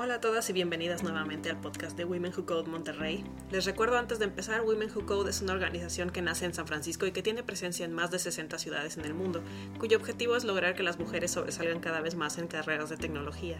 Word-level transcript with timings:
Hola 0.00 0.14
a 0.14 0.20
todas 0.20 0.48
y 0.48 0.52
bienvenidas 0.52 1.02
nuevamente 1.02 1.50
al 1.50 1.60
podcast 1.60 1.96
de 1.96 2.04
Women 2.04 2.32
Who 2.32 2.46
Code 2.46 2.70
Monterrey. 2.70 3.24
Les 3.50 3.64
recuerdo 3.64 3.98
antes 3.98 4.20
de 4.20 4.26
empezar, 4.26 4.60
Women 4.60 4.92
Who 4.94 5.06
Code 5.06 5.28
es 5.28 5.42
una 5.42 5.54
organización 5.54 6.10
que 6.10 6.22
nace 6.22 6.44
en 6.44 6.54
San 6.54 6.68
Francisco 6.68 7.04
y 7.04 7.10
que 7.10 7.20
tiene 7.20 7.42
presencia 7.42 7.84
en 7.84 7.92
más 7.92 8.12
de 8.12 8.20
60 8.20 8.60
ciudades 8.60 8.96
en 8.96 9.04
el 9.04 9.12
mundo, 9.12 9.42
cuyo 9.76 9.96
objetivo 9.96 10.36
es 10.36 10.44
lograr 10.44 10.76
que 10.76 10.84
las 10.84 11.00
mujeres 11.00 11.32
sobresalgan 11.32 11.80
cada 11.80 12.00
vez 12.00 12.14
más 12.14 12.38
en 12.38 12.46
carreras 12.46 12.90
de 12.90 12.96
tecnología. 12.96 13.58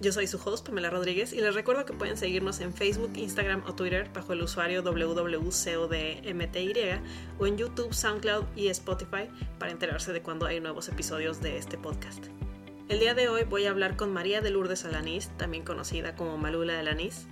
Yo 0.00 0.12
soy 0.12 0.28
su 0.28 0.38
host, 0.38 0.64
Pamela 0.64 0.90
Rodríguez, 0.90 1.32
y 1.32 1.40
les 1.40 1.56
recuerdo 1.56 1.84
que 1.84 1.92
pueden 1.92 2.16
seguirnos 2.16 2.60
en 2.60 2.72
Facebook, 2.72 3.10
Instagram 3.16 3.64
o 3.66 3.74
Twitter 3.74 4.08
bajo 4.14 4.32
el 4.32 4.42
usuario 4.42 4.84
www.codmty 4.84 5.50
o 7.40 7.46
en 7.48 7.58
YouTube, 7.58 7.92
SoundCloud 7.92 8.44
y 8.54 8.68
Spotify 8.68 9.28
para 9.58 9.72
enterarse 9.72 10.12
de 10.12 10.22
cuando 10.22 10.46
hay 10.46 10.60
nuevos 10.60 10.88
episodios 10.88 11.40
de 11.40 11.58
este 11.58 11.76
podcast. 11.78 12.28
El 12.90 12.98
día 12.98 13.14
de 13.14 13.28
hoy 13.28 13.44
voy 13.44 13.66
a 13.66 13.70
hablar 13.70 13.94
con 13.94 14.12
María 14.12 14.40
de 14.40 14.50
Lourdes 14.50 14.84
Alanís, 14.84 15.28
también 15.36 15.62
conocida 15.62 16.16
como 16.16 16.36
Malula 16.38 16.72
de 16.72 16.80
Alanís. 16.80 17.28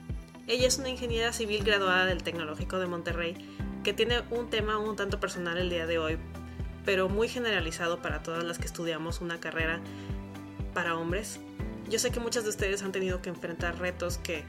Ella 0.46 0.68
es 0.68 0.78
una 0.78 0.88
ingeniera 0.88 1.32
civil 1.32 1.64
graduada 1.64 2.06
del 2.06 2.22
Tecnológico 2.22 2.78
de 2.78 2.86
Monterrey 2.86 3.34
que 3.82 3.92
tiene 3.92 4.20
un 4.30 4.50
tema 4.50 4.78
un 4.78 4.94
tanto 4.94 5.18
personal 5.18 5.58
el 5.58 5.68
día 5.68 5.88
de 5.88 5.98
hoy, 5.98 6.16
pero 6.84 7.08
muy 7.08 7.26
generalizado 7.26 8.00
para 8.00 8.22
todas 8.22 8.44
las 8.44 8.60
que 8.60 8.66
estudiamos 8.66 9.20
una 9.20 9.40
carrera 9.40 9.80
para 10.74 10.96
hombres. 10.96 11.40
Yo 11.90 11.98
sé 11.98 12.12
que 12.12 12.20
muchas 12.20 12.44
de 12.44 12.50
ustedes 12.50 12.84
han 12.84 12.92
tenido 12.92 13.20
que 13.20 13.30
enfrentar 13.30 13.80
retos 13.80 14.18
que 14.18 14.44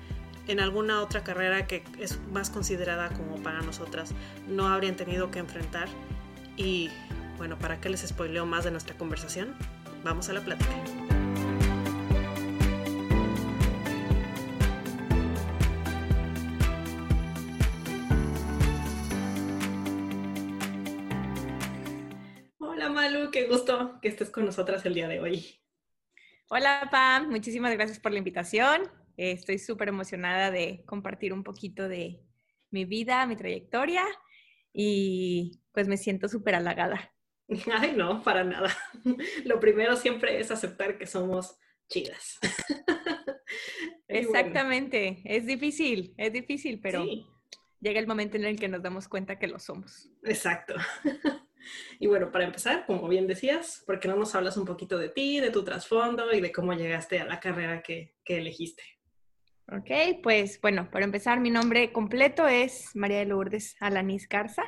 en 0.47 0.59
alguna 0.59 1.01
otra 1.01 1.23
carrera 1.23 1.65
que 1.65 1.83
es 1.97 2.19
más 2.31 2.51
considerada 2.51 3.09
como 3.09 3.41
para 3.41 3.61
nosotras 3.61 4.11
no 4.47 4.67
habrían 4.67 4.95
tenido 4.95 5.31
que 5.31 5.39
enfrentar. 5.39 5.87
Y 6.55 6.91
bueno, 7.39 7.57
¿para 7.57 7.81
qué 7.81 7.89
les 7.89 8.01
spoileo 8.01 8.45
más 8.45 8.63
de 8.63 8.69
nuestra 8.69 8.95
conversación? 8.95 9.55
Vamos 10.03 10.29
a 10.29 10.33
la 10.33 10.41
plática. 10.41 10.69
Hola 22.59 22.89
Malu, 22.89 23.29
qué 23.29 23.47
gusto 23.47 23.99
que 24.01 24.07
estés 24.07 24.29
con 24.29 24.45
nosotras 24.45 24.85
el 24.85 24.93
día 24.93 25.09
de 25.09 25.19
hoy. 25.19 25.59
Hola 26.49 26.87
Pam, 26.89 27.29
muchísimas 27.29 27.73
gracias 27.73 27.99
por 27.99 28.13
la 28.13 28.19
invitación. 28.19 28.83
Estoy 29.17 29.59
súper 29.59 29.89
emocionada 29.89 30.49
de 30.49 30.83
compartir 30.85 31.33
un 31.33 31.43
poquito 31.43 31.89
de 31.89 32.21
mi 32.71 32.85
vida, 32.85 33.25
mi 33.27 33.35
trayectoria 33.35 34.05
y 34.71 35.61
pues 35.73 35.89
me 35.89 35.97
siento 35.97 36.29
súper 36.29 36.55
halagada. 36.55 37.11
Ay, 37.73 37.93
no, 37.95 38.23
para 38.23 38.43
nada. 38.43 38.75
Lo 39.45 39.59
primero 39.59 39.95
siempre 39.95 40.39
es 40.39 40.51
aceptar 40.51 40.97
que 40.97 41.07
somos 41.07 41.57
chidas. 41.87 42.39
Exactamente, 44.07 45.21
es 45.23 45.45
difícil, 45.45 46.13
es 46.17 46.33
difícil, 46.33 46.79
pero 46.81 47.05
llega 47.79 47.99
el 47.99 48.07
momento 48.07 48.37
en 48.37 48.45
el 48.45 48.59
que 48.59 48.67
nos 48.67 48.81
damos 48.81 49.07
cuenta 49.07 49.37
que 49.37 49.47
lo 49.47 49.59
somos. 49.59 50.09
Exacto. 50.23 50.75
Y 51.99 52.07
bueno, 52.07 52.31
para 52.31 52.45
empezar, 52.45 52.85
como 52.85 53.07
bien 53.07 53.27
decías, 53.27 53.83
¿por 53.85 53.99
qué 53.99 54.07
no 54.07 54.15
nos 54.15 54.33
hablas 54.33 54.57
un 54.57 54.65
poquito 54.65 54.97
de 54.97 55.09
ti, 55.09 55.39
de 55.39 55.51
tu 55.51 55.63
trasfondo 55.63 56.31
y 56.33 56.41
de 56.41 56.51
cómo 56.51 56.73
llegaste 56.73 57.19
a 57.19 57.25
la 57.25 57.39
carrera 57.39 57.81
que, 57.81 58.15
elegiste? 58.25 58.83
Ok, 59.71 60.21
pues 60.23 60.59
bueno, 60.61 60.89
para 60.89 61.05
empezar, 61.05 61.39
mi 61.39 61.51
nombre 61.51 61.91
completo 61.91 62.47
es 62.47 62.95
María 62.95 63.19
de 63.19 63.25
Lourdes 63.25 63.75
Alanis 63.79 64.27
Garza. 64.27 64.63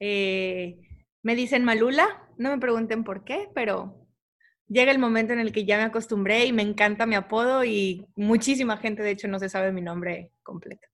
Eh, 0.00 0.78
me 1.26 1.34
dicen 1.34 1.64
Malula, 1.64 2.06
no 2.38 2.50
me 2.50 2.58
pregunten 2.58 3.02
por 3.02 3.24
qué, 3.24 3.48
pero 3.52 4.06
llega 4.68 4.92
el 4.92 5.00
momento 5.00 5.32
en 5.32 5.40
el 5.40 5.50
que 5.50 5.64
ya 5.64 5.76
me 5.76 5.82
acostumbré 5.82 6.46
y 6.46 6.52
me 6.52 6.62
encanta 6.62 7.04
mi 7.04 7.16
apodo 7.16 7.64
y 7.64 8.06
muchísima 8.14 8.76
gente, 8.76 9.02
de 9.02 9.10
hecho, 9.10 9.26
no 9.26 9.40
se 9.40 9.48
sabe 9.48 9.72
mi 9.72 9.82
nombre 9.82 10.30
completo. 10.44 10.86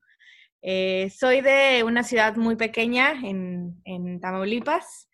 Eh, 0.62 1.10
soy 1.10 1.42
de 1.42 1.84
una 1.84 2.02
ciudad 2.02 2.36
muy 2.36 2.56
pequeña 2.56 3.10
en, 3.12 4.20
Tamaulipas, 4.22 5.10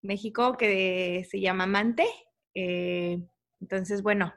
México, 0.00 0.56
que 0.56 1.26
se 1.30 1.38
llama 1.38 1.66
Mante. 1.66 2.06
Eh, 2.54 3.18
entonces, 3.60 4.02
bueno, 4.02 4.32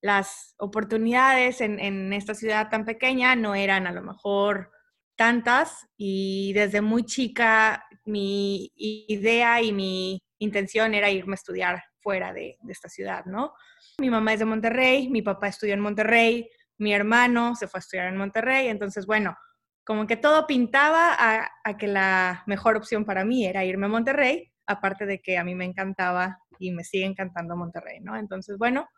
las 0.00 0.56
oportunidades 0.58 1.60
en, 1.60 1.78
en, 1.78 2.12
esta 2.12 2.34
ciudad 2.34 2.70
tan 2.70 2.86
pequeña 2.86 3.36
no 3.36 3.54
eran 3.54 3.86
a 3.86 3.92
lo 3.92 4.02
mejor 4.02 4.72
tantas 5.16 5.88
y 5.96 6.52
desde 6.52 6.80
muy 6.80 7.04
chica 7.04 7.84
mi 8.04 8.70
idea 8.76 9.60
y 9.62 9.72
mi 9.72 10.22
intención 10.38 10.94
era 10.94 11.10
irme 11.10 11.32
a 11.32 11.34
estudiar 11.34 11.82
fuera 12.00 12.32
de, 12.32 12.58
esta 12.68 12.88
ciudad, 12.88 13.24
¿no? 13.24 13.54
Mi 13.98 14.10
mamá 14.10 14.34
es 14.34 14.38
de 14.38 14.44
Monterrey, 14.44 15.08
mi 15.08 15.22
papá 15.22 15.48
estudió 15.48 15.74
en 15.74 15.80
Monterrey, 15.80 16.48
mi 16.78 16.92
hermano 16.92 17.56
se 17.56 17.66
fue 17.66 17.78
a 17.78 17.80
estudiar 17.80 18.06
en 18.08 18.16
Monterrey, 18.16 18.68
entonces, 18.68 19.06
bueno, 19.06 19.36
como 19.84 20.06
que 20.06 20.16
todo 20.16 20.46
pintaba 20.46 21.16
a, 21.18 21.76
que 21.76 21.86
la 21.86 22.44
mejor 22.46 22.76
opción 22.76 23.04
para 23.04 23.24
mí 23.24 23.46
era 23.46 23.64
irme 23.64 23.86
a 23.86 23.88
Monterrey, 23.88 24.52
aparte 24.66 25.06
de 25.06 25.20
que 25.20 25.38
a 25.38 25.44
mí 25.44 25.54
me 25.54 25.64
encantaba 25.64 26.38
y 26.58 26.72
me 26.72 26.84
sigue 26.84 27.06
encantando 27.06 27.56
Monterrey, 27.56 28.00
¿no? 28.00 28.16
Entonces, 28.16 28.58
bueno, 28.58 28.88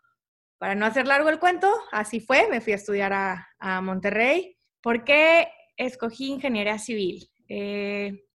para 0.57 0.75
no 0.75 0.85
hacer 0.85 1.07
largo 1.07 1.29
el 1.29 1.39
cuento, 1.39 1.71
así 1.91 2.19
fue, 2.19 2.47
me 2.49 2.59
fui 2.59 2.73
a 2.73 2.77
estudiar 2.77 3.13
a, 3.13 3.47
a 3.59 3.81
Monterrey. 3.81 4.57
¿Por 4.81 5.03
qué 5.03 5.47
escogí 5.79 6.27
ingeniería 6.27 6.77
civil? 6.77 7.29
Eh, 7.47 8.25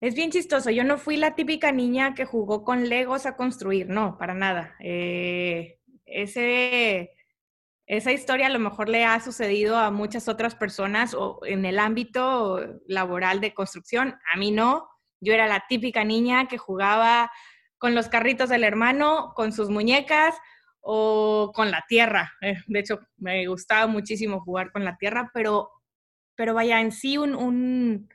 es 0.00 0.14
bien 0.14 0.30
chistoso. 0.30 0.70
Yo 0.70 0.84
no 0.84 0.98
fui 0.98 1.16
la 1.16 1.34
típica 1.34 1.72
niña 1.72 2.14
que 2.14 2.24
jugó 2.24 2.64
con 2.64 2.88
Legos 2.88 3.26
a 3.26 3.36
construir, 3.36 3.88
no, 3.88 4.18
para 4.18 4.34
nada. 4.34 4.76
Eh, 4.80 5.78
ese, 6.04 7.12
esa 7.86 8.12
historia 8.12 8.46
a 8.46 8.50
lo 8.50 8.58
mejor 8.58 8.88
le 8.88 9.04
ha 9.04 9.18
sucedido 9.20 9.76
a 9.76 9.90
muchas 9.90 10.28
otras 10.28 10.54
personas 10.54 11.14
o 11.14 11.40
en 11.44 11.64
el 11.64 11.78
ámbito 11.78 12.60
laboral 12.86 13.40
de 13.40 13.54
construcción. 13.54 14.14
A 14.32 14.36
mí 14.36 14.50
no. 14.50 14.88
Yo 15.20 15.32
era 15.32 15.46
la 15.46 15.64
típica 15.68 16.04
niña 16.04 16.48
que 16.48 16.58
jugaba 16.58 17.30
con 17.78 17.94
los 17.94 18.08
carritos 18.08 18.48
del 18.48 18.64
hermano, 18.64 19.32
con 19.34 19.52
sus 19.52 19.70
muñecas 19.70 20.34
o 20.80 21.52
con 21.54 21.70
la 21.70 21.84
tierra. 21.88 22.32
Eh, 22.40 22.56
de 22.66 22.80
hecho, 22.80 23.00
me 23.16 23.46
gustaba 23.46 23.86
muchísimo 23.86 24.40
jugar 24.40 24.72
con 24.72 24.84
la 24.84 24.96
tierra, 24.96 25.30
pero, 25.32 25.70
pero 26.34 26.54
vaya, 26.54 26.80
en 26.80 26.92
sí 26.92 27.18
un 27.18 28.08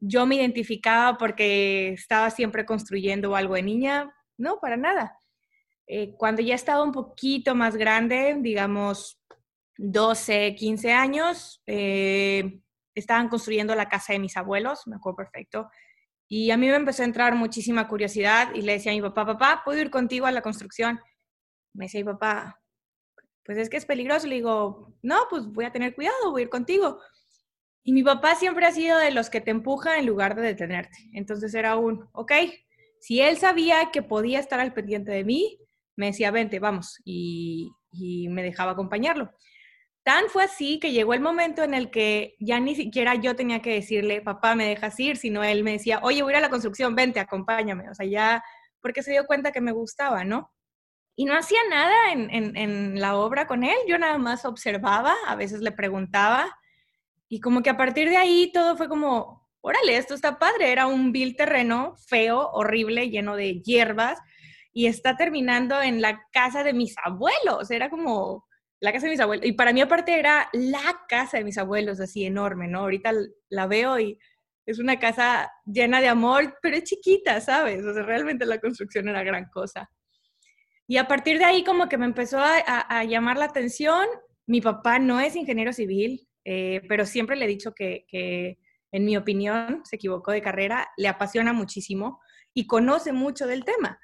yo 0.00 0.26
me 0.26 0.36
identificaba 0.36 1.16
porque 1.18 1.90
estaba 1.92 2.30
siempre 2.30 2.66
construyendo 2.66 3.34
algo 3.34 3.54
de 3.54 3.62
niña. 3.62 4.14
No, 4.36 4.58
para 4.60 4.76
nada. 4.76 5.18
Eh, 5.86 6.14
cuando 6.16 6.42
ya 6.42 6.54
estaba 6.54 6.82
un 6.82 6.92
poquito 6.92 7.54
más 7.54 7.76
grande, 7.76 8.36
digamos 8.40 9.20
12, 9.78 10.54
15 10.54 10.92
años, 10.92 11.62
eh, 11.66 12.60
estaban 12.94 13.28
construyendo 13.28 13.74
la 13.74 13.88
casa 13.88 14.12
de 14.12 14.18
mis 14.18 14.36
abuelos, 14.36 14.86
me 14.86 14.96
acuerdo 14.96 15.16
perfecto. 15.16 15.68
Y 16.28 16.50
a 16.50 16.56
mí 16.56 16.66
me 16.66 16.74
empezó 16.74 17.02
a 17.02 17.06
entrar 17.06 17.34
muchísima 17.36 17.86
curiosidad 17.88 18.52
y 18.54 18.62
le 18.62 18.72
decía 18.72 18.92
a 18.92 18.94
mi 18.96 19.02
papá, 19.02 19.26
papá, 19.26 19.62
¿puedo 19.64 19.80
ir 19.80 19.90
contigo 19.90 20.26
a 20.26 20.32
la 20.32 20.42
construcción? 20.42 21.00
Me 21.72 21.84
decía 21.84 22.00
mi 22.00 22.12
papá, 22.12 22.60
pues 23.44 23.58
es 23.58 23.70
que 23.70 23.76
es 23.76 23.86
peligroso. 23.86 24.26
Le 24.26 24.36
digo, 24.36 24.92
no, 25.02 25.20
pues 25.30 25.46
voy 25.46 25.66
a 25.66 25.72
tener 25.72 25.94
cuidado, 25.94 26.32
voy 26.32 26.42
a 26.42 26.44
ir 26.44 26.50
contigo. 26.50 27.00
Y 27.88 27.92
mi 27.92 28.02
papá 28.02 28.34
siempre 28.34 28.66
ha 28.66 28.72
sido 28.72 28.98
de 28.98 29.12
los 29.12 29.30
que 29.30 29.40
te 29.40 29.52
empuja 29.52 29.96
en 29.96 30.06
lugar 30.06 30.34
de 30.34 30.42
detenerte. 30.42 30.98
Entonces 31.12 31.54
era 31.54 31.76
un, 31.76 32.08
ok, 32.10 32.32
si 32.98 33.20
él 33.20 33.36
sabía 33.36 33.92
que 33.92 34.02
podía 34.02 34.40
estar 34.40 34.58
al 34.58 34.72
pendiente 34.72 35.12
de 35.12 35.22
mí, 35.22 35.60
me 35.94 36.06
decía, 36.06 36.32
vente, 36.32 36.58
vamos, 36.58 37.00
y, 37.04 37.70
me 38.28 38.42
dejaba 38.42 38.72
acompañarlo. 38.72 39.30
Tan 40.02 40.28
fue 40.30 40.42
así 40.42 40.80
que 40.80 40.90
llegó 40.90 41.14
el 41.14 41.20
momento 41.20 41.62
en 41.62 41.74
el 41.74 41.92
que 41.92 42.34
ya 42.40 42.58
ni 42.58 42.74
siquiera 42.74 43.14
yo 43.14 43.36
tenía 43.36 43.62
que 43.62 43.74
decirle, 43.74 44.20
papá, 44.20 44.56
me 44.56 44.66
dejas 44.66 44.98
ir, 44.98 45.16
sino 45.16 45.44
él 45.44 45.62
me 45.62 45.72
decía, 45.72 46.00
oye, 46.02 46.24
voy 46.24 46.32
a 46.32 46.34
ir 46.34 46.38
a 46.38 46.40
la 46.40 46.50
construcción, 46.50 46.96
vente, 46.96 47.20
acompáñame. 47.20 47.88
O 47.88 47.94
sea, 47.94 48.04
ya, 48.04 48.42
porque 48.80 49.04
se 49.04 49.12
dio 49.12 49.26
cuenta 49.26 49.52
que 49.52 49.60
me 49.60 49.70
gustaba, 49.70 50.24
¿no? 50.24 50.52
Y 51.14 51.24
no 51.24 51.38
hacía 51.38 51.60
nada 51.70 52.10
en, 52.10 52.56
en 52.56 53.00
la 53.00 53.14
obra 53.16 53.46
con 53.46 53.62
él, 53.62 53.76
yo 53.86 53.96
nada 53.96 54.18
más 54.18 54.44
observaba, 54.44 55.14
a 55.28 55.36
veces 55.36 55.60
le 55.60 55.70
preguntaba, 55.70 56.52
y 57.28 57.40
como 57.40 57.62
que 57.62 57.70
a 57.70 57.76
partir 57.76 58.08
de 58.08 58.16
ahí 58.16 58.50
todo 58.52 58.76
fue 58.76 58.88
como, 58.88 59.48
órale, 59.60 59.96
esto 59.96 60.14
está 60.14 60.38
padre, 60.38 60.70
era 60.70 60.86
un 60.86 61.12
vil 61.12 61.36
terreno 61.36 61.96
feo, 62.08 62.50
horrible, 62.52 63.10
lleno 63.10 63.36
de 63.36 63.60
hierbas, 63.62 64.18
y 64.72 64.86
está 64.86 65.16
terminando 65.16 65.80
en 65.80 66.00
la 66.00 66.20
casa 66.32 66.62
de 66.62 66.72
mis 66.72 66.94
abuelos, 67.02 67.70
era 67.70 67.90
como 67.90 68.46
la 68.78 68.92
casa 68.92 69.06
de 69.06 69.12
mis 69.12 69.20
abuelos, 69.20 69.46
y 69.46 69.52
para 69.52 69.72
mí 69.72 69.80
aparte 69.80 70.18
era 70.18 70.48
la 70.52 71.02
casa 71.08 71.38
de 71.38 71.44
mis 71.44 71.58
abuelos, 71.58 72.00
así 72.00 72.24
enorme, 72.24 72.68
¿no? 72.68 72.80
Ahorita 72.80 73.12
la 73.48 73.66
veo 73.66 73.98
y 73.98 74.18
es 74.66 74.78
una 74.78 74.98
casa 74.98 75.50
llena 75.64 76.00
de 76.00 76.08
amor, 76.08 76.58
pero 76.60 76.76
es 76.76 76.84
chiquita, 76.84 77.40
¿sabes? 77.40 77.84
O 77.84 77.94
sea, 77.94 78.02
realmente 78.02 78.44
la 78.44 78.60
construcción 78.60 79.08
era 79.08 79.22
gran 79.22 79.46
cosa. 79.46 79.88
Y 80.88 80.98
a 80.98 81.08
partir 81.08 81.38
de 81.38 81.44
ahí 81.44 81.64
como 81.64 81.88
que 81.88 81.98
me 81.98 82.04
empezó 82.04 82.38
a, 82.38 82.58
a 82.58 83.04
llamar 83.04 83.38
la 83.38 83.46
atención. 83.46 84.06
Mi 84.46 84.60
papá 84.60 84.98
no 84.98 85.20
es 85.20 85.34
ingeniero 85.34 85.72
civil, 85.72 86.28
eh, 86.48 86.80
pero 86.88 87.04
siempre 87.06 87.34
le 87.34 87.44
he 87.44 87.48
dicho 87.48 87.74
que, 87.74 88.06
en 88.92 89.04
mi 89.04 89.16
opinión, 89.16 89.82
se 89.84 89.96
equivocó 89.96 90.30
de 90.30 90.42
carrera, 90.42 90.88
le 90.96 91.08
apasiona 91.08 91.52
muchísimo 91.52 92.20
y 92.54 92.68
conoce 92.68 93.12
mucho 93.12 93.48
del 93.48 93.64
tema. 93.64 93.98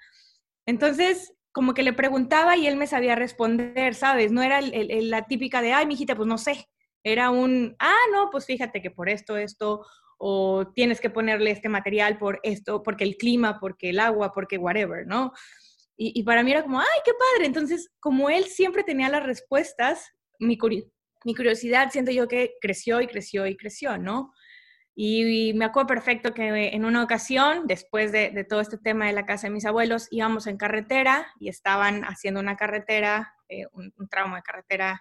Entonces, 0.67 1.33
como 1.53 1.73
que 1.73 1.85
le 1.85 1.93
preguntaba 1.93 2.57
y 2.57 2.67
él 2.67 2.75
me 2.75 2.89
sabía 2.89 3.15
responder, 3.15 3.95
¿sabes? 3.95 4.33
No 4.33 4.43
era 4.43 4.61
la 4.61 5.27
típica 5.27 5.63
de, 5.63 5.73
ay, 5.73 5.87
mijita, 5.87 6.17
pues 6.17 6.27
no 6.27 6.37
sé. 6.37 6.69
Era 7.05 7.31
un, 7.31 7.77
ah, 7.79 7.95
no, 8.13 8.29
pues 8.31 8.45
fíjate 8.45 8.83
que 8.83 8.91
por 8.91 9.09
esto, 9.09 9.37
esto, 9.37 9.87
o 10.19 10.67
tienes 10.75 11.01
que 11.01 11.11
ponerle 11.11 11.53
este 11.53 11.69
material 11.69 12.19
por 12.19 12.41
esto, 12.43 12.83
porque 12.83 13.05
el 13.05 13.17
clima, 13.17 13.61
porque 13.61 13.91
el 13.91 14.01
agua, 14.01 14.33
porque 14.33 14.59
whatever, 14.59 15.07
¿no? 15.07 15.33
Y, 15.97 16.25
para 16.25 16.43
mí 16.43 16.51
era 16.51 16.65
como, 16.65 16.81
ay, 16.81 17.01
qué 17.05 17.13
padre. 17.13 17.47
Entonces, 17.47 17.89
como 18.01 18.29
él 18.29 18.47
siempre 18.47 18.83
tenía 18.83 19.09
las 19.09 19.25
respuestas, 19.25 20.11
mi, 20.41 20.59
mi 21.25 21.35
curiosidad 21.35 21.91
siento 21.91 22.11
yo 22.11 22.29
que 22.29 22.55
creció 22.61 23.01
y 23.01 23.07
creció 23.07 23.47
y 23.47 23.57
creció, 23.57 23.99
¿no? 23.99 24.33
Y, 24.95 25.55
me 25.55 25.65
acuerdo 25.65 25.87
perfecto 25.87 26.35
que 26.35 26.69
en 26.75 26.85
una 26.85 27.03
ocasión, 27.03 27.67
después 27.67 28.13
de, 28.13 28.47
todo 28.49 28.61
este 28.61 28.77
tema 28.77 29.07
de 29.07 29.15
la 29.15 29.25
casa 29.25 29.47
de 29.47 29.55
mis 29.55 29.65
abuelos, 29.65 30.09
íbamos 30.11 30.47
en 30.47 30.59
carretera 30.59 31.33
y 31.41 31.49
estaban 31.49 32.05
haciendo 32.05 32.41
una 32.41 32.57
carretera, 32.57 33.35
eh, 33.49 33.65
un, 33.73 33.93
tramo 34.11 34.37
de 34.37 34.43
carretera 34.43 35.01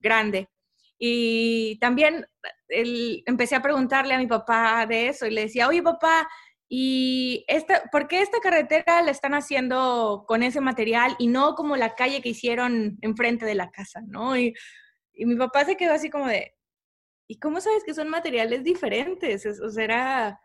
grande. 0.00 0.48
Y 0.98 1.78
también 1.80 2.26
empecé 2.68 3.56
a 3.56 3.62
preguntarle 3.62 4.14
a 4.14 4.18
mi 4.18 4.26
papá 4.26 4.86
de 4.86 5.08
eso 5.08 5.26
y 5.26 5.30
le 5.30 5.42
decía, 5.42 5.68
oye 5.68 5.82
papá, 5.82 6.28
¿y 6.68 7.44
esta, 7.48 7.84
por 7.92 8.08
qué 8.08 8.20
esta 8.22 8.40
carretera 8.40 9.02
la 9.02 9.10
están 9.10 9.34
haciendo 9.34 10.24
con 10.26 10.42
ese 10.42 10.60
material 10.60 11.14
y 11.18 11.28
no 11.28 11.54
como 11.54 11.76
la 11.76 11.94
calle 11.94 12.22
que 12.22 12.30
hicieron 12.30 12.98
enfrente 13.02 13.46
de 13.46 13.54
la 13.54 13.70
casa, 13.70 14.00
¿no? 14.06 14.36
Y, 14.36 14.54
y 15.12 15.26
mi 15.26 15.36
papá 15.36 15.64
se 15.64 15.76
quedó 15.76 15.92
así 15.92 16.10
como 16.10 16.26
de, 16.26 16.54
¿y 17.28 17.38
cómo 17.38 17.60
sabes 17.60 17.84
que 17.84 17.94
son 17.94 18.08
materiales 18.08 18.64
diferentes? 18.64 19.46
o 19.46 19.70
sea, 19.70 19.84
era... 19.84 20.40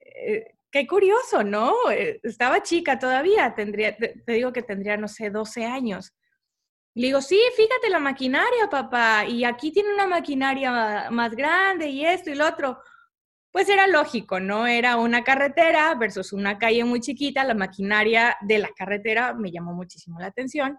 Eh, 0.00 0.54
qué 0.74 0.88
curioso, 0.88 1.44
¿no? 1.44 1.72
Eh, 1.92 2.18
estaba 2.24 2.60
chica 2.60 2.98
todavía, 2.98 3.54
tendría, 3.54 3.96
te, 3.96 4.20
digo 4.26 4.52
que 4.52 4.62
tendría, 4.62 4.96
no 4.96 5.06
sé, 5.06 5.30
12 5.30 5.64
años. 5.64 6.12
Le 6.96 7.06
digo, 7.06 7.22
sí, 7.22 7.40
fíjate 7.56 7.90
la 7.90 8.00
maquinaria, 8.00 8.68
papá, 8.68 9.24
y 9.24 9.44
aquí 9.44 9.70
tiene 9.70 9.94
una 9.94 10.08
maquinaria 10.08 11.10
más 11.10 11.36
grande 11.36 11.88
y 11.88 12.04
esto 12.04 12.30
y 12.30 12.34
lo 12.34 12.48
otro. 12.48 12.80
Pues 13.54 13.68
era 13.68 13.86
lógico, 13.86 14.40
¿no? 14.40 14.66
Era 14.66 14.96
una 14.96 15.22
carretera 15.22 15.94
versus 15.94 16.32
una 16.32 16.58
calle 16.58 16.82
muy 16.82 16.98
chiquita, 16.98 17.44
la 17.44 17.54
maquinaria 17.54 18.36
de 18.40 18.58
la 18.58 18.70
carretera 18.76 19.32
me 19.32 19.52
llamó 19.52 19.72
muchísimo 19.72 20.18
la 20.18 20.26
atención. 20.26 20.76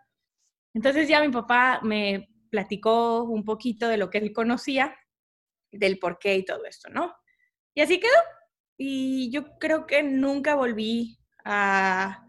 Entonces 0.74 1.08
ya 1.08 1.22
mi 1.22 1.30
papá 1.30 1.80
me 1.84 2.28
platicó 2.52 3.24
un 3.24 3.46
poquito 3.46 3.88
de 3.88 3.96
lo 3.96 4.10
que 4.10 4.18
él 4.18 4.34
conocía 4.34 4.94
del 5.72 6.00
por 6.00 6.20
qué 6.20 6.36
y 6.36 6.44
todo 6.44 6.66
esto, 6.66 6.90
¿no? 6.90 7.16
Y 7.74 7.80
así 7.80 7.98
quedó. 7.98 8.12
Y 8.78 9.32
yo 9.32 9.58
creo 9.58 9.88
que 9.88 10.04
nunca 10.04 10.56
volví 10.56 11.18
a, 11.46 12.28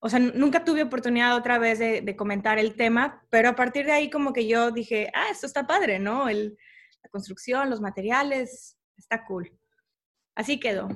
o 0.00 0.10
sea, 0.10 0.18
nunca 0.18 0.64
tuve 0.64 0.82
oportunidad 0.82 1.34
otra 1.34 1.58
vez 1.58 1.78
de, 1.78 2.14
comentar 2.14 2.58
el 2.58 2.76
tema, 2.76 3.26
pero 3.30 3.48
a 3.48 3.56
partir 3.56 3.86
de 3.86 3.92
ahí 3.92 4.10
como 4.10 4.34
que 4.34 4.46
yo 4.46 4.70
dije, 4.70 5.10
ah, 5.14 5.28
esto 5.30 5.46
está 5.46 5.66
padre, 5.66 5.98
¿no? 5.98 6.28
El, 6.28 6.58
la 7.02 7.08
construcción, 7.08 7.70
los 7.70 7.80
materiales, 7.80 8.76
está 8.96 9.24
cool. 9.24 9.52
Así 10.34 10.60
quedó. 10.60 10.88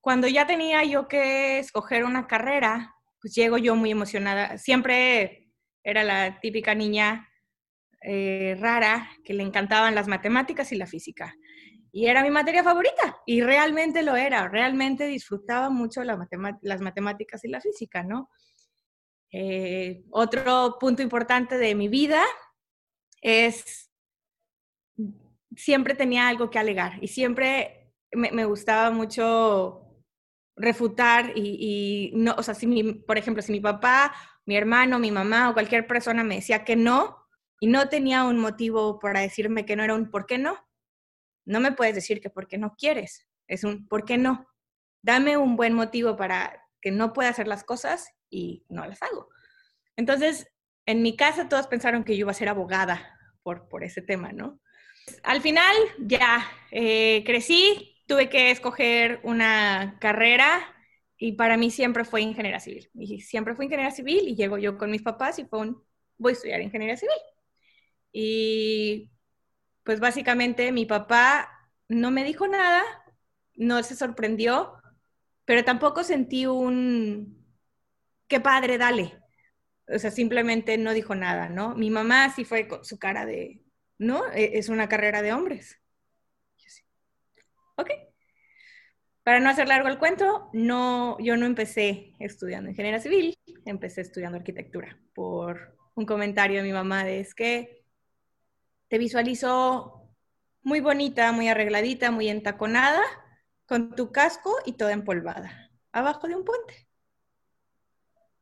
Cuando 0.00 0.28
ya 0.28 0.46
tenía 0.46 0.84
yo 0.84 1.08
que 1.08 1.58
escoger 1.58 2.04
una 2.04 2.26
carrera, 2.26 2.94
pues 3.20 3.34
llego 3.34 3.58
yo 3.58 3.76
muy 3.76 3.90
emocionada. 3.90 4.58
Siempre 4.58 5.50
era 5.82 6.04
la 6.04 6.40
típica 6.40 6.74
niña 6.74 7.28
eh, 8.02 8.56
rara 8.60 9.10
que 9.24 9.34
le 9.34 9.42
encantaban 9.42 9.94
las 9.94 10.06
matemáticas 10.06 10.70
y 10.72 10.76
la 10.76 10.86
física. 10.86 11.34
Y 11.90 12.06
era 12.06 12.22
mi 12.22 12.30
materia 12.30 12.62
favorita, 12.62 13.16
y 13.26 13.40
realmente 13.40 14.02
lo 14.02 14.14
era, 14.14 14.46
realmente 14.46 15.06
disfrutaba 15.06 15.70
mucho 15.70 16.04
las 16.04 16.80
matemáticas 16.80 17.44
y 17.44 17.48
la 17.48 17.60
física, 17.60 18.02
¿no? 18.02 18.28
Eh, 19.32 20.04
otro 20.10 20.76
punto 20.78 21.02
importante 21.02 21.58
de 21.58 21.74
mi 21.74 21.88
vida 21.88 22.22
es, 23.20 23.90
siempre 25.56 25.94
tenía 25.94 26.28
algo 26.28 26.50
que 26.50 26.58
alegar 26.58 26.98
y 27.02 27.08
siempre 27.08 27.92
me, 28.12 28.44
gustaba 28.44 28.90
mucho 28.90 30.04
refutar 30.56 31.32
y, 31.36 32.12
no, 32.14 32.34
o 32.36 32.42
sea, 32.42 32.54
si 32.54 32.66
mi, 32.66 32.94
por 32.94 33.18
ejemplo, 33.18 33.42
si 33.42 33.52
mi 33.52 33.60
papá, 33.60 34.14
mi 34.46 34.56
hermano, 34.56 34.98
mi 34.98 35.10
mamá 35.10 35.50
o 35.50 35.54
cualquier 35.54 35.86
persona 35.86 36.24
me 36.24 36.36
decía 36.36 36.64
que 36.64 36.76
no, 36.76 37.18
y 37.60 37.66
no 37.66 37.88
tenía 37.88 38.24
un 38.24 38.38
motivo 38.38 38.98
para 38.98 39.20
decirme 39.20 39.66
que 39.66 39.76
no 39.76 39.82
era 39.82 39.94
un 39.94 40.10
¿por 40.10 40.26
qué 40.26 40.38
no? 40.38 40.56
No 41.44 41.60
me 41.60 41.72
puedes 41.72 41.94
decir 41.94 42.20
que 42.20 42.30
¿por 42.30 42.46
qué 42.46 42.58
no 42.58 42.74
quieres? 42.76 43.26
Es 43.46 43.64
un 43.64 43.88
¿por 43.88 44.04
qué 44.04 44.16
no? 44.16 44.46
Dame 45.02 45.36
un 45.36 45.56
buen 45.56 45.74
motivo 45.74 46.16
para 46.16 46.62
que 46.80 46.90
no 46.90 47.12
pueda 47.12 47.30
hacer 47.30 47.48
las 47.48 47.64
cosas 47.64 48.10
y 48.30 48.64
no 48.68 48.86
las 48.86 49.02
hago. 49.02 49.28
Entonces, 49.96 50.46
en 50.86 51.02
mi 51.02 51.16
casa 51.16 51.48
todos 51.48 51.66
pensaron 51.66 52.04
que 52.04 52.16
yo 52.16 52.20
iba 52.20 52.30
a 52.30 52.34
ser 52.34 52.48
abogada 52.48 53.18
por, 53.42 53.68
por 53.68 53.82
ese 53.82 54.02
tema, 54.02 54.32
¿no? 54.32 54.60
Al 55.22 55.40
final 55.40 55.74
ya 55.98 56.46
eh, 56.70 57.22
crecí, 57.24 57.96
tuve 58.06 58.28
que 58.28 58.50
escoger 58.50 59.20
una 59.22 59.98
carrera 60.00 60.60
y 61.16 61.32
para 61.32 61.56
mí 61.56 61.70
siempre 61.70 62.04
fue 62.04 62.22
ingeniería 62.22 62.60
civil. 62.60 62.90
Y 62.94 63.20
siempre 63.20 63.54
fue 63.54 63.66
ingeniería 63.66 63.94
civil 63.94 64.28
y 64.28 64.36
llego 64.36 64.58
yo 64.58 64.78
con 64.78 64.90
mis 64.90 65.02
papás 65.02 65.38
y 65.38 65.44
fue 65.44 65.60
un, 65.60 65.82
voy 66.16 66.30
a 66.30 66.34
estudiar 66.34 66.60
ingeniería 66.60 66.96
civil. 66.96 67.14
Y 68.12 69.10
pues 69.84 70.00
básicamente 70.00 70.72
mi 70.72 70.86
papá 70.86 71.50
no 71.88 72.10
me 72.10 72.24
dijo 72.24 72.46
nada, 72.46 72.82
no 73.54 73.82
se 73.82 73.96
sorprendió, 73.96 74.74
pero 75.44 75.64
tampoco 75.64 76.04
sentí 76.04 76.46
un, 76.46 77.46
qué 78.28 78.40
padre, 78.40 78.78
dale. 78.78 79.18
O 79.88 79.98
sea, 79.98 80.10
simplemente 80.10 80.76
no 80.78 80.92
dijo 80.92 81.14
nada, 81.14 81.48
¿no? 81.48 81.74
Mi 81.74 81.90
mamá 81.90 82.30
sí 82.34 82.44
fue 82.44 82.68
con 82.68 82.84
su 82.84 82.98
cara 82.98 83.24
de, 83.26 83.62
no, 83.98 84.30
e, 84.32 84.58
es 84.58 84.68
una 84.68 84.88
carrera 84.88 85.22
de 85.22 85.32
hombres. 85.32 85.80
Ok. 87.76 87.90
Para 89.22 89.40
no 89.40 89.50
hacer 89.50 89.68
largo 89.68 89.88
el 89.88 89.98
cuento, 89.98 90.48
no, 90.52 91.18
yo 91.20 91.36
no 91.36 91.46
empecé 91.46 92.14
estudiando 92.18 92.70
ingeniería 92.70 93.00
civil, 93.00 93.38
empecé 93.66 94.00
estudiando 94.00 94.38
arquitectura 94.38 94.98
por 95.14 95.76
un 95.94 96.06
comentario 96.06 96.58
de 96.58 96.66
mi 96.66 96.72
mamá 96.72 97.04
de 97.04 97.20
es 97.20 97.34
que 97.34 97.84
te 98.88 98.98
visualizo 98.98 100.08
muy 100.62 100.80
bonita, 100.80 101.30
muy 101.32 101.48
arregladita, 101.48 102.10
muy 102.10 102.28
entaconada, 102.28 103.02
con 103.66 103.94
tu 103.94 104.12
casco 104.12 104.56
y 104.64 104.72
toda 104.72 104.92
empolvada, 104.92 105.70
abajo 105.92 106.26
de 106.26 106.34
un 106.34 106.44
puente. 106.44 106.88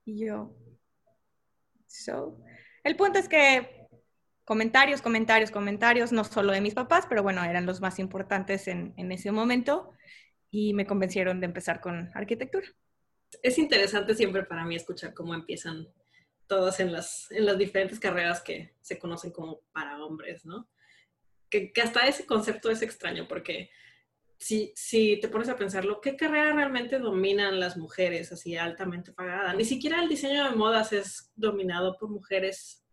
Y 0.04 0.24
yo, 0.24 0.54
so, 1.88 2.40
el 2.84 2.94
punto 2.94 3.18
es 3.18 3.28
que 3.28 3.75
comentarios, 4.46 5.02
comentarios, 5.02 5.50
comentarios, 5.50 6.12
no 6.12 6.24
solo 6.24 6.52
de 6.52 6.62
mis 6.62 6.72
papás, 6.72 7.04
pero 7.08 7.22
bueno, 7.22 7.44
eran 7.44 7.66
los 7.66 7.80
más 7.80 7.98
importantes 7.98 8.68
en, 8.68 8.94
en 8.96 9.10
ese 9.12 9.32
momento 9.32 9.92
y 10.50 10.72
me 10.72 10.86
convencieron 10.86 11.40
de 11.40 11.46
empezar 11.46 11.80
con 11.80 12.10
arquitectura. 12.14 12.66
Es 13.42 13.58
interesante 13.58 14.14
siempre 14.14 14.44
para 14.44 14.64
mí 14.64 14.76
escuchar 14.76 15.12
cómo 15.12 15.34
empiezan 15.34 15.88
todas 16.46 16.78
en 16.78 16.92
las, 16.92 17.30
en 17.32 17.44
las 17.44 17.58
diferentes 17.58 17.98
carreras 17.98 18.40
que 18.40 18.72
se 18.80 19.00
conocen 19.00 19.32
como 19.32 19.62
para 19.72 20.02
hombres, 20.02 20.46
¿no? 20.46 20.68
Que, 21.50 21.72
que 21.72 21.82
hasta 21.82 22.06
ese 22.06 22.24
concepto 22.24 22.70
es 22.70 22.82
extraño 22.82 23.26
porque 23.26 23.70
si, 24.38 24.72
si 24.76 25.18
te 25.20 25.26
pones 25.26 25.48
a 25.48 25.56
pensarlo, 25.56 26.00
¿qué 26.00 26.14
carrera 26.14 26.52
realmente 26.52 27.00
dominan 27.00 27.58
las 27.58 27.76
mujeres 27.76 28.30
así 28.30 28.56
altamente 28.56 29.12
pagada? 29.12 29.54
Ni 29.54 29.64
siquiera 29.64 30.00
el 30.00 30.08
diseño 30.08 30.44
de 30.44 30.54
modas 30.54 30.92
es 30.92 31.32
dominado 31.34 31.96
por 31.98 32.10
mujeres 32.10 32.85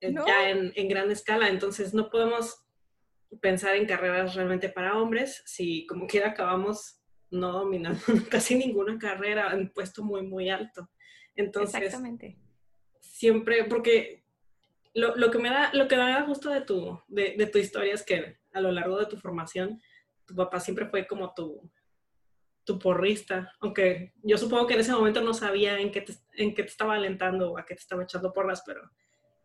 eh, 0.00 0.14
ya 0.26 0.50
en, 0.50 0.72
en 0.74 0.88
gran 0.88 1.10
escala, 1.10 1.48
entonces 1.48 1.94
no 1.94 2.10
podemos 2.10 2.64
pensar 3.40 3.76
en 3.76 3.86
carreras 3.86 4.34
realmente 4.34 4.68
para 4.68 4.98
hombres 4.98 5.42
si 5.44 5.86
como 5.86 6.06
quiera 6.06 6.30
acabamos 6.30 6.98
no 7.30 7.52
dominando 7.52 8.00
casi 8.30 8.54
ninguna 8.54 8.98
carrera 8.98 9.52
en 9.52 9.70
puesto 9.70 10.02
muy, 10.02 10.22
muy 10.22 10.48
alto. 10.48 10.88
Entonces, 11.36 11.82
Exactamente. 11.82 12.36
siempre, 13.00 13.64
porque 13.64 14.24
lo, 14.94 15.14
lo, 15.16 15.30
que 15.30 15.38
me 15.38 15.50
da, 15.50 15.70
lo 15.72 15.86
que 15.86 15.96
me 15.96 16.02
da 16.02 16.22
gusto 16.22 16.50
de 16.50 16.62
tu, 16.62 17.00
de, 17.06 17.34
de, 17.36 17.46
tu 17.46 17.58
historia 17.58 17.94
es 17.94 18.02
que 18.02 18.38
a 18.52 18.60
lo 18.60 18.72
largo 18.72 18.98
de 18.98 19.06
tu 19.06 19.16
formación, 19.18 19.80
tu 20.26 20.34
papá 20.34 20.58
siempre 20.58 20.86
fue 20.86 21.06
como 21.06 21.32
tu, 21.34 21.70
tu 22.64 22.78
porrista, 22.78 23.52
aunque 23.60 24.14
yo 24.22 24.36
supongo 24.36 24.66
que 24.66 24.74
en 24.74 24.80
ese 24.80 24.92
momento 24.92 25.20
no 25.20 25.32
sabía 25.32 25.78
en 25.78 25.92
qué 25.92 26.00
te, 26.00 26.14
en 26.34 26.54
qué 26.54 26.62
te 26.62 26.70
estaba 26.70 26.94
alentando 26.94 27.52
o 27.52 27.58
a 27.58 27.64
qué 27.64 27.74
te 27.74 27.80
estaba 27.80 28.02
echando 28.02 28.32
porras, 28.32 28.62
pero 28.66 28.90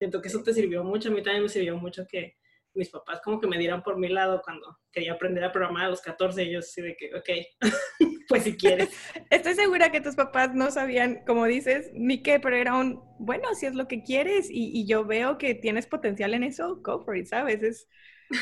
siento 0.04 0.22
que 0.22 0.28
eso 0.28 0.44
te 0.44 0.54
sirvió 0.54 0.84
mucho, 0.84 1.08
a 1.08 1.12
mí 1.14 1.24
también 1.24 1.44
me 1.44 1.50
sirvió 1.50 1.78
mucho 1.78 2.06
que 2.06 2.36
mis 2.74 2.90
papás 2.90 3.22
como 3.24 3.40
que 3.40 3.48
me 3.48 3.58
dieran 3.58 3.84
por 3.84 3.98
mi 3.98 4.10
lado 4.10 4.42
cuando 4.44 4.80
quería 4.92 5.14
aprender 5.14 5.46
a 5.46 5.52
programar 5.54 5.86
a 5.86 5.90
los 5.90 6.02
14 6.02 6.44
y 6.44 6.52
yo 6.52 6.60
así 6.60 6.82
de 6.82 6.98
que, 6.98 7.16
ok, 7.16 7.62
pues 8.28 8.44
si 8.44 8.58
quieres. 8.58 8.90
Estoy 9.30 9.54
segura 9.54 9.92
que 9.92 10.02
tus 10.02 10.16
papás 10.16 10.54
no 10.54 10.72
sabían, 10.72 11.24
como 11.26 11.46
dices, 11.46 11.90
ni 11.94 12.22
qué, 12.22 12.42
pero 12.42 12.58
era 12.58 12.76
un, 12.76 13.02
bueno, 13.18 13.48
si 13.56 13.66
es 13.66 13.76
lo 13.76 13.88
que 13.88 14.04
quieres 14.04 14.50
y, 14.50 14.78
y 14.78 14.86
yo 14.88 15.06
veo 15.06 15.38
que 15.38 15.56
tienes 15.56 15.88
potencial 15.88 16.34
en 16.34 16.44
eso, 16.44 16.82
go 16.82 17.00
for 17.00 17.16
it, 17.16 17.28
¿sabes? 17.28 17.64
Es 17.64 17.88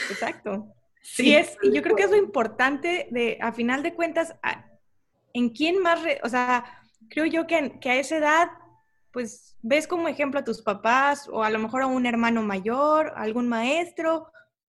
exacto. 0.09 0.73
sí, 1.03 1.29
y 1.29 1.35
es, 1.35 1.57
y 1.61 1.71
yo 1.73 1.83
creo 1.83 1.95
que 1.95 2.03
es 2.03 2.11
lo 2.11 2.17
importante 2.17 3.07
de, 3.11 3.37
a 3.39 3.51
final 3.51 3.83
de 3.83 3.93
cuentas, 3.93 4.33
en 5.33 5.49
quién 5.49 5.79
más, 5.79 5.99
o 6.23 6.29
sea, 6.29 6.65
creo 7.07 7.25
yo 7.25 7.45
que, 7.45 7.77
que 7.79 7.91
a 7.91 7.99
esa 7.99 8.17
edad, 8.17 8.47
pues 9.11 9.57
ves 9.61 9.87
como 9.87 10.07
ejemplo 10.07 10.39
a 10.39 10.43
tus 10.43 10.61
papás 10.61 11.27
o 11.27 11.43
a 11.43 11.49
lo 11.49 11.59
mejor 11.59 11.81
a 11.81 11.87
un 11.87 12.05
hermano 12.05 12.41
mayor, 12.41 13.13
algún 13.15 13.47
maestro, 13.47 14.31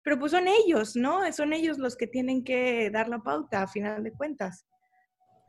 pero 0.03 0.19
pues 0.19 0.33
son 0.33 0.49
ellos, 0.49 0.97
¿no? 0.97 1.31
Son 1.33 1.53
ellos 1.53 1.79
los 1.79 1.97
que 1.97 2.07
tienen 2.07 2.45
que 2.45 2.91
dar 2.91 3.09
la 3.09 3.21
pauta 3.21 3.63
a 3.63 3.69
final 3.69 4.03
de 4.03 4.13
cuentas. 4.13 4.67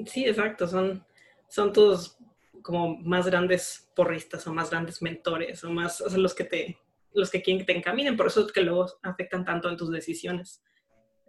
Sí, 0.05 0.25
exacto, 0.25 0.67
son, 0.67 1.05
son 1.47 1.71
tus 1.71 2.17
como 2.61 2.97
más 2.97 3.27
grandes 3.27 3.91
porristas 3.95 4.47
o 4.47 4.53
más 4.53 4.69
grandes 4.69 5.01
mentores 5.01 5.63
o 5.63 5.69
más, 5.69 6.01
o 6.01 6.09
sea, 6.09 6.17
los 6.17 6.33
que 6.33 6.45
te, 6.45 6.77
los 7.13 7.29
que 7.29 7.41
quieren 7.41 7.59
que 7.59 7.73
te 7.73 7.77
encaminen, 7.77 8.15
por 8.15 8.27
eso 8.27 8.45
es 8.45 8.51
que 8.51 8.61
luego 8.61 8.87
afectan 9.03 9.45
tanto 9.45 9.69
en 9.69 9.77
tus 9.77 9.91
decisiones. 9.91 10.63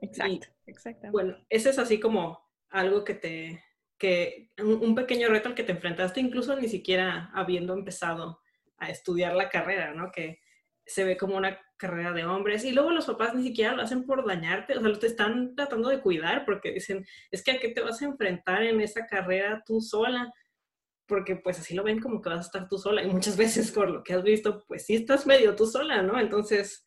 Exacto, 0.01 0.49
exacto. 0.67 1.09
Bueno, 1.11 1.37
ese 1.49 1.71
es 1.71 1.79
así 1.79 1.99
como 1.99 2.41
algo 2.71 3.05
que 3.05 3.15
te, 3.15 3.63
que 3.99 4.51
un, 4.59 4.95
pequeño 4.95 5.29
reto 5.29 5.49
al 5.49 5.55
que 5.55 5.65
te 5.65 5.73
enfrentaste, 5.73 6.21
incluso 6.21 6.57
ni 6.57 6.69
siquiera 6.69 7.31
habiendo 7.35 7.75
empezado 7.75 8.41
a 8.77 8.91
estudiar 8.91 9.35
la 9.35 9.49
carrera, 9.49 9.95
¿no? 9.95 10.11
Que 10.11 10.41
se 10.85 11.05
ve 11.05 11.17
como 11.17 11.37
una 11.37 11.59
carrera 11.77 12.13
de 12.13 12.25
hombres 12.25 12.65
y 12.65 12.73
luego 12.73 12.91
los 12.91 13.07
papás 13.07 13.35
ni 13.35 13.43
siquiera 13.43 13.75
lo 13.75 13.83
hacen 13.83 14.05
por 14.05 14.27
dañarte, 14.27 14.77
o 14.77 14.81
sea, 14.81 14.99
te 14.99 15.07
están 15.07 15.55
tratando 15.55 15.89
de 15.89 16.01
cuidar 16.01 16.45
porque 16.45 16.73
dicen, 16.73 17.05
es 17.31 17.43
que 17.43 17.53
a 17.53 17.59
qué 17.59 17.69
te 17.69 17.81
vas 17.81 18.01
a 18.03 18.07
enfrentar 18.07 18.63
en 18.63 18.81
esa 18.81 19.07
carrera 19.07 19.63
tú 19.67 19.81
sola, 19.81 20.33
porque 21.07 21.37
pues 21.37 21.59
así 21.59 21.75
lo 21.75 21.83
ven 21.83 22.01
como 22.01 22.21
que 22.21 22.31
vas 22.31 22.39
a 22.39 22.43
estar 22.43 22.69
tú 22.69 22.79
sola 22.79 23.03
y 23.03 23.09
muchas 23.09 23.37
veces 23.39 23.71
por 23.71 23.91
lo 23.91 24.03
que 24.03 24.15
has 24.15 24.23
visto, 24.23 24.65
pues 24.67 24.87
sí 24.87 24.95
estás 24.95 25.27
medio 25.27 25.55
tú 25.57 25.67
sola, 25.67 26.03
¿no? 26.03 26.19
Entonces, 26.19 26.85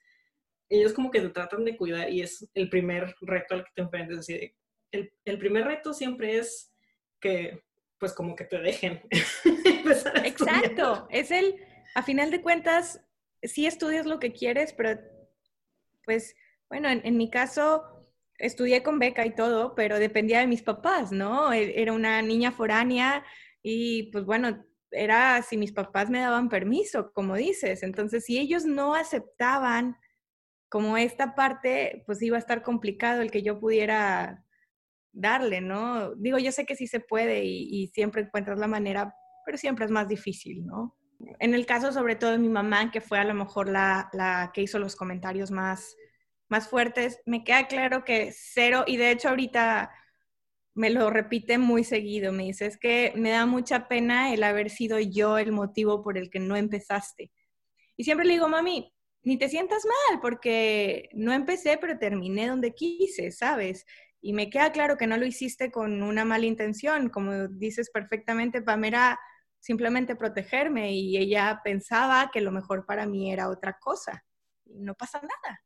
ellos 0.70 0.94
como 0.94 1.12
que 1.12 1.22
te 1.22 1.30
tratan 1.30 1.64
de 1.64 1.78
cuidar 1.78 2.10
y 2.10 2.22
es 2.22 2.50
el 2.54 2.70
primer 2.70 3.16
reto 3.22 3.56
al 3.56 3.64
que 3.64 3.72
te 3.76 3.82
enfrentes, 3.82 4.20
así 4.20 4.54
el, 4.92 5.12
el 5.26 5.38
primer 5.38 5.66
reto 5.66 5.94
siempre 5.94 6.38
es 6.38 6.74
que 7.19 7.63
pues 8.00 8.13
como 8.13 8.36
que 8.36 8.45
te 8.45 8.59
dejen. 8.59 9.01
Exacto, 10.24 11.07
es 11.09 11.31
el, 11.31 11.55
a 11.95 12.03
final 12.03 12.31
de 12.31 12.41
cuentas, 12.41 13.01
sí 13.41 13.65
estudias 13.65 14.05
lo 14.05 14.19
que 14.19 14.33
quieres, 14.33 14.74
pero 14.74 15.00
pues 16.05 16.36
bueno, 16.69 16.89
en, 16.89 17.17
mi 17.17 17.29
caso 17.29 17.83
estudié 18.38 18.83
con 18.83 19.00
beca 19.00 19.25
y 19.25 19.33
todo, 19.33 19.74
pero 19.74 20.00
dependía 20.00 20.39
de 20.39 20.47
mis 20.47 20.62
papás, 20.62 21.12
¿no? 21.12 21.51
E, 21.53 21.81
era 21.81 21.93
una 21.93 22.21
niña 22.21 22.51
foránea 22.51 23.25
y 23.62 24.12
pues 24.12 24.25
bueno, 24.25 24.65
era 24.91 25.41
si 25.41 25.57
mis 25.57 25.71
papás 25.71 26.09
me 26.09 26.19
daban 26.19 26.50
permiso, 26.50 27.12
como 27.13 27.36
dices. 27.36 27.83
Entonces, 27.83 28.25
si 28.25 28.38
ellos 28.38 28.65
no 28.65 28.95
aceptaban 28.95 29.97
como 30.69 30.97
esta 30.97 31.36
parte, 31.36 32.03
pues 32.05 32.21
iba 32.21 32.38
a 32.38 32.39
estar 32.39 32.62
complicado 32.62 33.21
el 33.21 33.31
que 33.31 33.43
yo 33.43 33.59
pudiera 33.59 34.45
darle, 35.17 35.62
¿no? 35.62 36.13
Digo, 36.15 36.38
yo 36.38 36.51
sé 36.51 36.65
que 36.65 36.75
sí 36.75 36.88
se 36.88 37.00
puede 37.00 37.43
y, 37.43 37.88
siempre 37.88 38.21
encuentras 38.21 38.59
la 38.59 38.67
manera, 38.67 39.13
pero 39.45 39.57
siempre 39.57 39.86
es 39.86 39.91
más 39.91 40.07
difícil, 40.07 40.65
¿no? 40.65 40.95
En 41.39 41.53
el 41.53 41.65
caso 41.65 41.91
sobre 41.91 42.15
todo 42.15 42.31
de 42.31 42.38
mi 42.38 42.50
mamá, 42.50 42.91
que 42.91 43.01
fue 43.01 43.17
a 43.19 43.24
lo 43.24 43.33
mejor 43.33 43.69
la, 43.69 44.09
la 44.13 44.51
que 44.53 44.62
hizo 44.62 44.77
los 44.77 44.95
comentarios 44.95 45.50
más, 45.50 45.95
más 46.47 46.69
fuertes, 46.69 47.19
me 47.25 47.43
queda 47.43 47.67
claro 47.67 48.03
que 48.03 48.31
cero, 48.31 48.83
y 48.86 48.97
de 48.97 49.12
hecho 49.12 49.29
ahorita 49.29 49.91
me 50.75 50.91
lo 50.91 51.09
repite 51.09 51.57
muy 51.57 51.83
seguido, 51.83 52.31
me 52.31 52.43
dice, 52.43 52.67
es 52.67 52.77
que 52.77 53.12
me 53.15 53.31
da 53.31 53.47
mucha 53.47 53.88
pena 53.88 54.31
el 54.31 54.43
haber 54.43 54.69
sido 54.69 55.00
yo 55.00 55.39
el 55.39 55.51
motivo 55.51 56.03
por 56.03 56.19
el 56.19 56.29
que 56.29 56.39
no 56.39 56.55
empezaste. 56.55 57.31
Y 57.97 58.03
siempre 58.03 58.27
le 58.27 58.33
digo, 58.33 58.47
mami, 58.47 58.93
ni 59.24 59.38
te 59.38 59.50
sientas 59.50 59.83
mal, 59.86 60.21
porque 60.21 61.09
no 61.13 61.33
empecé, 61.33 61.77
pero 61.77 61.97
terminé 61.97 62.47
donde 62.47 62.75
quise, 62.75 63.31
¿sabes? 63.31 63.86
Y 64.27 64.34
me 64.34 64.50
queda 64.50 64.74
claro 64.74 64.98
que 64.98 65.07
no 65.07 65.15
lo 65.15 65.25
hiciste 65.25 65.72
con 65.72 66.03
una 66.03 66.25
mala 66.25 66.46
intención, 66.46 67.07
como 67.07 67.48
dices 67.48 67.89
perfectamente, 67.89 68.62
Pamela, 68.62 69.17
simplemente 69.57 70.17
protegerme 70.17 70.91
y 70.91 71.15
ella 71.15 71.62
pensaba 71.63 72.29
que 72.34 72.41
lo 72.41 72.51
mejor 72.51 72.86
para 72.86 73.05
mí 73.05 73.31
era 73.31 73.48
otra 73.48 73.77
cosa. 73.79 74.25
no 74.65 74.96
pasa 74.96 75.22
nada. 75.22 75.62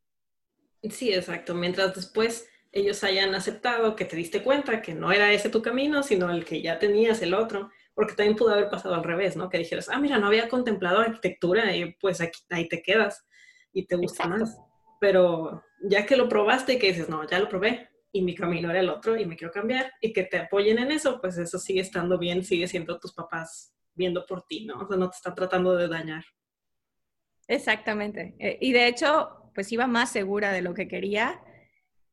Sí, 0.91 1.11
exacto. 1.11 1.55
Mientras 1.55 1.95
después 1.95 2.47
ellos 2.71 3.03
hayan 3.03 3.33
aceptado 3.33 3.95
que 3.95 4.05
te 4.05 4.15
diste 4.15 4.43
cuenta 4.43 4.83
que 4.83 4.93
no 4.93 5.11
era 5.11 5.33
ese 5.33 5.49
tu 5.49 5.63
camino, 5.63 6.03
sino 6.03 6.29
el 6.29 6.45
que 6.45 6.61
ya 6.61 6.77
tenías 6.77 7.19
el 7.23 7.33
otro, 7.33 7.71
porque 7.95 8.13
también 8.13 8.37
pudo 8.37 8.53
haber 8.53 8.69
pasado 8.69 8.93
al 8.93 9.03
revés, 9.03 9.35
¿no? 9.35 9.49
Que 9.49 9.57
dijeras, 9.57 9.89
ah, 9.89 9.97
mira, 9.97 10.19
no 10.19 10.27
había 10.27 10.47
contemplado 10.47 10.99
arquitectura 10.99 11.75
y 11.75 11.95
pues 11.95 12.21
aquí, 12.21 12.41
ahí 12.51 12.67
te 12.67 12.83
quedas 12.83 13.25
y 13.73 13.87
te 13.87 13.95
gusta 13.95 14.27
más. 14.27 14.55
Pero 14.99 15.63
ya 15.81 16.05
que 16.05 16.15
lo 16.15 16.29
probaste 16.29 16.73
y 16.73 16.77
que 16.77 16.89
dices, 16.93 17.09
no, 17.09 17.27
ya 17.27 17.39
lo 17.39 17.49
probé, 17.49 17.90
y 18.11 18.21
mi 18.21 18.35
camino 18.35 18.69
era 18.69 18.79
el 18.79 18.89
otro 18.89 19.17
y 19.17 19.25
me 19.25 19.37
quiero 19.37 19.53
cambiar 19.53 19.91
y 20.01 20.11
que 20.11 20.23
te 20.23 20.37
apoyen 20.37 20.79
en 20.79 20.91
eso, 20.91 21.19
pues 21.21 21.37
eso 21.37 21.57
sigue 21.57 21.81
estando 21.81 22.17
bien, 22.17 22.43
sigue 22.43 22.67
siendo 22.67 22.99
tus 22.99 23.13
papás 23.13 23.73
viendo 23.93 24.25
por 24.25 24.45
ti, 24.45 24.65
¿no? 24.65 24.79
O 24.79 24.87
sea, 24.87 24.97
no 24.97 25.09
te 25.09 25.15
está 25.15 25.33
tratando 25.33 25.75
de 25.75 25.87
dañar. 25.87 26.23
Exactamente. 27.47 28.35
Eh, 28.39 28.57
y 28.61 28.73
de 28.73 28.87
hecho, 28.87 29.51
pues 29.53 29.71
iba 29.71 29.87
más 29.87 30.11
segura 30.11 30.51
de 30.51 30.61
lo 30.61 30.73
que 30.73 30.87
quería 30.87 31.41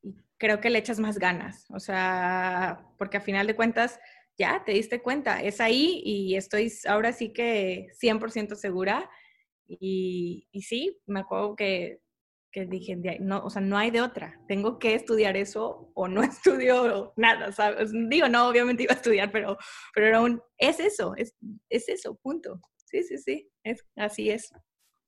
y 0.02 0.14
creo 0.36 0.60
que 0.60 0.70
le 0.70 0.78
echas 0.78 1.00
más 1.00 1.18
ganas, 1.18 1.66
o 1.70 1.80
sea, 1.80 2.86
porque 2.96 3.16
a 3.16 3.20
final 3.20 3.46
de 3.46 3.56
cuentas 3.56 4.00
ya 4.36 4.62
te 4.64 4.72
diste 4.72 5.02
cuenta, 5.02 5.42
es 5.42 5.60
ahí 5.60 6.00
y 6.04 6.36
estoy 6.36 6.72
ahora 6.86 7.12
sí 7.12 7.32
que 7.32 7.88
100% 8.00 8.54
segura. 8.54 9.10
Y, 9.66 10.48
y 10.52 10.62
sí, 10.62 10.98
me 11.06 11.20
acuerdo 11.20 11.56
que 11.56 12.00
que 12.50 12.66
dije, 12.66 12.96
no, 13.20 13.44
o 13.44 13.50
sea, 13.50 13.60
no 13.60 13.76
hay 13.76 13.90
de 13.90 14.00
otra, 14.00 14.40
tengo 14.48 14.78
que 14.78 14.94
estudiar 14.94 15.36
eso 15.36 15.90
o 15.94 16.08
no 16.08 16.22
estudio 16.22 17.12
nada, 17.16 17.52
¿sabes? 17.52 17.90
Digo, 17.92 18.28
no, 18.28 18.48
obviamente 18.48 18.84
iba 18.84 18.92
a 18.92 18.96
estudiar, 18.96 19.30
pero, 19.30 19.58
pero 19.94 20.06
era 20.06 20.20
un, 20.20 20.42
es 20.56 20.80
eso, 20.80 21.14
es, 21.16 21.36
es 21.68 21.88
eso, 21.88 22.16
punto. 22.16 22.60
Sí, 22.86 23.02
sí, 23.02 23.18
sí, 23.18 23.50
es, 23.64 23.84
así 23.96 24.30
es. 24.30 24.50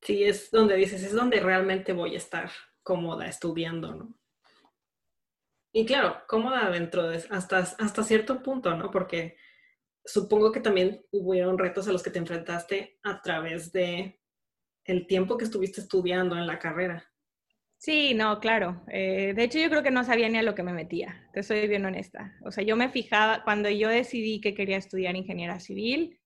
Sí, 0.02 0.24
es 0.24 0.50
donde 0.50 0.76
dices, 0.76 1.02
es 1.02 1.12
donde 1.12 1.40
realmente 1.40 1.92
voy 1.92 2.14
a 2.14 2.18
estar 2.18 2.50
cómoda 2.82 3.26
estudiando, 3.26 3.94
¿no? 3.94 4.20
Y 5.72 5.86
claro, 5.86 6.22
cómoda 6.26 6.68
dentro 6.70 7.08
de, 7.08 7.22
hasta, 7.30 7.58
hasta 7.58 8.02
cierto 8.02 8.42
punto, 8.42 8.74
¿no? 8.74 8.90
Porque 8.90 9.36
supongo 10.04 10.50
que 10.50 10.60
también 10.60 11.06
hubieron 11.12 11.58
retos 11.58 11.86
a 11.86 11.92
los 11.92 12.02
que 12.02 12.10
te 12.10 12.18
enfrentaste 12.18 12.98
a 13.02 13.20
través 13.20 13.70
de 13.72 14.20
el 14.84 15.06
tiempo 15.06 15.36
que 15.36 15.44
estuviste 15.44 15.80
estudiando 15.80 16.36
en 16.36 16.46
la 16.46 16.58
carrera. 16.58 17.09
Sí, 17.82 18.12
no, 18.12 18.40
claro. 18.40 18.82
Eh, 18.88 19.32
de 19.34 19.42
hecho, 19.44 19.58
yo 19.58 19.70
creo 19.70 19.82
que 19.82 19.90
no 19.90 20.04
sabía 20.04 20.28
ni 20.28 20.36
a 20.36 20.42
lo 20.42 20.54
que 20.54 20.62
me 20.62 20.74
metía, 20.74 21.26
te 21.32 21.42
soy 21.42 21.66
bien 21.66 21.86
honesta. 21.86 22.34
O 22.44 22.50
sea, 22.50 22.62
yo 22.62 22.76
me 22.76 22.90
fijaba, 22.90 23.42
cuando 23.42 23.70
yo 23.70 23.88
decidí 23.88 24.40
que 24.42 24.52
quería 24.54 24.76
estudiar 24.76 25.16
ingeniería 25.16 25.58
civil, 25.60 26.20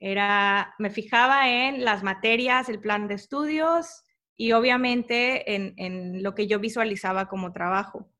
era, 0.00 0.74
me 0.78 0.90
fijaba 0.90 1.50
en 1.50 1.84
las 1.84 2.02
materias, 2.02 2.68
el 2.68 2.80
plan 2.80 3.08
de 3.08 3.14
estudios 3.14 4.04
y 4.36 4.52
obviamente 4.52 5.54
en, 5.54 5.74
en 5.78 6.22
lo 6.22 6.34
que 6.34 6.46
yo 6.48 6.60
visualizaba 6.60 7.28
como 7.28 7.52
trabajo. 7.52 8.10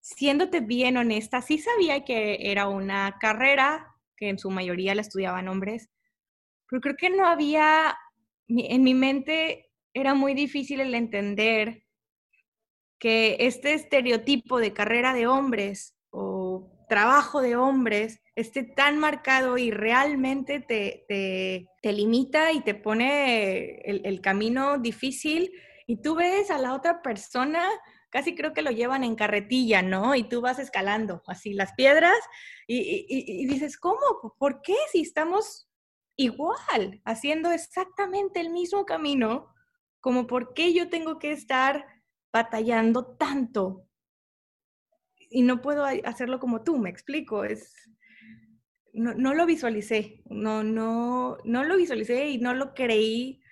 Siéndote 0.00 0.60
bien 0.60 0.96
honesta, 0.98 1.42
sí 1.42 1.58
sabía 1.58 2.04
que 2.04 2.50
era 2.52 2.68
una 2.68 3.18
carrera 3.20 3.94
que 4.16 4.30
en 4.30 4.38
su 4.38 4.50
mayoría 4.50 4.94
la 4.94 5.02
estudiaban 5.02 5.48
hombres, 5.48 5.90
pero 6.68 6.80
creo 6.82 6.96
que 6.96 7.10
no 7.10 7.26
había, 7.26 7.96
en 8.48 8.82
mi 8.82 8.94
mente 8.94 9.70
era 9.94 10.14
muy 10.14 10.34
difícil 10.34 10.80
el 10.80 10.94
entender 10.94 11.84
que 12.98 13.36
este 13.40 13.74
estereotipo 13.74 14.58
de 14.58 14.72
carrera 14.72 15.12
de 15.12 15.26
hombres 15.26 15.94
o 16.10 16.70
trabajo 16.88 17.40
de 17.40 17.56
hombres 17.56 18.20
esté 18.34 18.62
tan 18.62 18.98
marcado 18.98 19.58
y 19.58 19.70
realmente 19.70 20.60
te, 20.60 21.04
te, 21.08 21.92
limita 21.92 22.52
y 22.52 22.60
te 22.60 22.74
pone 22.74 23.80
el, 23.84 24.20
camino 24.20 24.78
difícil 24.78 25.52
y 25.86 26.02
tú 26.02 26.16
ves 26.16 26.50
a 26.50 26.58
la 26.58 26.74
otra 26.74 27.00
persona, 27.00 27.68
casi 28.10 28.34
creo 28.34 28.52
que 28.52 28.62
lo 28.62 28.70
llevan 28.70 29.04
en 29.04 29.14
carretilla, 29.14 29.82
¿no? 29.82 30.14
Y 30.14 30.28
tú 30.28 30.40
vas 30.40 30.58
escalando 30.58 31.22
así 31.26 31.54
las 31.54 31.72
piedras 31.74 32.18
y, 32.66 33.06
y 33.08 33.46
dices, 33.46 33.78
¿cómo? 33.78 34.34
¿Por 34.38 34.62
qué 34.62 34.76
si 34.90 35.02
estamos 35.02 35.68
igual, 36.16 37.00
haciendo 37.04 37.52
exactamente 37.52 38.40
el 38.40 38.50
mismo 38.50 38.84
camino? 38.84 39.48
Como 40.00 40.26
por 40.26 40.54
qué 40.54 40.72
yo 40.72 40.88
tengo 40.88 41.18
que 41.18 41.32
estar 41.32 41.86
batallando 42.32 43.16
tanto 43.16 43.86
y 45.30 45.42
no 45.42 45.60
puedo 45.60 45.84
hacerlo 45.84 46.38
como 46.38 46.62
tú, 46.62 46.78
me 46.78 46.90
explico, 46.90 47.44
es, 47.44 47.74
no, 48.92 49.34
lo 49.34 49.46
visualicé, 49.46 50.22
no, 50.26 50.62
no, 50.62 51.38
no 51.44 51.64
lo 51.64 51.76
visualicé 51.76 52.28
y 52.28 52.38
no 52.38 52.54
lo 52.54 52.74
creí, 52.74 53.42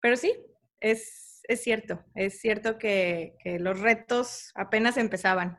pero 0.00 0.16
sí, 0.16 0.32
es, 0.80 1.42
es 1.44 1.62
cierto, 1.62 2.04
es 2.14 2.40
cierto 2.40 2.78
que, 2.78 3.36
los 3.60 3.80
retos 3.80 4.52
apenas 4.54 4.96
empezaban, 4.96 5.58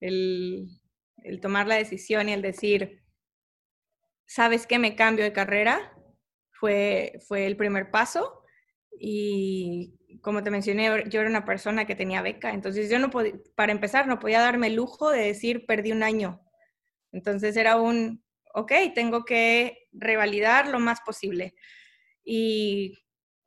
el, 0.00 0.66
el 1.22 1.40
tomar 1.40 1.68
la 1.68 1.76
decisión 1.76 2.28
y 2.28 2.32
el 2.32 2.42
decir, 2.42 3.02
¿sabes 4.26 4.66
qué? 4.66 4.78
Me 4.78 4.96
cambio 4.96 5.24
de 5.24 5.32
carrera, 5.32 5.96
fue, 6.50 7.20
fue 7.26 7.46
el 7.46 7.56
primer 7.56 7.90
paso 7.90 8.44
y 8.98 9.94
como 10.20 10.42
te 10.42 10.50
mencioné, 10.50 11.04
yo 11.08 11.20
era 11.20 11.30
una 11.30 11.44
persona 11.44 11.86
que 11.86 11.94
tenía 11.94 12.22
beca, 12.22 12.52
entonces 12.52 12.90
yo 12.90 12.98
no 12.98 13.10
podía, 13.10 13.34
para 13.54 13.72
empezar, 13.72 14.06
no 14.06 14.18
podía 14.18 14.40
darme 14.40 14.68
el 14.68 14.74
lujo 14.74 15.10
de 15.10 15.22
decir 15.22 15.66
perdí 15.66 15.92
un 15.92 16.02
año. 16.02 16.40
Entonces 17.12 17.56
era 17.56 17.76
un, 17.76 18.24
ok, 18.54 18.72
tengo 18.94 19.24
que 19.24 19.88
revalidar 19.92 20.68
lo 20.68 20.78
más 20.80 21.00
posible. 21.00 21.54
Y 22.24 22.98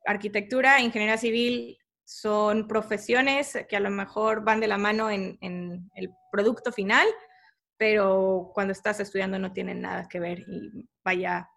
arquitectura, 0.04 0.80
ingeniería 0.80 1.18
civil 1.18 1.78
son 2.04 2.68
profesiones 2.68 3.58
que 3.68 3.76
a 3.76 3.80
lo 3.80 3.90
mejor 3.90 4.44
van 4.44 4.60
de 4.60 4.68
la 4.68 4.78
mano 4.78 5.10
en, 5.10 5.38
en, 5.40 5.90
el 5.94 6.10
producto 6.30 6.70
final, 6.70 7.06
pero 7.76 8.52
cuando 8.54 8.72
estás 8.72 9.00
estudiando 9.00 9.38
no 9.38 9.52
tienen 9.52 9.80
nada 9.80 10.06
que 10.08 10.20
ver. 10.20 10.40
Y 10.46 10.88
vaya, 11.04 11.48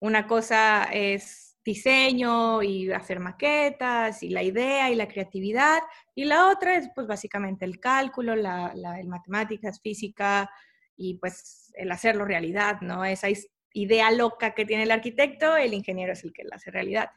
una 0.00 0.26
cosa 0.26 0.84
es 0.92 1.47
diseño 1.68 2.62
y 2.62 2.90
hacer 2.90 3.20
maquetas 3.20 4.22
y 4.22 4.30
la 4.30 4.42
idea 4.42 4.90
y 4.90 4.94
la 4.94 5.06
creatividad, 5.06 5.80
y 6.14 6.24
la 6.24 6.48
otra 6.48 6.76
es 6.76 6.88
pues 6.94 7.06
básicamente 7.06 7.64
el 7.64 7.78
cálculo, 7.78 8.34
la, 8.34 8.72
la 8.74 8.98
el 8.98 9.08
matemáticas, 9.08 9.80
física 9.80 10.50
y 10.96 11.18
pues 11.18 11.72
el 11.74 11.92
hacerlo 11.92 12.24
realidad, 12.24 12.80
¿no? 12.80 13.04
Esa 13.04 13.28
idea 13.72 14.10
loca 14.10 14.54
que 14.54 14.64
tiene 14.64 14.84
el 14.84 14.90
arquitecto, 14.90 15.56
el 15.56 15.74
ingeniero 15.74 16.14
es 16.14 16.24
el 16.24 16.32
que 16.32 16.44
la 16.44 16.56
hace 16.56 16.70
realidad. 16.70 17.10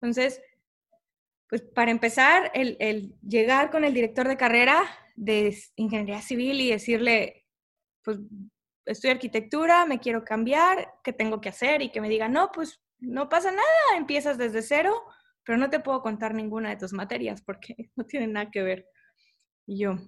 Entonces, 0.00 0.40
pues 1.48 1.62
para 1.62 1.90
empezar, 1.90 2.50
el, 2.54 2.76
el, 2.80 3.14
llegar 3.20 3.70
con 3.70 3.84
el 3.84 3.92
director 3.92 4.26
de 4.26 4.36
carrera 4.36 4.82
de 5.14 5.54
ingeniería 5.76 6.22
civil 6.22 6.60
y 6.60 6.70
decirle, 6.70 7.44
pues 8.02 8.18
estoy 8.86 9.10
arquitectura, 9.10 9.84
me 9.84 10.00
quiero 10.00 10.24
cambiar, 10.24 10.94
¿qué 11.04 11.12
tengo 11.12 11.40
que 11.40 11.50
hacer? 11.50 11.82
Y 11.82 11.90
que 11.90 12.00
me 12.00 12.08
diga, 12.08 12.28
no, 12.28 12.50
pues 12.50 12.80
no 13.00 13.28
pasa 13.28 13.50
nada, 13.50 13.96
empiezas 13.96 14.38
desde 14.38 14.62
cero, 14.62 14.94
pero 15.44 15.58
no 15.58 15.70
te 15.70 15.80
puedo 15.80 16.02
contar 16.02 16.34
ninguna 16.34 16.70
de 16.70 16.76
tus 16.76 16.92
materias 16.92 17.42
porque 17.42 17.74
no 17.96 18.04
tienen 18.04 18.32
nada 18.32 18.50
que 18.50 18.62
ver. 18.62 18.86
Y 19.66 19.80
yo, 19.80 19.98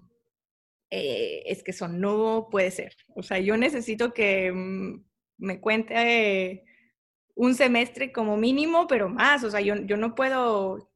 eh, 0.95 1.43
es 1.47 1.63
que 1.63 1.71
eso 1.71 1.89
no 1.89 2.49
puede 2.51 2.71
ser. 2.71 2.95
O 3.17 3.23
sea, 3.23 3.39
yo 3.39 3.57
necesito 3.57 4.13
que 4.13 4.53
mm, 4.53 5.05
me 5.39 5.61
cuente 5.61 6.65
un 7.35 7.55
semestre 7.55 8.13
como 8.13 8.37
mínimo, 8.37 8.87
pero 8.87 9.09
más. 9.09 9.43
O 9.43 9.51
sea, 9.51 9.61
yo, 9.61 9.75
yo 9.77 9.97
no 9.97 10.15
puedo 10.15 10.93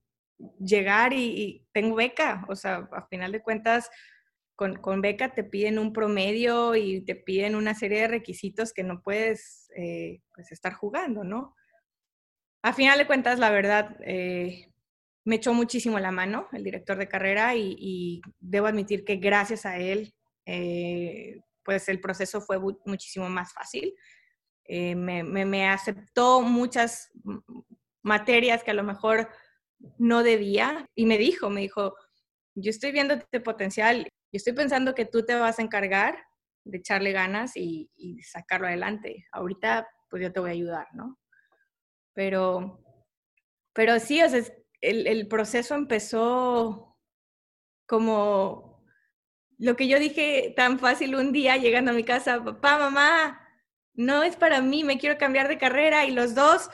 llegar 0.61 1.13
y, 1.13 1.67
tengo 1.73 1.97
beca. 1.97 2.45
O 2.49 2.55
sea, 2.55 2.89
a 2.93 3.07
final 3.09 3.33
de 3.33 3.43
cuentas, 3.43 3.91
con, 4.55 4.77
con, 4.77 5.01
beca 5.01 5.35
te 5.35 5.45
piden 5.45 5.79
un 5.79 5.93
promedio 5.93 6.77
y 6.77 7.03
te 7.03 7.17
piden 7.17 7.55
una 7.55 7.75
serie 7.75 8.03
de 8.03 8.09
requisitos 8.09 8.73
que 8.73 8.83
no 8.83 9.03
puedes 9.03 9.71
eh, 9.77 10.21
pues 10.35 10.53
estar 10.53 10.75
jugando, 10.75 11.25
¿no? 11.25 11.56
A 12.63 12.73
final 12.73 12.99
de 12.99 13.07
cuentas, 13.07 13.39
la 13.39 13.51
verdad, 13.51 13.97
eh, 14.01 14.73
me 15.25 15.37
echó 15.37 15.55
muchísimo 15.55 15.99
la 15.99 16.11
mano 16.11 16.49
el 16.53 16.65
director 16.65 16.97
de 16.99 17.09
carrera 17.09 17.55
y, 17.57 18.21
debo 18.41 18.67
admitir 18.67 19.05
que 19.05 19.17
gracias 19.17 19.67
a 19.67 19.79
él, 19.79 20.15
eh, 20.47 21.41
pues 21.65 21.89
el 21.89 22.01
proceso 22.01 22.41
fue 22.41 22.59
muchísimo 22.85 23.29
más 23.29 23.53
fácil. 23.53 23.95
me, 24.69 25.23
me, 25.23 25.69
aceptó 25.69 26.43
muchas 26.43 27.11
materias 28.03 28.63
que 28.63 28.71
a 28.71 28.75
lo 28.75 28.85
mejor 28.85 29.29
no 29.99 30.23
debía 30.23 30.89
y 30.95 31.07
me 31.07 31.19
dijo, 31.19 31.51
me 31.51 31.61
dijo, 31.63 31.95
yo 32.55 32.71
estoy 32.71 32.93
viendo 32.93 33.15
este 33.15 33.41
potencial, 33.41 34.05
yo 34.05 34.37
estoy 34.37 34.55
pensando 34.55 34.95
que 34.95 35.05
tú 35.05 35.25
te 35.25 35.35
vas 35.35 35.59
a 35.59 35.63
encargar 35.63 36.17
de 36.65 36.79
echarle 36.79 37.13
ganas 37.13 37.53
y, 37.57 37.91
sacarlo 38.23 38.67
adelante. 38.67 39.27
Ahorita, 39.33 39.89
pues 40.11 40.23
yo 40.23 40.33
te 40.33 40.41
voy 40.41 40.51
a 40.51 40.55
ayudar, 40.55 40.87
¿no? 40.95 41.19
Pero, 42.17 42.83
pero 43.75 44.01
sí, 44.01 44.23
o 44.23 44.29
sea, 44.29 44.43
el, 44.81 45.07
el 45.07 45.29
proceso 45.29 45.75
empezó 45.75 46.99
como 47.87 48.85
lo 49.59 49.77
que 49.77 49.87
yo 49.87 49.99
dije 49.99 50.55
tan 50.57 50.79
fácil 50.79 51.15
un 51.15 51.33
día 51.33 51.59
llegando 51.59 51.91
a 51.91 51.95
mi 51.95 52.05
casa, 52.05 52.43
papá, 52.43 52.79
mamá, 52.79 53.41
no 53.95 54.23
es 54.23 54.35
para 54.37 54.63
mí, 54.63 54.83
me 54.83 54.99
quiero 54.99 55.19
cambiar 55.19 55.49
de 55.49 55.59
carrera 55.59 56.07
y 56.07 56.11
los 56.11 56.35
dos 56.35 56.71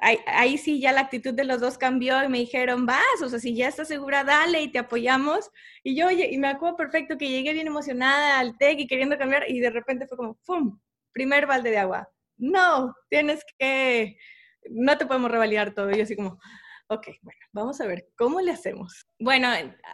ahí, 0.00 0.58
sí 0.58 0.80
ya 0.80 0.92
la 0.92 1.02
actitud 1.02 1.34
de 1.34 1.44
los 1.44 1.60
dos 1.60 1.78
cambió 1.78 2.22
y 2.24 2.28
me 2.28 2.38
dijeron, 2.38 2.86
vas, 2.86 3.22
o 3.22 3.28
sea, 3.28 3.38
si 3.38 3.54
ya 3.54 3.68
estás 3.68 3.88
segura, 3.88 4.24
dale 4.24 4.62
y 4.62 4.68
te 4.68 4.78
apoyamos. 4.78 5.50
Y 5.82 5.96
yo, 5.96 6.10
y 6.10 6.38
me 6.38 6.48
acuerdo 6.48 6.76
perfecto 6.76 7.18
que 7.18 7.28
llegué 7.28 7.52
bien 7.52 7.66
emocionada 7.66 8.38
al 8.38 8.56
TEC 8.58 8.80
y 8.80 8.86
queriendo 8.86 9.18
cambiar 9.18 9.48
y 9.50 9.60
de 9.60 9.70
repente 9.70 10.06
fue 10.06 10.16
como, 10.16 10.38
¡pum! 10.46 10.78
Primer 11.12 11.46
balde 11.46 11.70
de 11.70 11.78
agua. 11.78 12.08
No, 12.36 12.94
tienes 13.10 13.44
que, 13.58 14.16
no 14.70 14.98
te 14.98 15.06
podemos 15.06 15.30
revalidar 15.30 15.74
todo. 15.74 15.90
Y 15.90 16.00
así 16.00 16.16
como, 16.16 16.38
ok, 16.88 17.08
bueno, 17.22 17.40
vamos 17.52 17.80
a 17.80 17.86
ver, 17.86 18.08
¿cómo 18.16 18.40
le 18.40 18.52
hacemos? 18.52 19.06
Bueno, 19.18 19.48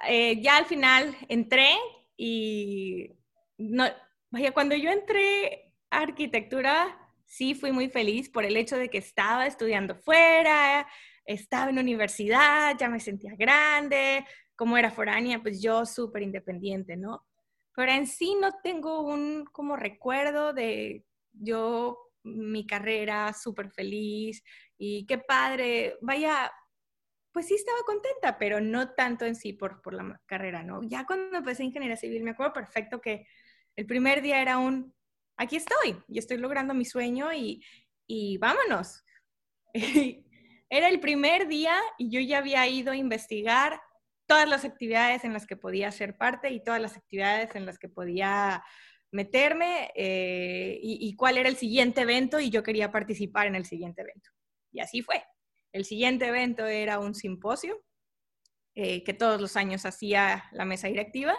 eh, 0.09 0.41
ya 0.41 0.57
al 0.57 0.67
final 0.67 1.17
entré 1.29 1.71
y, 2.17 3.13
no, 3.59 3.85
vaya, 4.31 4.53
cuando 4.53 4.75
yo 4.75 4.91
entré 4.91 5.75
arquitectura, 5.91 6.97
sí 7.25 7.55
fui 7.55 7.73
muy 7.73 7.89
feliz 7.89 8.29
por 8.29 8.45
el 8.45 8.57
hecho 8.57 8.77
de 8.77 8.89
que 8.89 8.99
estaba 8.99 9.47
estudiando 9.47 9.95
fuera, 9.95 10.87
estaba 11.25 11.71
en 11.71 11.79
universidad, 11.79 12.77
ya 12.79 12.89
me 12.89 13.01
sentía 13.01 13.35
grande, 13.37 14.25
como 14.57 14.77
era 14.77 14.91
foránea, 14.91 15.41
pues 15.41 15.63
yo 15.63 15.87
súper 15.87 16.23
independiente, 16.23 16.97
¿no? 16.97 17.25
Pero 17.77 17.93
en 17.93 18.07
sí 18.07 18.35
no 18.41 18.51
tengo 18.63 19.03
un 19.03 19.45
como 19.53 19.77
recuerdo 19.77 20.53
de 20.53 21.05
yo, 21.33 22.08
mi 22.37 22.67
carrera, 22.67 23.33
súper 23.33 23.71
feliz 23.71 24.43
y 24.77 25.07
qué 25.07 25.19
padre, 25.19 25.97
vaya, 26.01 26.51
pues 27.33 27.47
sí 27.47 27.55
estaba 27.55 27.79
contenta, 27.85 28.39
pero 28.39 28.61
no 28.61 28.95
tanto 28.95 29.25
en 29.25 29.35
sí 29.35 29.53
por, 29.53 29.83
por 29.83 29.95
la 29.95 30.21
carrera, 30.27 30.63
¿no? 30.63 30.83
Ya 30.83 31.05
cuando 31.05 31.39
empecé 31.39 31.65
ingeniería 31.65 31.97
civil, 31.97 32.23
me 32.23 32.31
acuerdo 32.31 32.53
perfecto 32.53 33.01
que 33.01 33.27
el 33.77 33.87
primer 33.87 34.23
día 34.23 34.41
era 34.41 34.59
un, 34.59 34.95
aquí 35.37 35.57
estoy 35.57 35.97
y 36.09 36.19
estoy 36.19 36.39
logrando 36.39 36.75
mi 36.75 36.85
sueño 36.85 37.33
y, 37.33 37.65
y 38.07 38.39
vámonos. 38.39 39.05
Era 40.71 40.89
el 40.89 41.01
primer 41.01 41.49
día 41.49 41.79
y 41.97 42.11
yo 42.11 42.21
ya 42.21 42.39
había 42.39 42.67
ido 42.67 42.93
a 42.93 42.97
investigar 42.97 43.81
todas 44.27 44.47
las 44.47 44.65
actividades 44.67 45.25
en 45.25 45.33
las 45.33 45.47
que 45.47 45.57
podía 45.57 45.91
ser 45.91 46.19
parte 46.19 46.51
y 46.51 46.63
todas 46.63 46.81
las 46.81 46.97
actividades 46.97 47.55
en 47.55 47.65
las 47.65 47.79
que 47.79 47.89
podía 47.89 48.63
meterme 49.11 49.91
eh, 49.95 50.79
y, 50.83 51.15
cuál 51.17 51.39
era 51.39 51.49
el 51.49 51.57
siguiente 51.57 52.03
evento 52.03 52.41
y 52.41 52.51
yo 52.51 52.63
quería 52.63 52.91
participar 52.91 53.47
en 53.47 53.55
el 53.55 53.65
siguiente 53.65 54.03
evento. 54.03 54.31
Y 54.73 54.81
así 54.81 55.03
fue. 55.03 55.25
El 55.73 55.85
siguiente 55.85 56.27
evento 56.27 56.67
era 56.67 56.99
un 56.99 57.15
simposio 57.15 57.83
eh, 58.75 59.03
que 59.05 59.15
todos 59.15 59.41
los 59.41 59.57
años 59.57 59.87
hacía 59.87 60.45
la 60.53 60.65
mesa 60.65 60.89
directiva 60.89 61.37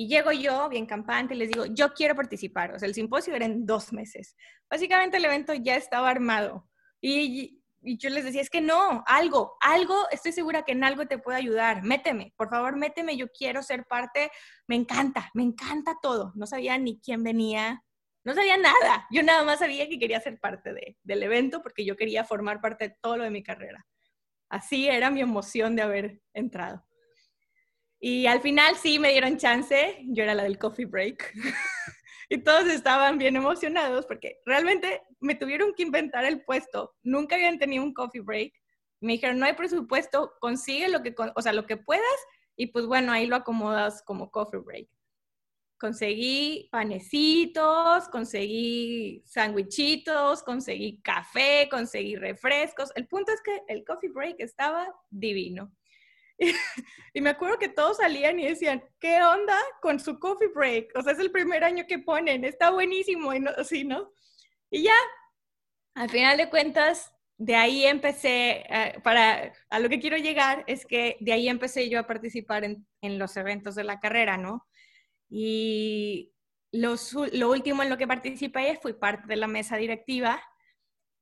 y 0.00 0.06
llego 0.06 0.30
yo, 0.30 0.68
bien 0.68 0.86
campante, 0.86 1.34
y 1.34 1.38
les 1.38 1.48
digo, 1.48 1.66
yo 1.66 1.92
quiero 1.92 2.14
participar. 2.14 2.72
O 2.72 2.78
sea, 2.78 2.86
el 2.86 2.94
simposio 2.94 3.34
era 3.34 3.46
en 3.46 3.66
dos 3.66 3.92
meses. 3.92 4.36
Básicamente 4.70 5.16
el 5.16 5.24
evento 5.24 5.52
ya 5.54 5.74
estaba 5.74 6.08
armado. 6.08 6.68
Y, 7.00 7.57
y, 7.80 7.98
yo 7.98 8.10
les 8.10 8.24
decía, 8.24 8.40
es 8.40 8.50
que 8.50 8.60
no, 8.60 9.02
algo, 9.06 9.56
algo, 9.60 10.08
estoy 10.10 10.32
segura 10.32 10.64
que 10.64 10.72
en 10.72 10.84
algo 10.84 11.06
te 11.06 11.18
puede 11.18 11.38
ayudar. 11.38 11.82
Méteme, 11.82 12.32
por 12.36 12.48
favor, 12.48 12.76
méteme, 12.76 13.16
yo 13.16 13.28
quiero 13.30 13.62
ser 13.62 13.86
parte. 13.86 14.30
Me 14.66 14.76
encanta, 14.76 15.30
me 15.34 15.42
encanta 15.42 15.96
todo. 16.02 16.32
No 16.34 16.46
sabía 16.46 16.78
ni 16.78 17.00
quién 17.00 17.22
venía, 17.22 17.84
no 18.24 18.34
sabía 18.34 18.56
nada. 18.56 19.06
Yo 19.10 19.22
nada 19.22 19.42
más 19.44 19.60
sabía 19.60 19.88
que 19.88 19.98
quería 19.98 20.20
ser 20.20 20.38
parte 20.38 20.72
de, 20.72 20.98
del 21.02 21.22
evento 21.22 21.62
porque 21.62 21.84
yo 21.84 21.96
quería 21.96 22.24
formar 22.24 22.60
parte 22.60 22.88
de 22.88 22.96
todo 23.00 23.16
lo 23.16 23.24
de 23.24 23.30
mi 23.30 23.42
carrera. 23.42 23.86
Así 24.50 24.88
era 24.88 25.10
mi 25.10 25.20
emoción 25.20 25.76
de 25.76 25.82
haber 25.82 26.20
entrado. 26.34 26.84
Y 28.00 28.26
al 28.26 28.40
final 28.40 28.76
sí 28.76 28.98
me 28.98 29.10
dieron 29.10 29.38
chance, 29.38 29.98
yo 30.08 30.22
era 30.22 30.34
la 30.34 30.44
del 30.44 30.58
coffee 30.58 30.84
break. 30.84 31.32
y 32.28 32.38
todos 32.38 32.66
estaban 32.66 33.18
bien 33.18 33.36
emocionados 33.36 34.06
porque 34.06 34.40
realmente 34.44 35.02
me 35.20 35.34
tuvieron 35.34 35.74
que 35.74 35.82
inventar 35.82 36.24
el 36.24 36.44
puesto. 36.44 36.94
Nunca 37.02 37.36
habían 37.36 37.58
tenido 37.58 37.82
un 37.82 37.94
coffee 37.94 38.20
break. 38.20 38.52
Me 39.00 39.12
dijeron, 39.12 39.38
no 39.38 39.46
hay 39.46 39.54
presupuesto, 39.54 40.32
consigue 40.40 40.88
lo 40.88 41.02
que, 41.02 41.14
o 41.34 41.42
sea, 41.42 41.52
lo 41.52 41.66
que 41.66 41.76
puedas 41.76 42.02
y 42.56 42.66
pues 42.66 42.86
bueno, 42.86 43.12
ahí 43.12 43.26
lo 43.26 43.36
acomodas 43.36 44.02
como 44.02 44.30
coffee 44.30 44.60
break. 44.60 44.88
Conseguí 45.78 46.68
panecitos, 46.72 48.08
conseguí 48.08 49.22
sandwichitos, 49.24 50.42
conseguí 50.42 51.00
café, 51.00 51.68
conseguí 51.70 52.16
refrescos. 52.16 52.90
El 52.96 53.06
punto 53.06 53.30
es 53.30 53.40
que 53.42 53.62
el 53.68 53.84
coffee 53.84 54.10
break 54.10 54.40
estaba 54.40 54.92
divino. 55.08 55.72
Y, 57.14 57.20
me 57.20 57.30
acuerdo 57.30 57.58
que 57.58 57.68
todos 57.68 57.96
salían 57.96 58.38
y 58.38 58.46
decían, 58.46 58.82
¿qué 59.00 59.20
onda 59.22 59.56
con 59.82 59.98
su 59.98 60.18
coffee 60.20 60.48
break? 60.54 60.92
O 60.96 61.02
sea, 61.02 61.12
es 61.12 61.18
el 61.18 61.32
primer 61.32 61.64
año 61.64 61.84
que 61.88 61.98
ponen, 61.98 62.44
está 62.44 62.70
buenísimo, 62.70 63.34
y 63.34 63.40
no, 63.40 63.50
así, 63.56 63.82
¿no? 63.82 64.12
Y 64.70 64.82
ya, 64.84 64.94
al 65.94 66.10
final 66.10 66.36
de 66.36 66.50
cuentas, 66.50 67.12
de 67.38 67.56
ahí 67.56 67.84
empecé, 67.84 68.64
eh, 68.68 69.00
para, 69.02 69.52
a 69.70 69.78
lo 69.78 69.88
que 69.88 70.00
quiero 70.00 70.16
llegar 70.16 70.64
es 70.66 70.84
que 70.86 71.16
de 71.20 71.32
ahí 71.32 71.48
empecé 71.48 71.88
yo 71.88 72.00
a 72.00 72.06
participar 72.06 72.64
en, 72.64 72.86
en 73.00 73.18
los 73.18 73.36
eventos 73.36 73.74
de 73.74 73.84
la 73.84 74.00
carrera, 74.00 74.36
¿no? 74.36 74.66
Y 75.30 76.32
lo 76.72 77.50
último 77.50 77.82
en 77.82 77.90
lo 77.90 77.96
que 77.96 78.06
participé 78.06 78.78
fui 78.82 78.92
parte 78.94 79.26
de 79.26 79.36
la 79.36 79.46
mesa 79.46 79.76
directiva, 79.76 80.42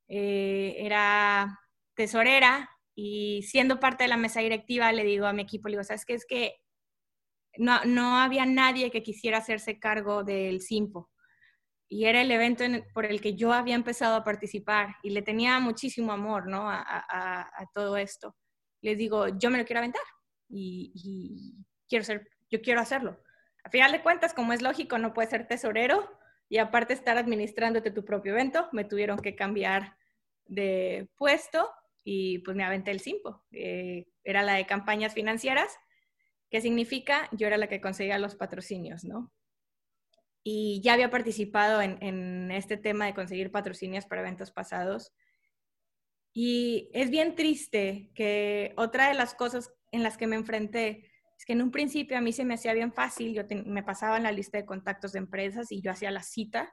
eh, 0.09 0.77
era 0.79 1.61
tesorera 1.95 2.71
y 2.95 3.43
siendo 3.43 3.81
parte 3.81 4.05
de 4.05 4.09
la 4.09 4.17
mesa 4.17 4.41
directiva, 4.41 4.93
le 4.93 5.05
digo 5.05 5.27
a 5.27 5.33
mi 5.33 5.43
equipo, 5.43 5.69
le 5.69 5.75
digo, 5.75 5.85
¿sabes 5.85 6.05
qué? 6.07 6.15
Es 6.15 6.27
que 6.27 6.57
no, 7.59 7.85
no 7.85 8.19
había 8.19 8.47
nadie 8.47 8.91
que 8.91 9.03
quisiera 9.03 9.39
hacerse 9.39 9.79
cargo 9.79 10.25
del 10.25 10.61
SIMPO. 10.61 11.11
Y 11.89 12.07
era 12.07 12.21
el 12.21 12.31
evento 12.31 12.65
por 12.93 13.07
el 13.07 13.21
que 13.21 13.35
yo 13.35 13.53
había 13.53 13.75
empezado 13.75 14.17
a 14.17 14.25
participar 14.25 14.97
y 15.03 15.11
le 15.11 15.23
tenía 15.23 15.59
muchísimo 15.61 16.13
amor, 16.13 16.49
¿no? 16.49 16.69
A, 16.69 17.71
todo 17.73 17.97
esto. 17.97 18.37
Les 18.81 18.99
digo, 18.99 19.29
yo 19.39 19.51
me 19.51 19.59
lo 19.59 19.65
quiero 19.65 19.79
aventar 19.79 20.03
y, 20.49 21.55
quiero 21.89 22.05
ser, 22.05 22.29
yo 22.51 22.61
quiero 22.61 22.81
hacerlo. 22.81 23.21
A 23.65 23.71
final 23.71 23.93
de 23.93 24.03
cuentas, 24.03 24.35
como 24.35 24.53
es 24.53 24.63
lógico, 24.63 24.99
no 24.99 25.13
puedes 25.13 25.31
ser 25.31 25.47
tesorero 25.47 26.11
y 26.49 26.59
aparte 26.59 26.95
estar 26.95 27.19
administrándote 27.19 27.91
tu 27.91 28.05
propio 28.05 28.33
evento, 28.33 28.69
me 28.73 28.85
tuvieron 28.85 29.19
que 29.19 29.35
cambiar 29.35 29.97
de 30.45 31.09
puesto 31.17 31.69
y 32.05 32.39
pues 32.41 32.57
me 32.57 32.65
aventé 32.65 32.91
el 32.93 33.01
CIMPO. 33.01 33.45
Eh, 33.53 34.07
era 34.25 34.43
la 34.43 34.55
de 34.55 34.67
campañas 34.67 35.15
financieras, 35.15 35.77
que 36.51 36.61
significa 36.61 37.29
yo 37.33 37.47
era 37.47 37.57
la 37.57 37.69
que 37.69 37.81
conseguía 37.81 38.19
los 38.19 38.37
patrocinios, 38.37 39.05
¿no? 39.05 39.33
Y 40.49 40.81
ya 40.81 40.93
había 40.93 41.11
participado 41.11 41.83
en, 41.83 42.53
este 42.53 42.77
tema 42.77 43.07
de 43.07 43.15
conseguir 43.15 43.51
patrocinios 43.51 44.07
para 44.07 44.21
eventos 44.21 44.53
pasados. 44.53 45.13
Y 46.33 46.89
es 46.95 47.11
bien 47.11 47.35
triste 47.35 48.13
que 48.15 48.73
otra 48.77 49.09
de 49.09 49.15
las 49.15 49.35
cosas 49.35 49.73
en 49.91 50.05
las 50.05 50.17
que 50.17 50.29
me 50.29 50.37
enfrenté 50.37 51.11
es 51.37 51.45
que 51.45 51.55
en 51.55 51.63
un 51.63 51.73
principio 51.73 52.17
a 52.17 52.21
mí 52.21 52.33
se 52.33 52.45
me 52.45 52.55
hacía 52.55 52.75
bien 52.75 52.93
fácil, 52.93 53.35
yo 53.35 53.43
me 53.65 53.83
pasaba 53.83 54.19
en 54.19 54.23
la 54.23 54.31
lista 54.31 54.57
de 54.57 54.65
contactos 54.65 55.11
de 55.11 55.19
empresas 55.19 55.73
y 55.73 55.83
yo 55.83 55.91
hacía 55.91 56.13
la 56.13 56.23
cita 56.23 56.73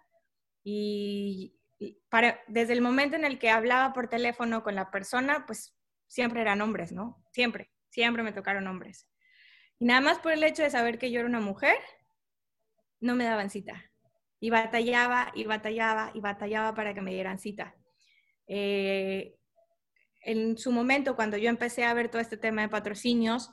y, 0.63 1.55
desde 2.47 2.73
el 2.73 2.81
momento 2.81 3.15
en 3.15 3.25
el 3.25 3.39
que 3.39 3.49
hablaba 3.49 3.91
por 3.91 4.07
teléfono 4.07 4.61
con 4.61 4.75
la 4.75 4.91
persona, 4.91 5.47
pues 5.47 5.75
siempre 6.07 6.41
eran 6.41 6.61
hombres, 6.61 6.91
¿no? 6.91 7.25
Siempre, 7.31 7.71
siempre 7.89 8.21
me 8.21 8.33
tocaron 8.33 8.67
hombres. 8.67 9.09
Y 9.79 9.85
nada 9.85 9.99
más 9.99 10.19
por 10.19 10.31
el 10.31 10.43
hecho 10.43 10.61
de 10.61 10.69
saber 10.69 10.99
que 10.99 11.09
yo 11.09 11.21
era 11.21 11.27
una 11.27 11.39
mujer, 11.39 11.77
no 13.03 13.15
me 13.15 13.25
daban 13.25 13.49
cita. 13.49 13.91
Y 14.39 14.49
batallaba 14.49 15.31
y 15.35 15.43
batallaba 15.45 16.11
y 16.13 16.19
batallaba 16.21 16.73
para 16.73 16.93
que 16.93 17.01
me 17.01 17.13
dieran 17.13 17.37
cita. 17.37 17.75
Eh, 18.47 19.35
en 20.21 20.57
su 20.57 20.71
momento, 20.71 21.15
cuando 21.15 21.37
yo 21.37 21.49
empecé 21.49 21.83
a 21.83 21.93
ver 21.93 22.09
todo 22.09 22.21
este 22.21 22.37
tema 22.37 22.61
de 22.61 22.69
patrocinios, 22.69 23.51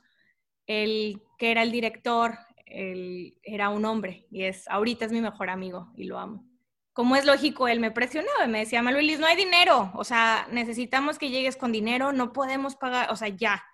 el 0.66 1.20
que 1.36 1.50
era 1.50 1.62
el 1.62 1.72
director 1.72 2.38
era 2.72 3.70
un 3.70 3.84
hombre 3.84 4.28
y 4.30 4.44
es 4.44 4.68
ahorita 4.68 5.04
es 5.04 5.10
mi 5.10 5.20
mejor 5.20 5.50
amigo 5.50 5.92
y 5.96 6.04
lo 6.04 6.18
amo. 6.18 6.46
Como 6.92 7.16
es 7.16 7.24
lógico, 7.24 7.66
él 7.66 7.80
me 7.80 7.90
presionaba 7.90 8.44
y 8.44 8.48
me 8.48 8.60
decía, 8.60 8.82
Maluilis, 8.82 9.18
no 9.18 9.26
hay 9.26 9.36
dinero, 9.36 9.90
o 9.94 10.04
sea, 10.04 10.46
necesitamos 10.52 11.18
que 11.18 11.30
llegues 11.30 11.56
con 11.56 11.72
dinero, 11.72 12.12
no 12.12 12.32
podemos 12.32 12.76
pagar, 12.76 13.10
o 13.10 13.16
sea, 13.16 13.28
ya. 13.28 13.64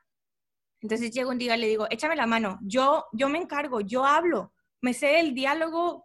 Entonces 0.80 1.10
llego 1.10 1.30
un 1.30 1.38
día 1.38 1.56
y 1.56 1.60
le 1.60 1.68
digo, 1.68 1.86
échame 1.90 2.16
la 2.16 2.26
mano, 2.26 2.58
yo, 2.62 3.06
yo 3.12 3.28
me 3.28 3.38
encargo, 3.38 3.80
yo 3.80 4.06
hablo, 4.06 4.52
me 4.86 4.94
sé 4.94 5.18
el 5.18 5.34
diálogo, 5.34 6.04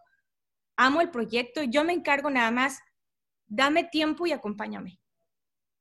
amo 0.76 1.02
el 1.02 1.12
proyecto, 1.12 1.62
yo 1.62 1.84
me 1.84 1.94
encargo 1.94 2.32
nada 2.32 2.50
más, 2.50 2.80
dame 3.46 3.84
tiempo 3.84 4.26
y 4.26 4.32
acompáñame. 4.32 5.00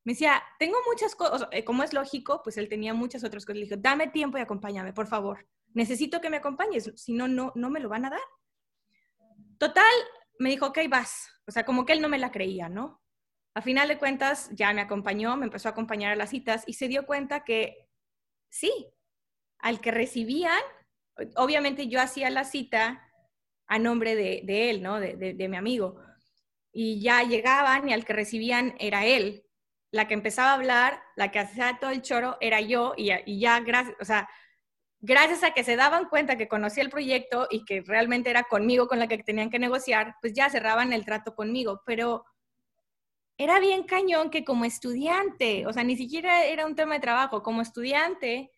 Me 0.05 0.13
decía, 0.13 0.43
tengo 0.59 0.77
muchas 0.87 1.15
cosas, 1.15 1.49
eh, 1.51 1.65
como 1.65 1.83
es 1.83 1.95
lógico, 1.95 2.43
pues 2.45 2.59
él 2.59 2.69
tenía 2.69 2.93
muchas 2.93 3.25
otras 3.25 3.47
cosas. 3.47 3.57
Le 3.57 3.65
dijo, 3.65 3.77
dame 3.79 4.09
tiempo 4.09 4.37
y 4.37 4.43
acompáñame, 4.43 4.93
por 4.93 5.07
favor. 5.07 5.49
Necesito 5.73 6.21
que 6.21 6.29
me 6.29 6.37
acompañes, 6.37 6.93
si 6.95 7.15
no, 7.15 7.27
no, 7.27 7.53
no 7.55 7.71
me 7.71 7.81
lo 7.81 7.89
van 7.89 8.05
a 8.05 8.11
dar. 8.11 8.21
Total, 9.57 9.95
me 10.39 10.51
dijo, 10.51 10.67
ok, 10.67 10.81
vas. 10.91 11.27
O 11.47 11.53
sea, 11.53 11.65
como 11.65 11.87
que 11.87 11.95
él 11.95 12.03
no 12.03 12.11
me 12.11 12.19
la 12.19 12.31
creía, 12.31 12.69
¿no? 12.69 13.01
A 13.55 13.63
final 13.63 13.89
de 13.89 13.97
cuentas, 13.97 14.51
ya 14.53 14.75
me 14.75 14.83
acompañó, 14.83 15.39
me 15.39 15.47
empezó 15.47 15.69
a 15.69 15.73
acompañar 15.73 16.13
a 16.13 16.17
las 16.17 16.29
citas 16.29 16.65
y 16.67 16.75
se 16.75 16.89
dio 16.89 17.07
cuenta 17.07 17.45
que 17.45 17.89
sí, 18.51 18.93
al 19.59 19.81
que 19.81 19.91
recibían 19.91 20.61
obviamente 21.37 21.89
yo 21.89 22.01
hacía 22.01 22.31
la 22.31 22.45
cita 22.45 23.07
a 23.67 23.79
nombre 23.79 24.17
de, 24.17 24.71
él, 24.71 24.83
¿no? 24.83 24.99
De, 24.99 25.49
mi 25.49 25.57
amigo. 25.57 25.97
Y 26.73 27.01
ya 27.01 27.23
llegaban 27.23 27.89
y 27.89 27.93
al 27.93 28.05
que 28.05 28.13
recibían 28.13 28.75
era 28.79 29.07
él. 29.07 29.45
La 29.93 30.09
que 30.09 30.15
empezaba 30.15 30.51
a 30.51 30.55
hablar, 30.55 31.01
la 31.17 31.31
que 31.31 31.39
hacía 31.39 31.79
todo 31.81 31.91
el 31.91 32.03
choro 32.03 32.37
era 32.41 32.61
yo 32.61 32.95
y, 32.97 33.39
ya, 33.39 33.61
gracias, 33.61 33.97
o 34.01 34.05
sea, 34.05 34.29
gracias 35.01 35.43
a 35.43 35.53
que 35.53 35.65
se 35.65 35.77
daban 35.77 36.09
cuenta 36.09 36.37
que 36.37 36.49
conocía 36.49 36.83
el 36.83 36.91
proyecto 36.91 37.49
y 37.51 37.65
que 37.65 37.83
realmente 37.83 38.31
era 38.31 38.45
conmigo 38.45 38.89
con 38.89 38.99
la 38.99 39.09
que 39.09 39.19
tenían 39.19 39.51
que 39.51 39.59
negociar, 39.59 40.17
pues 40.21 40.33
ya 40.33 40.51
cerraban 40.51 40.93
el 40.93 41.05
trato 41.05 41.35
conmigo. 41.35 41.83
Pero 41.87 42.25
era 43.39 43.59
bien 43.59 43.85
cañón 43.85 44.31
que 44.31 44.45
como 44.45 44.65
estudiante, 44.65 45.67
o 45.67 45.73
sea, 45.73 45.83
ni 45.85 45.97
siquiera 45.97 46.45
era 46.45 46.67
un 46.67 46.75
tema 46.75 46.95
de 46.95 47.01
trabajo, 47.01 47.43
como 47.43 47.63
estudiante, 47.63 48.51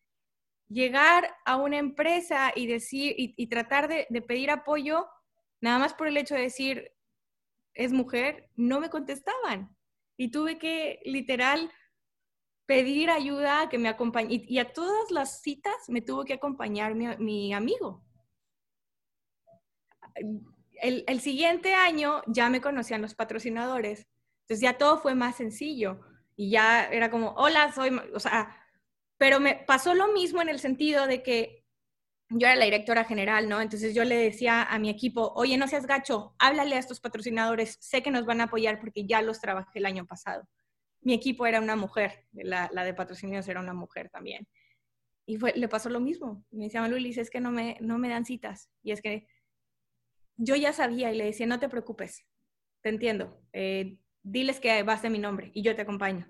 llegar 0.73 1.37
a 1.45 1.57
una 1.57 1.79
empresa 1.79 2.53
y 2.55 2.67
decir 2.67 3.15
y, 3.17 3.47
tratar 3.49 3.89
de, 3.89 4.07
pedir 4.23 4.51
apoyo, 4.51 5.07
nada 5.61 5.79
más 5.79 5.95
por 5.95 6.09
el 6.09 6.17
hecho 6.17 6.35
de 6.35 6.43
decir 6.43 6.93
es 7.75 7.93
mujer, 7.93 8.51
no 8.57 8.81
me 8.81 8.91
contestaban. 8.91 9.75
Y 10.17 10.31
tuve 10.31 10.59
que 10.59 11.01
literal 11.05 11.71
pedir 12.67 13.11
ayuda, 13.11 13.69
que 13.69 13.79
me 13.79 13.89
acompañe. 13.89 14.45
Y, 14.47 14.59
a 14.59 14.73
todas 14.73 15.11
las 15.11 15.43
citas 15.43 15.75
me 15.89 16.01
tuvo 16.03 16.25
que 16.25 16.35
acompañar 16.35 16.95
mi, 16.95 17.53
amigo. 17.55 18.05
El, 20.83 21.05
el, 21.07 21.21
siguiente 21.21 21.75
año 21.75 22.23
ya 22.27 22.51
me 22.51 22.61
conocían 22.61 23.03
los 23.03 23.15
patrocinadores. 23.15 24.07
Entonces 24.43 24.61
ya 24.61 24.77
todo 24.77 24.99
fue 24.99 25.15
más 25.15 25.37
sencillo. 25.37 26.01
Y 26.37 26.51
ya 26.51 26.85
era 26.85 27.11
como, 27.11 27.33
hola, 27.35 27.73
soy, 27.73 27.99
o 28.15 28.21
sea, 28.21 28.62
pero 29.23 29.39
me 29.39 29.55
pasó 29.55 29.95
lo 29.95 30.13
mismo 30.13 30.43
en 30.43 30.49
el 30.49 30.59
sentido 30.59 31.07
de 31.07 31.23
que 31.23 31.65
yo 32.29 32.49
era 32.49 32.57
la 32.57 32.65
directora 32.65 33.05
general, 33.05 33.49
¿no? 33.49 33.61
Entonces 33.61 33.95
yo 33.95 34.03
le 34.03 34.17
decía 34.17 34.65
a 34.65 34.81
mi 34.81 34.91
equipo, 34.91 35.33
oye, 35.37 35.57
no 35.57 35.69
seas 35.69 35.87
gacho, 35.87 36.35
háblale 36.41 36.75
a 36.75 36.81
estos 36.81 36.99
patrocinadores, 36.99 37.79
sé 37.81 38.03
que 38.03 38.11
nos 38.11 38.27
van 38.27 38.41
a 38.41 38.45
apoyar 38.47 38.81
porque 38.81 39.07
ya 39.07 39.23
los 39.23 39.41
trabajé 39.41 39.79
el 39.79 39.87
año 39.87 40.07
pasado. 40.07 40.49
Mi 41.03 41.15
equipo 41.15 41.47
era 41.47 41.61
una 41.61 41.77
mujer, 41.77 42.27
la, 42.33 42.69
de 42.69 42.95
patrocinios 42.95 43.47
era 43.47 43.61
una 43.61 43.75
mujer 43.75 44.11
también. 44.11 44.49
Y 45.25 45.39
le 45.39 45.69
pasó 45.69 45.89
lo 45.89 46.01
mismo. 46.01 46.45
Me 46.51 46.65
decía, 46.65 46.89
Luis, 46.89 47.17
es 47.17 47.31
que 47.31 47.39
no 47.39 47.53
me, 47.53 47.77
no 47.81 47.99
me 47.99 48.09
dan 48.09 48.25
citas. 48.25 48.71
Y 48.83 48.91
es 48.91 49.01
que 49.01 49.29
yo 50.37 50.57
ya 50.57 50.73
sabía 50.73 51.13
y 51.13 51.17
le 51.17 51.27
decía, 51.27 51.47
no 51.47 51.61
te 51.61 51.69
preocupes, 51.69 52.27
te 52.81 52.89
entiendo. 52.89 53.41
Eh, 53.53 53.99
diles 54.25 54.59
que 54.59 54.83
vas 54.83 55.01
de 55.01 55.11
mi 55.11 55.21
nombre 55.21 55.53
y 55.55 55.63
yo 55.63 55.77
te 55.77 55.83
acompaño 55.83 56.27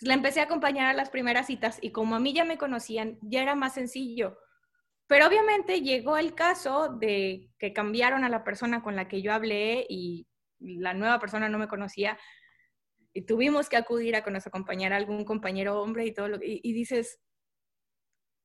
la 0.00 0.14
empecé 0.14 0.40
a 0.40 0.44
acompañar 0.44 0.86
a 0.86 0.94
las 0.94 1.10
primeras 1.10 1.46
citas 1.46 1.78
y 1.80 1.92
como 1.92 2.16
a 2.16 2.20
mí 2.20 2.32
ya 2.32 2.44
me 2.44 2.58
conocían, 2.58 3.18
ya 3.22 3.42
era 3.42 3.54
más 3.54 3.74
sencillo. 3.74 4.38
Pero 5.06 5.26
obviamente 5.26 5.82
llegó 5.82 6.16
el 6.16 6.34
caso 6.34 6.88
de 6.88 7.50
que 7.58 7.72
cambiaron 7.72 8.24
a 8.24 8.28
la 8.28 8.42
persona 8.42 8.82
con 8.82 8.96
la 8.96 9.06
que 9.06 9.22
yo 9.22 9.32
hablé 9.32 9.86
y 9.88 10.26
la 10.58 10.94
nueva 10.94 11.18
persona 11.18 11.48
no 11.48 11.58
me 11.58 11.68
conocía 11.68 12.18
y 13.12 13.22
tuvimos 13.22 13.68
que 13.68 13.76
acudir 13.76 14.16
a 14.16 14.24
que 14.24 14.30
nos 14.30 14.46
acompañara 14.46 14.96
algún 14.96 15.24
compañero 15.24 15.80
hombre 15.80 16.06
y 16.06 16.12
todo 16.12 16.28
lo 16.28 16.36
y, 16.38 16.60
y 16.62 16.72
dices, 16.72 17.20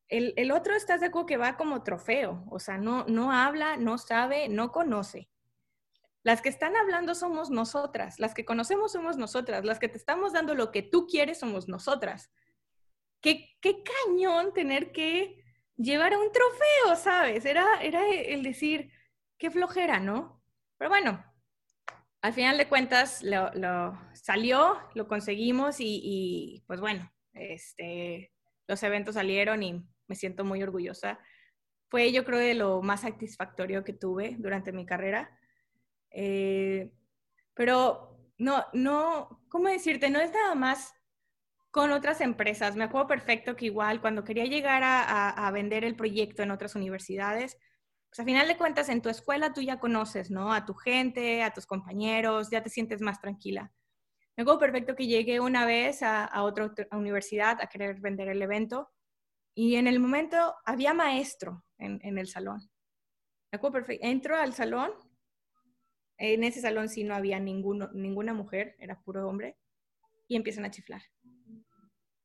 el, 0.10 0.34
el, 0.38 0.52
otro 0.52 0.76
estás 0.76 1.02
de 1.02 1.08
acuerdo 1.08 1.28
que 1.28 1.38
va 1.38 1.58
como 1.58 1.84
trofeo, 1.84 2.46
o 2.50 2.60
sea, 2.60 2.78
no, 2.78 3.06
no 3.06 3.32
habla, 3.32 3.78
no 3.78 3.98
sabe, 3.98 4.50
no 4.50 4.72
conoce. 4.72 5.30
Las 6.30 6.44
que 6.44 6.50
están 6.50 6.76
hablando 6.76 7.16
somos 7.16 7.50
nosotras, 7.50 8.20
las 8.20 8.36
que 8.36 8.46
conocemos 8.46 8.92
somos 8.92 9.18
nosotras, 9.18 9.66
las 9.66 9.80
que 9.80 9.88
te 9.88 9.98
estamos 9.98 10.32
dando 10.32 10.54
lo 10.54 10.70
que 10.70 10.84
tú 10.84 11.08
quieres 11.08 11.40
somos 11.40 11.68
nosotras. 11.68 12.32
Qué, 13.20 13.58
qué 13.60 13.82
cañón 13.82 14.54
tener 14.54 14.92
que 14.92 15.44
llevar 15.76 16.16
un 16.16 16.32
trofeo, 16.32 16.96
¿sabes? 16.98 17.46
Era, 17.46 17.82
era 17.82 18.08
el 18.08 18.44
decir, 18.44 18.92
qué 19.40 19.50
flojera, 19.50 20.00
¿no? 20.00 20.40
Pero 20.78 20.92
bueno, 20.92 21.26
al 22.22 22.34
final 22.34 22.60
de 22.60 22.70
cuentas 22.70 23.24
lo, 23.24 24.00
salió, 24.14 24.78
lo 24.94 25.08
conseguimos 25.08 25.78
y, 25.80 26.64
pues 26.68 26.80
bueno, 26.80 27.12
este, 27.34 28.32
los 28.68 28.84
eventos 28.84 29.16
salieron 29.16 29.64
y 29.64 29.84
me 30.08 30.16
siento 30.16 30.46
muy 30.46 30.62
orgullosa. 30.62 31.18
Fue 31.90 32.12
yo 32.12 32.24
creo 32.24 32.38
de 32.38 32.54
lo 32.54 32.84
más 32.84 33.02
satisfactorio 33.02 33.84
que 33.84 33.94
tuve 33.94 34.36
durante 34.38 34.72
mi 34.72 34.86
carrera 34.86 35.36
eh, 36.12 36.92
pero 37.54 38.18
no, 38.38 38.66
no, 38.74 39.44
¿cómo 39.50 39.68
decirte? 39.68 40.10
No 40.10 40.20
es 40.20 40.32
nada 40.32 40.56
más 40.56 40.94
con 41.72 41.92
otras 41.92 42.22
empresas. 42.22 42.76
Me 42.76 42.86
acuerdo 42.86 43.08
perfecto 43.08 43.56
que 43.56 43.66
igual 43.66 44.02
cuando 44.02 44.24
quería 44.24 44.46
llegar 44.46 44.82
a, 44.84 45.52
vender 45.52 45.84
el 45.84 45.96
proyecto 45.96 46.44
en 46.44 46.52
otras 46.52 46.76
universidades, 46.76 47.58
pues 48.10 48.20
a 48.20 48.24
final 48.24 48.48
de 48.48 48.58
cuentas 48.58 48.90
en 48.90 49.02
tu 49.02 49.10
escuela 49.10 49.54
tú 49.54 49.62
ya 49.62 49.80
conoces, 49.80 50.32
¿no? 50.32 50.52
A 50.54 50.66
tu 50.66 50.74
gente, 50.74 51.44
a 51.44 51.54
tus 51.54 51.66
compañeros, 51.66 52.50
ya 52.50 52.64
te 52.64 52.70
sientes 52.70 53.02
más 53.02 53.20
tranquila. 53.22 53.72
Me 54.36 54.44
acuerdo 54.44 54.60
perfecto 54.60 54.96
que 54.96 55.08
llegué 55.08 55.40
una 55.40 55.66
vez 55.66 56.02
a, 56.02 56.44
otra 56.44 56.72
universidad 56.92 57.60
a 57.62 57.68
querer 57.68 58.00
vender 58.00 58.30
el 58.30 58.42
evento 58.42 58.90
y 59.54 59.76
en 59.76 59.88
el 59.88 60.00
momento 60.00 60.56
había 60.66 60.94
maestro 60.94 61.66
en, 61.78 62.00
en 62.04 62.18
el 62.18 62.28
salón. 62.28 62.62
Me 63.52 63.58
acuerdo 63.58 63.74
perfecto. 63.74 64.08
Entro 64.08 64.38
al 64.38 64.54
salón 64.54 64.92
en 66.20 66.44
ese 66.44 66.62
salón 66.62 66.90
sí 66.90 67.04
no 67.04 67.16
había 67.16 67.40
ninguno, 67.40 67.90
ninguna 67.94 68.34
mujer, 68.34 68.76
era 68.78 69.02
puro 69.02 69.28
hombre, 69.28 69.58
y 70.28 70.36
empiezan 70.36 70.66
a 70.66 70.72
chiflar. 70.72 71.02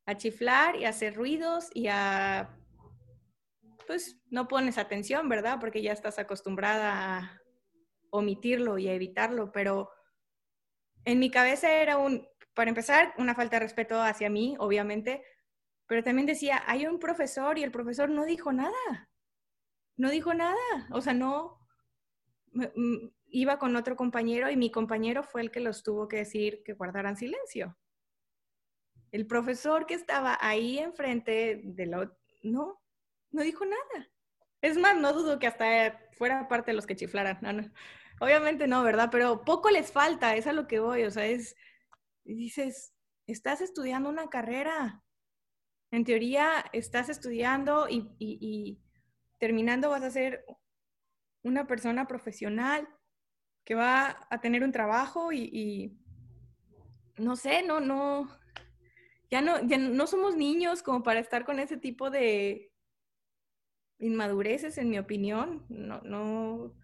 A 0.06 0.16
chiflar 0.16 0.76
y 0.76 0.84
a 0.84 0.90
hacer 0.90 1.14
ruidos 1.14 1.70
y 1.72 1.86
a... 1.88 2.58
Pues 3.86 4.18
no 4.30 4.48
pones 4.48 4.78
atención, 4.78 5.28
¿verdad? 5.28 5.58
Porque 5.60 5.82
ya 5.82 5.92
estás 5.92 6.18
acostumbrada 6.18 7.18
a 7.18 7.40
omitirlo 8.10 8.78
y 8.78 8.88
evitarlo, 8.88 9.52
pero 9.52 9.90
en 11.04 11.18
mi 11.18 11.30
cabeza 11.30 11.70
era 11.70 11.98
un, 11.98 12.26
para 12.54 12.70
empezar, 12.70 13.14
una 13.18 13.34
falta 13.34 13.56
de 13.56 13.64
respeto 13.64 14.00
hacia 14.00 14.30
mí, 14.30 14.56
obviamente, 14.58 15.22
pero 15.86 16.02
también 16.02 16.26
decía, 16.26 16.62
hay 16.66 16.86
un 16.86 16.98
profesor 16.98 17.58
y 17.58 17.62
el 17.62 17.72
profesor 17.72 18.08
no 18.08 18.24
dijo 18.24 18.52
nada, 18.52 19.10
no 19.96 20.10
dijo 20.10 20.32
nada, 20.32 20.56
o 20.90 21.00
sea, 21.00 21.12
no, 21.12 21.58
mm, 22.52 23.08
iba 23.34 23.58
con 23.58 23.74
otro 23.74 23.96
compañero 23.96 24.48
y 24.48 24.56
mi 24.56 24.70
compañero 24.70 25.24
fue 25.24 25.40
el 25.40 25.50
que 25.50 25.58
los 25.58 25.82
tuvo 25.82 26.06
que 26.06 26.18
decir 26.18 26.62
que 26.64 26.72
guardaran 26.72 27.16
silencio. 27.16 27.76
El 29.10 29.26
profesor 29.26 29.86
que 29.86 29.94
estaba 29.94 30.38
ahí 30.40 30.78
enfrente 30.78 31.60
de 31.64 31.86
lo, 31.86 32.16
no, 32.42 32.80
no 33.32 33.42
dijo 33.42 33.64
nada. 33.66 34.08
Es 34.62 34.78
más, 34.78 34.96
no 34.96 35.12
dudo 35.12 35.40
que 35.40 35.48
hasta 35.48 36.00
fuera 36.12 36.46
parte 36.46 36.70
de 36.70 36.76
los 36.76 36.86
que 36.86 36.94
chiflaran. 36.94 37.72
Obviamente 38.20 38.68
no, 38.68 38.84
¿verdad? 38.84 39.08
Pero 39.10 39.44
poco 39.44 39.68
les 39.68 39.90
falta, 39.90 40.36
es 40.36 40.46
a 40.46 40.52
lo 40.52 40.68
que 40.68 40.78
voy. 40.78 41.02
O 41.02 41.10
sea, 41.10 41.26
es, 41.26 41.56
dices, 42.22 42.94
estás 43.26 43.60
estudiando 43.60 44.08
una 44.08 44.28
carrera. 44.28 45.02
En 45.90 46.04
teoría, 46.04 46.64
estás 46.72 47.08
estudiando 47.08 47.88
y, 47.90 48.80
terminando 49.40 49.90
vas 49.90 50.04
a 50.04 50.10
ser 50.10 50.46
una 51.42 51.66
persona 51.66 52.06
profesional 52.06 52.88
que 53.64 53.74
va 53.74 54.26
a 54.30 54.40
tener 54.40 54.62
un 54.62 54.72
trabajo 54.72 55.32
y, 55.32 55.96
no 57.16 57.36
sé, 57.36 57.62
no, 57.62 57.80
no, 57.80 58.28
ya 59.30 59.40
no, 59.40 59.66
ya 59.66 59.78
no 59.78 60.06
somos 60.06 60.36
niños 60.36 60.82
como 60.82 61.02
para 61.02 61.20
estar 61.20 61.44
con 61.44 61.58
ese 61.58 61.76
tipo 61.76 62.10
de, 62.10 62.74
inmadureces, 63.98 64.78
en 64.78 64.90
mi 64.90 64.98
opinión. 64.98 65.64
No, 65.68 66.00
no. 66.02 66.74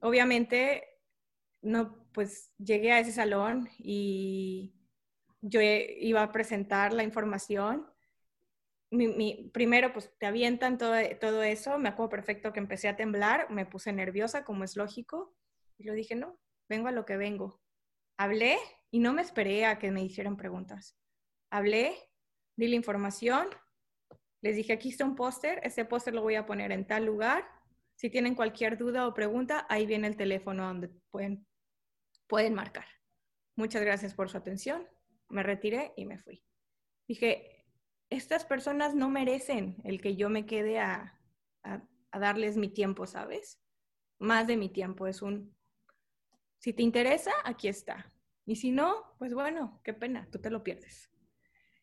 Obviamente, 0.00 0.84
no, 1.62 2.06
pues 2.12 2.52
llegué 2.58 2.92
a 2.92 3.00
ese 3.00 3.12
salón 3.12 3.68
y 3.78 4.74
yo 5.40 5.60
iba 5.60 6.22
a 6.22 6.32
presentar 6.32 6.92
la 6.92 7.04
información. 7.04 7.86
Mi, 8.90 9.50
primero, 9.52 9.92
pues 9.92 10.10
te 10.18 10.26
avientan 10.26 10.78
todo, 10.78 10.94
todo 11.20 11.42
eso. 11.42 11.78
Me 11.78 11.90
acuerdo 11.90 12.10
perfecto 12.10 12.52
que 12.52 12.60
empecé 12.60 12.88
a 12.88 12.96
temblar, 12.96 13.50
me 13.50 13.66
puse 13.66 13.92
nerviosa, 13.92 14.44
como 14.44 14.64
es 14.64 14.76
lógico. 14.76 15.34
Y 15.76 15.84
yo 15.84 15.92
dije, 15.92 16.14
no, 16.14 16.38
vengo 16.68 16.88
a 16.88 16.92
lo 16.92 17.04
que 17.04 17.16
vengo. 17.16 17.60
Hablé 18.16 18.58
y 18.90 19.00
no 19.00 19.12
me 19.12 19.22
esperé 19.22 19.66
a 19.66 19.78
que 19.78 19.90
me 19.90 20.02
hicieran 20.02 20.36
preguntas. 20.36 20.96
Hablé, 21.50 21.94
di 22.56 22.68
la 22.68 22.76
información 22.76 23.48
les 24.40 24.54
dije, 24.54 24.72
aquí 24.72 24.90
está 24.90 25.04
un 25.04 25.16
póster, 25.16 25.60
este 25.64 25.84
póster 25.84 26.14
lo 26.14 26.22
voy 26.22 26.36
a 26.36 26.46
poner 26.46 26.70
en 26.70 26.86
tal 26.86 27.04
lugar. 27.04 27.44
Si 27.96 28.08
tienen 28.10 28.36
cualquier 28.36 28.78
duda 28.78 29.08
o 29.08 29.14
pregunta, 29.14 29.66
ahí 29.68 29.86
viene 29.86 30.06
el 30.06 30.16
teléfono 30.16 30.66
donde 30.66 30.88
pueden, 31.10 31.46
pueden 32.28 32.54
marcar. 32.54 32.86
Muchas 33.56 33.82
gracias 33.82 34.14
por 34.14 34.30
su 34.30 34.36
atención. 34.36 34.86
Me 35.28 35.42
retiré 35.42 35.92
y 35.96 36.04
me 36.04 36.18
fui. 36.18 36.44
Dije, 37.08 37.57
estas 38.10 38.44
personas 38.44 38.94
no 38.94 39.08
merecen 39.08 39.76
el 39.84 40.00
que 40.00 40.16
yo 40.16 40.30
me 40.30 40.46
quede 40.46 40.78
a, 40.78 41.18
a, 41.62 42.18
darles 42.18 42.56
mi 42.56 42.68
tiempo, 42.68 43.06
¿sabes? 43.06 43.60
Más 44.18 44.46
de 44.46 44.56
mi 44.56 44.68
tiempo. 44.68 45.06
Es 45.06 45.22
un, 45.22 45.54
si 46.58 46.72
te 46.72 46.82
interesa, 46.82 47.32
aquí 47.44 47.68
está. 47.68 48.12
Y 48.46 48.56
si 48.56 48.70
no, 48.70 49.14
pues 49.18 49.34
bueno, 49.34 49.80
qué 49.84 49.92
pena, 49.92 50.28
tú 50.30 50.40
te 50.40 50.50
lo 50.50 50.62
pierdes. 50.64 51.10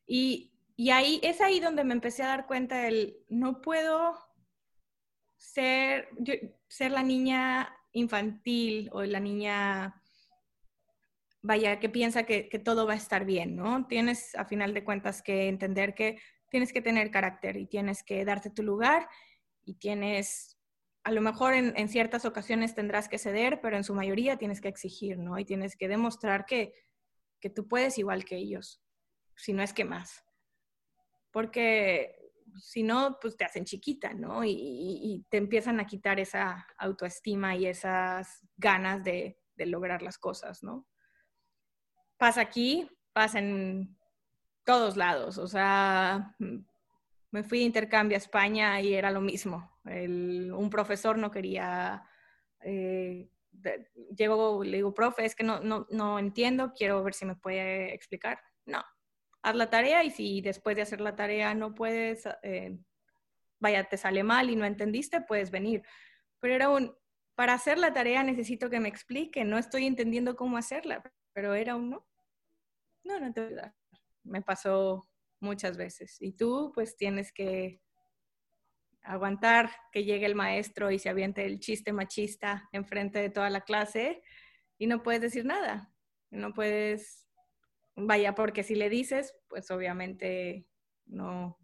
Y 0.08 0.56
y 0.78 0.90
ahí 0.90 1.20
es 1.24 1.40
ahí 1.40 1.60
donde 1.60 1.84
me 1.84 1.94
empecé 1.94 2.24
a 2.24 2.28
dar 2.28 2.48
cuenta 2.48 2.80
del 2.82 3.18
no 3.30 3.62
puedo 3.62 4.18
ser, 5.38 6.10
ser 6.68 6.92
la 6.92 7.02
niña 7.02 7.74
infantil 7.94 8.90
o 8.92 9.04
la 9.04 9.22
niña, 9.22 10.04
vaya, 11.46 11.80
que 11.80 11.90
piensa 11.90 12.24
que, 12.24 12.50
todo 12.64 12.88
va 12.88 12.94
a 12.94 12.98
estar 12.98 13.26
bien, 13.26 13.56
¿no? 13.56 13.88
Tienes 13.88 14.36
a 14.36 14.46
final 14.46 14.74
de 14.74 14.84
cuentas 14.84 15.22
que 15.22 15.48
entender 15.48 15.94
que 15.94 16.20
tienes 16.50 16.74
que 16.74 16.82
tener 16.82 17.12
carácter 17.12 17.58
y 17.58 17.68
tienes 17.68 18.04
que 18.04 18.24
darte 18.26 18.50
tu 18.50 18.64
lugar 18.64 19.08
y 19.64 19.76
tienes, 19.76 20.58
a 21.04 21.12
lo 21.12 21.22
mejor 21.22 21.54
en, 21.54 21.90
ciertas 21.90 22.26
ocasiones 22.26 22.76
tendrás 22.76 23.10
que 23.10 23.18
ceder, 23.18 23.60
pero 23.62 23.78
en 23.78 23.84
su 23.84 23.94
mayoría 23.94 24.38
tienes 24.38 24.62
que 24.62 24.70
exigir, 24.70 25.18
¿no? 25.18 25.38
Y 25.40 25.46
tienes 25.46 25.76
que 25.76 25.88
demostrar 25.88 26.46
que 26.46 26.74
tú 27.54 27.68
puedes 27.68 27.98
igual 28.00 28.26
que 28.26 28.38
ellos, 28.38 28.82
si 29.36 29.54
no 29.54 29.62
es 29.62 29.72
que 29.72 29.86
más 29.86 30.26
porque 31.36 32.16
si 32.62 32.82
no, 32.82 33.18
pues 33.20 33.36
te 33.36 33.44
hacen 33.44 33.66
chiquita, 33.66 34.14
¿no? 34.14 34.46
Y, 34.46 35.26
te 35.30 35.36
empiezan 35.36 35.82
a 35.82 35.86
quitar 35.86 36.18
esa 36.18 36.66
autoestima 36.78 37.58
y 37.58 37.66
esas 37.66 38.40
ganas 38.56 39.04
de, 39.04 39.38
lograr 39.58 40.02
las 40.02 40.18
cosas, 40.18 40.64
¿no? 40.64 40.88
Pasa 42.18 42.42
aquí, 42.42 42.90
pasa 43.14 43.40
en 43.40 43.96
todos 44.64 44.98
lados, 44.98 45.38
o 45.38 45.48
sea, 45.48 46.36
me 47.32 47.44
fui 47.44 47.60
de 47.60 47.66
intercambio 47.66 48.16
a 48.16 48.20
España 48.20 48.82
y 48.82 48.94
era 48.94 49.12
lo 49.12 49.22
mismo. 49.22 49.72
un 49.84 50.70
profesor 50.72 51.18
no 51.18 51.30
quería, 51.32 52.04
eh, 52.62 53.30
llego, 54.16 54.64
le 54.64 54.78
digo, 54.78 54.94
profe, 54.94 55.26
es 55.26 55.36
que 55.36 55.44
no, 55.44 55.60
no, 55.60 55.86
no 55.92 56.18
entiendo, 56.18 56.74
quiero 56.74 57.04
ver 57.04 57.14
si 57.14 57.26
me 57.26 57.36
puede 57.36 57.94
explicar. 57.94 58.40
No, 58.66 58.84
haz 59.44 59.56
la 59.56 59.70
tarea 59.70 60.04
y 60.04 60.12
si 60.12 60.42
después 60.42 60.76
de 60.76 60.82
hacer 60.82 61.02
la 61.02 61.16
tarea 61.16 61.54
no 61.54 61.76
puedes, 61.76 62.28
eh, 62.42 62.78
vaya, 63.60 63.84
te 63.84 63.98
sale 63.98 64.24
mal 64.24 64.50
y 64.50 64.56
no 64.56 64.66
entendiste, 64.66 65.22
puedes 65.22 65.52
venir. 65.52 65.84
Pero 66.40 66.56
era 66.56 66.70
un, 66.70 66.96
para 67.36 67.54
hacer 67.54 67.78
la 67.78 67.94
tarea 67.94 68.24
necesito 68.24 68.70
que 68.70 68.80
me 68.80 68.90
explique, 68.90 69.44
no 69.44 69.58
estoy 69.58 69.86
entendiendo 69.86 70.36
cómo 70.36 70.58
hacerla, 70.58 71.04
pero 71.36 71.54
era 71.54 71.76
un 71.76 71.92
no. 71.92 72.08
No, 73.04 73.20
no 73.20 73.32
te 73.32 73.42
voy 73.42 73.50
a 73.50 73.52
ayudar. 73.52 73.76
Me 74.24 74.42
pasó 74.42 75.08
muchas 75.40 75.78
veces. 75.78 76.18
Y 76.20 76.32
tú 76.32 76.72
pues 76.74 76.98
tienes 76.98 77.32
que 77.32 77.80
aguantar 79.04 79.70
que 79.92 80.04
llegue 80.04 80.26
el 80.26 80.34
maestro 80.34 80.90
y 80.90 80.98
se 80.98 81.10
aviente 81.10 81.46
el 81.46 81.60
chiste 81.60 81.94
machista 81.94 82.68
enfrente 82.72 83.20
de 83.20 83.30
toda 83.30 83.52
la 83.52 83.62
clase 83.62 84.24
y 84.80 84.88
no 84.88 85.04
puedes 85.04 85.22
decir 85.22 85.46
nada. 85.46 85.94
No 86.32 86.56
puedes 86.56 87.26
Vaya, 87.96 88.36
porque 88.36 88.64
si 88.64 88.76
le 88.76 88.90
dices, 88.90 89.36
pues 89.48 89.72
obviamente 89.72 90.68
no, 91.06 91.58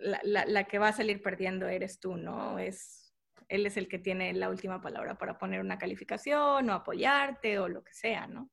la, 0.00 0.64
que 0.64 0.78
va 0.78 0.88
a 0.88 0.92
salir 0.92 1.20
perdiendo 1.20 1.68
eres 1.68 2.00
tú, 2.00 2.16
¿no? 2.16 2.58
Es, 2.58 3.14
él 3.48 3.66
es 3.66 3.76
el 3.76 3.86
que 3.86 3.98
tiene 3.98 4.32
la 4.32 4.48
última 4.48 4.80
palabra 4.80 5.18
para 5.18 5.36
poner 5.36 5.60
una 5.60 5.78
calificación 5.78 6.70
o 6.70 6.72
apoyarte 6.72 7.58
o 7.58 7.68
lo 7.68 7.84
que 7.84 7.92
sea, 7.92 8.26
¿no? 8.26 8.50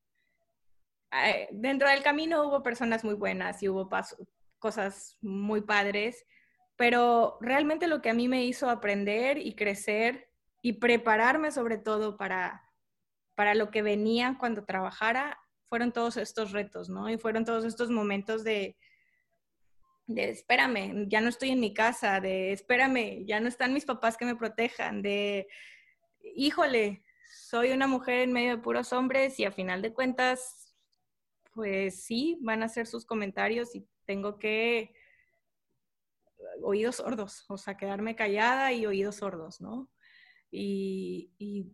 Eh, 1.13 1.47
dentro 1.51 1.89
del 1.89 2.01
camino 2.01 2.47
hubo 2.47 2.63
personas 2.63 3.03
muy 3.03 3.13
buenas 3.13 3.61
y 3.61 3.69
hubo 3.69 3.89
cosas 4.59 5.17
muy 5.21 5.61
padres, 5.61 6.25
pero 6.75 7.37
realmente 7.39 7.87
lo 7.87 8.01
que 8.01 8.09
a 8.09 8.13
mí 8.13 8.27
me 8.27 8.45
hizo 8.45 8.69
aprender 8.69 9.37
y 9.37 9.55
crecer 9.55 10.29
y 10.61 10.73
prepararme 10.73 11.51
sobre 11.51 11.77
todo 11.77 12.17
para, 12.17 12.63
para 13.35 13.53
lo 13.53 13.69
que 13.69 13.81
venía 13.81 14.37
cuando 14.39 14.65
trabajara 14.65 15.39
fueron 15.65 15.91
todos 15.91 16.17
estos 16.17 16.51
retos, 16.51 16.89
¿no? 16.89 17.09
Y 17.09 17.17
fueron 17.17 17.45
todos 17.45 17.65
estos 17.65 17.89
momentos 17.89 18.43
de, 18.43 18.77
de 20.07 20.29
espérame, 20.29 21.07
ya 21.09 21.21
no 21.21 21.29
estoy 21.29 21.51
en 21.51 21.59
mi 21.59 21.73
casa, 21.73 22.19
de 22.19 22.51
espérame, 22.51 23.25
ya 23.25 23.39
no 23.39 23.47
están 23.47 23.73
mis 23.73 23.85
papás 23.85 24.17
que 24.17 24.25
me 24.25 24.35
protejan, 24.35 25.01
de 25.01 25.47
híjole, 26.35 27.03
soy 27.33 27.71
una 27.71 27.87
mujer 27.87 28.21
en 28.21 28.33
medio 28.33 28.55
de 28.55 28.61
puros 28.61 28.93
hombres 28.93 29.39
y 29.39 29.45
a 29.45 29.51
final 29.51 29.81
de 29.81 29.93
cuentas, 29.93 30.62
pues 31.53 32.03
sí, 32.03 32.37
van 32.41 32.63
a 32.63 32.65
hacer 32.65 32.87
sus 32.87 33.05
comentarios 33.05 33.75
y 33.75 33.87
tengo 34.05 34.37
que 34.39 34.93
oídos 36.61 36.97
sordos, 36.97 37.45
o 37.47 37.57
sea, 37.57 37.77
quedarme 37.77 38.15
callada 38.15 38.71
y 38.73 38.85
oídos 38.85 39.17
sordos, 39.17 39.61
¿no? 39.61 39.89
Y, 40.51 41.73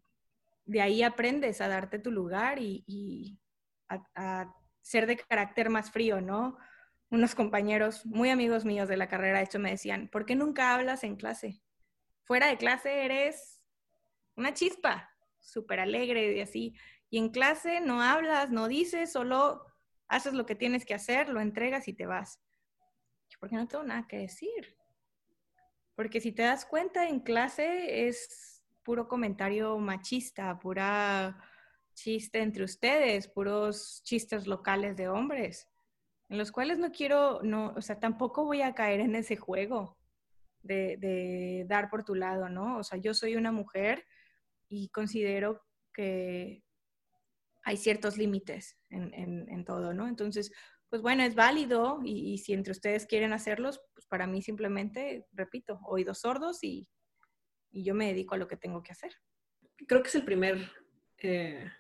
de 0.65 0.82
ahí 0.82 1.02
aprendes 1.02 1.62
a 1.62 1.68
darte 1.68 1.98
tu 1.98 2.12
lugar 2.12 2.60
y, 2.60 3.39
a, 3.88 4.54
ser 4.82 5.08
de 5.08 5.18
carácter 5.18 5.70
más 5.70 5.92
frío, 5.92 6.22
¿no? 6.22 6.58
Unos 7.10 7.36
compañeros 7.36 8.06
muy 8.06 8.30
amigos 8.30 8.65
míos 8.65 8.88
de 8.88 8.98
la 8.98 9.08
carrera, 9.08 9.39
de 9.39 9.46
hecho, 9.46 9.60
me 9.60 9.72
decían, 9.72 10.10
¿por 10.10 10.26
qué 10.26 10.36
nunca 10.36 10.74
hablas 10.74 11.04
en 11.04 11.15
clase? 11.15 11.62
Fuera 12.24 12.48
de 12.48 12.58
clase 12.58 13.04
eres 13.06 13.62
una 14.36 14.54
chispa, 14.54 15.10
súper 15.39 15.80
alegre 15.80 16.38
y 16.38 16.42
así. 16.42 16.76
Y 17.10 17.18
en 17.18 17.30
clase 17.30 17.82
no 17.82 18.02
hablas, 18.02 18.52
no 18.52 18.68
dices, 18.68 19.12
solo 19.12 19.65
haces 20.10 20.34
lo 20.34 20.45
que 20.45 20.56
tienes 20.56 20.86
que 20.86 20.93
hacer, 20.93 21.30
lo 21.30 21.39
entregas 21.39 21.88
y 21.88 21.93
te 21.93 22.06
vas. 22.06 22.41
¿Por 23.39 23.50
qué 23.50 23.56
no 23.56 23.67
tengo 23.67 23.84
nada 23.84 24.06
que 24.08 24.17
decir? 24.17 24.76
Porque 25.95 26.19
si 26.19 26.32
te 26.32 26.41
das 26.41 26.65
cuenta, 26.65 27.08
en 27.08 27.19
clase 27.22 28.08
es 28.08 28.63
puro 28.84 29.08
comentario 29.08 29.78
machista, 29.78 30.60
pura 30.60 31.38
chiste 31.93 32.41
entre 32.41 32.63
ustedes, 32.63 33.28
puros 33.28 34.02
chistes 34.04 34.48
locales 34.48 34.95
de 34.95 35.10
hombres, 35.10 35.69
en 36.30 36.38
los 36.38 36.52
cuales 36.52 36.80
no 36.80 36.91
quiero, 36.91 37.41
no, 37.43 37.74
o 37.76 37.82
sea, 37.82 38.00
tampoco 38.00 38.45
voy 38.45 38.62
a 38.62 38.74
caer 38.74 39.02
en 39.02 39.15
ese 39.15 39.36
juego 39.36 39.98
de, 40.62 40.98
de 40.98 41.65
dar 41.67 41.89
por 41.89 42.04
tu 42.04 42.15
lado, 42.15 42.50
¿no? 42.50 42.78
O 42.78 42.84
sea, 42.84 42.98
yo 42.98 43.13
soy 43.13 43.36
una 43.36 43.52
mujer 43.52 44.06
y 44.67 44.89
considero 44.89 45.62
que 45.93 46.63
hay 47.69 47.77
ciertos 47.77 48.17
límites 48.17 48.79
en, 48.89 49.63
todo, 49.63 49.93
¿no? 49.93 50.08
Entonces, 50.08 50.51
pues 50.89 51.03
bueno, 51.03 51.21
es 51.21 51.36
válido 51.36 51.99
y, 52.03 52.39
si 52.39 52.53
entre 52.53 52.71
ustedes 52.71 53.05
quieren 53.05 53.32
hacerlos, 53.32 53.79
pues 53.93 54.08
para 54.08 54.25
mí 54.25 54.41
simplemente, 54.41 55.27
repito, 55.34 55.79
oídos 55.86 56.21
sordos 56.21 56.63
y, 56.63 56.88
yo 57.71 57.93
me 57.93 58.08
dedico 58.08 58.34
a 58.34 58.39
lo 58.39 58.47
que 58.47 58.58
tengo 58.58 58.82
que 58.82 58.91
hacer. 58.91 59.13
Creo 59.88 60.01
que 60.01 60.08
es 60.08 60.15
el 60.15 60.25
primer, 60.25 60.71
eh, 61.19 61.71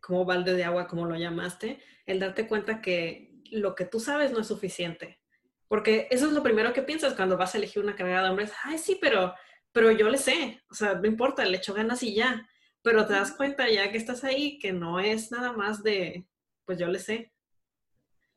como 0.00 0.24
balde 0.24 0.54
de 0.54 0.64
agua, 0.64 0.88
como 0.88 1.06
lo 1.06 1.14
llamaste, 1.14 1.78
el 2.04 2.18
darte 2.18 2.48
cuenta 2.48 2.80
que 2.80 3.40
lo 3.52 3.76
que 3.76 3.84
tú 3.84 4.00
sabes 4.00 4.32
no 4.32 4.40
es 4.40 4.48
suficiente. 4.48 5.20
Porque 5.68 6.08
eso 6.10 6.26
es 6.26 6.32
lo 6.32 6.42
primero 6.42 6.72
que 6.72 6.82
piensas 6.82 7.14
cuando 7.14 7.36
vas 7.36 7.54
a 7.54 7.58
elegir 7.58 7.80
una 7.80 7.94
carrera 7.94 8.24
de 8.24 8.30
hombres. 8.30 8.52
Ay, 8.64 8.78
sí, 8.78 8.98
pero, 9.00 9.36
pero 9.70 9.92
yo 9.92 10.08
le 10.08 10.18
sé. 10.18 10.60
O 10.68 10.74
sea, 10.74 10.94
no 10.94 11.06
importa, 11.06 11.44
le 11.44 11.58
echo 11.58 11.74
ganas 11.74 12.02
y 12.02 12.16
ya. 12.16 12.44
Pero 12.82 13.06
te 13.06 13.14
das 13.14 13.32
cuenta 13.32 13.68
ya 13.68 13.90
que 13.90 13.98
estás 13.98 14.24
ahí 14.24 14.58
que 14.58 14.72
no 14.72 15.00
es 15.00 15.30
nada 15.30 15.52
más 15.52 15.82
de, 15.82 16.26
pues 16.64 16.78
yo 16.78 16.86
le 16.88 16.98
sé. 16.98 17.32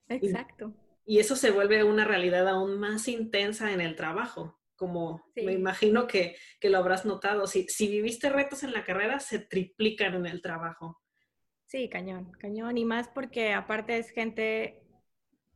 Exacto. 0.07 0.73
Y, 1.05 1.19
eso 1.19 1.35
se 1.35 1.51
vuelve 1.51 1.83
una 1.83 2.05
realidad 2.05 2.47
aún 2.47 2.79
más 2.79 3.07
intensa 3.07 3.71
en 3.71 3.81
el 3.81 3.95
trabajo, 3.95 4.59
como 4.75 5.23
me 5.35 5.53
imagino 5.53 6.07
que, 6.07 6.35
que, 6.59 6.69
lo 6.69 6.77
habrás 6.77 7.05
notado. 7.05 7.47
Si, 7.47 7.67
si 7.67 7.87
viviste 7.87 8.29
retos 8.29 8.63
en 8.63 8.73
la 8.73 8.83
carrera, 8.83 9.19
se 9.19 9.39
triplican 9.39 10.15
en 10.15 10.25
el 10.25 10.41
trabajo. 10.41 11.01
Sí, 11.67 11.87
cañón, 11.89 12.31
cañón. 12.33 12.77
Y 12.77 12.85
más 12.85 13.07
porque 13.07 13.53
aparte 13.53 13.97
es 13.97 14.09
gente 14.09 14.81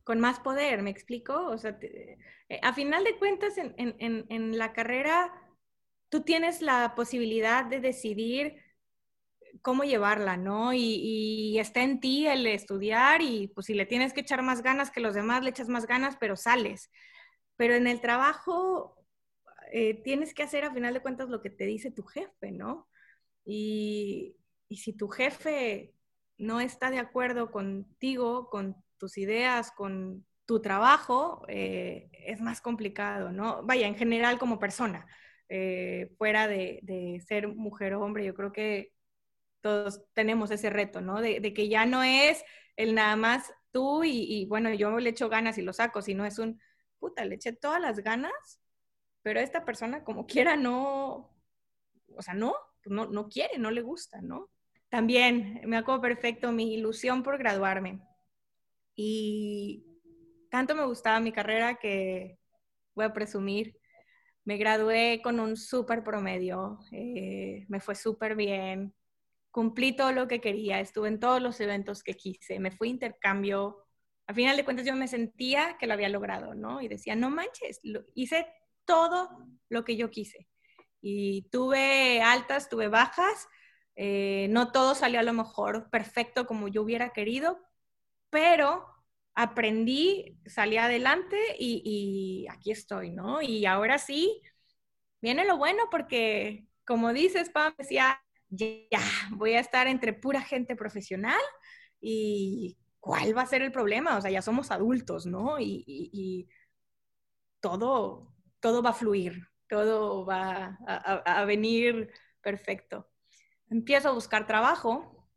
con 0.06 0.20
más 0.20 0.38
poder, 0.38 0.82
¿me 0.82 0.90
explico? 0.90 1.48
O 1.48 1.58
sea, 1.58 1.78
eh, 1.82 2.16
a 2.62 2.72
final 2.72 3.02
de 3.02 3.18
cuentas, 3.18 3.58
en, 3.58 3.74
en, 3.76 4.24
en, 4.28 4.56
la 4.56 4.72
carrera, 4.72 5.32
tú 6.08 6.22
tienes 6.22 6.62
la 6.62 6.94
posibilidad 6.94 7.64
de 7.64 7.80
decidir 7.80 8.56
cómo 9.62 9.84
llevarla, 9.84 10.36
¿no? 10.36 10.72
Y, 10.72 11.58
está 11.58 11.82
en 11.82 12.00
ti 12.00 12.26
el 12.26 12.46
estudiar 12.46 13.22
y 13.22 13.48
pues 13.48 13.66
si 13.66 13.74
le 13.74 13.86
tienes 13.86 14.12
que 14.12 14.20
echar 14.20 14.42
más 14.42 14.62
ganas 14.62 14.90
que 14.90 15.00
los 15.00 15.14
demás, 15.14 15.42
le 15.42 15.50
echas 15.50 15.68
más 15.68 15.86
ganas, 15.86 16.16
pero 16.18 16.36
sales. 16.36 16.90
Pero 17.56 17.74
en 17.74 17.86
el 17.86 18.00
trabajo 18.00 18.96
eh, 19.72 20.02
tienes 20.02 20.34
que 20.34 20.42
hacer 20.42 20.64
a 20.64 20.72
final 20.72 20.94
de 20.94 21.02
cuentas 21.02 21.28
lo 21.28 21.40
que 21.42 21.50
te 21.50 21.64
dice 21.66 21.90
tu 21.90 22.02
jefe, 22.04 22.52
¿no? 22.52 22.88
Y, 23.44 24.36
si 24.70 24.92
tu 24.92 25.08
jefe 25.08 25.94
no 26.38 26.60
está 26.60 26.90
de 26.90 26.98
acuerdo 26.98 27.50
contigo, 27.52 28.50
con 28.50 28.76
tus 28.98 29.16
ideas, 29.18 29.70
con 29.72 30.26
tu 30.44 30.60
trabajo, 30.60 31.44
eh, 31.48 32.10
es 32.12 32.40
más 32.40 32.60
complicado, 32.60 33.32
¿no? 33.32 33.62
Vaya, 33.64 33.86
en 33.86 33.94
general 33.96 34.38
como 34.38 34.58
persona, 34.58 35.06
eh, 35.48 36.10
fuera 36.18 36.48
de, 36.48 36.80
de, 36.82 37.20
ser 37.26 37.48
mujer 37.48 37.94
o 37.94 38.02
hombre, 38.02 38.24
yo 38.24 38.34
creo 38.34 38.52
que 38.52 38.95
todos 39.60 40.02
tenemos 40.12 40.50
ese 40.50 40.70
reto, 40.70 41.00
¿no? 41.00 41.20
De, 41.20 41.52
que 41.54 41.68
ya 41.68 41.86
no 41.86 42.02
es 42.02 42.44
el 42.76 42.94
nada 42.94 43.16
más 43.16 43.52
tú 43.72 44.04
y, 44.04 44.46
bueno, 44.46 44.72
yo 44.72 44.98
le 44.98 45.10
echo 45.10 45.28
ganas 45.28 45.58
y 45.58 45.62
lo 45.62 45.72
saco, 45.72 46.02
sino 46.02 46.24
es 46.24 46.38
un, 46.38 46.60
puta, 46.98 47.24
le 47.24 47.34
eché 47.36 47.52
todas 47.52 47.80
las 47.80 48.00
ganas, 48.00 48.60
pero 49.22 49.40
esta 49.40 49.64
persona 49.64 50.04
como 50.04 50.26
quiera 50.26 50.56
no, 50.56 51.34
o 52.14 52.22
sea, 52.22 52.34
no, 52.34 52.54
no, 52.84 53.06
no 53.06 53.28
quiere, 53.28 53.58
no 53.58 53.70
le 53.70 53.82
gusta, 53.82 54.20
¿no? 54.22 54.50
También 54.88 55.60
me 55.66 55.76
acuerdo 55.76 56.00
perfecto 56.00 56.52
mi 56.52 56.74
ilusión 56.74 57.22
por 57.22 57.38
graduarme. 57.38 58.00
Y 58.94 59.84
tanto 60.50 60.74
me 60.74 60.86
gustaba 60.86 61.20
mi 61.20 61.32
carrera 61.32 61.74
que 61.74 62.38
voy 62.94 63.04
a 63.04 63.12
presumir, 63.12 63.78
me 64.44 64.56
gradué 64.56 65.20
con 65.22 65.40
un 65.40 65.56
súper 65.56 66.02
promedio, 66.02 66.78
eh, 66.92 67.66
me 67.68 67.80
fue 67.80 67.94
súper 67.94 68.36
bien, 68.36 68.94
cumplí 69.56 69.96
todo 69.96 70.12
lo 70.12 70.28
que 70.28 70.42
quería, 70.42 70.80
estuve 70.80 71.08
en 71.08 71.18
todos 71.18 71.40
los 71.40 71.58
eventos 71.60 72.02
que 72.02 72.12
quise, 72.12 72.60
me 72.60 72.70
fui 72.70 72.90
intercambio. 72.90 73.86
A 74.26 74.34
final 74.34 74.54
de 74.54 74.66
cuentas 74.66 74.84
yo 74.84 74.94
me 74.94 75.08
sentía 75.08 75.78
que 75.78 75.86
lo 75.86 75.94
había 75.94 76.10
logrado, 76.10 76.54
¿no? 76.54 76.82
Y 76.82 76.88
decía, 76.88 77.16
no 77.16 77.30
manches, 77.30 77.80
hice 78.14 78.46
todo 78.84 79.30
lo 79.70 79.82
que 79.82 79.96
yo 79.96 80.10
quise. 80.10 80.46
Y 81.00 81.48
tuve 81.48 82.20
altas, 82.20 82.68
tuve 82.68 82.88
bajas, 82.88 83.48
eh, 83.94 84.48
no 84.50 84.72
todo 84.72 84.94
salió 84.94 85.20
a 85.20 85.22
lo 85.22 85.32
mejor 85.32 85.88
perfecto 85.88 86.46
como 86.46 86.68
yo 86.68 86.82
hubiera 86.82 87.14
querido, 87.14 87.58
pero 88.28 88.84
aprendí, 89.34 90.38
salí 90.44 90.76
adelante 90.76 91.38
y, 91.58 91.80
y, 91.82 92.46
aquí 92.52 92.72
estoy, 92.72 93.10
¿no? 93.10 93.40
Y 93.40 93.64
ahora 93.64 93.96
sí, 93.96 94.42
viene 95.22 95.46
lo 95.46 95.56
bueno 95.56 95.84
porque, 95.90 96.66
como 96.84 97.14
dices, 97.14 97.48
Pam, 97.48 97.74
decía, 97.78 98.20
ya 98.48 99.00
voy 99.32 99.52
a 99.54 99.60
estar 99.60 99.86
entre 99.86 100.12
pura 100.12 100.40
gente 100.40 100.76
profesional 100.76 101.40
y 102.00 102.78
¿cuál 103.00 103.36
va 103.36 103.42
a 103.42 103.46
ser 103.46 103.62
el 103.62 103.72
problema? 103.72 104.16
O 104.16 104.20
sea, 104.20 104.30
ya 104.30 104.42
somos 104.42 104.70
adultos, 104.70 105.26
¿no? 105.26 105.58
Y, 105.60 106.48
todo, 107.60 108.32
todo 108.60 108.82
va 108.82 108.90
a 108.90 108.94
fluir, 108.94 109.48
todo 109.68 110.24
va 110.24 110.78
a, 110.86 111.44
venir 111.44 112.12
perfecto. 112.40 113.08
Empiezo 113.70 114.10
a 114.10 114.12
buscar 114.12 114.46
trabajo 114.46 115.28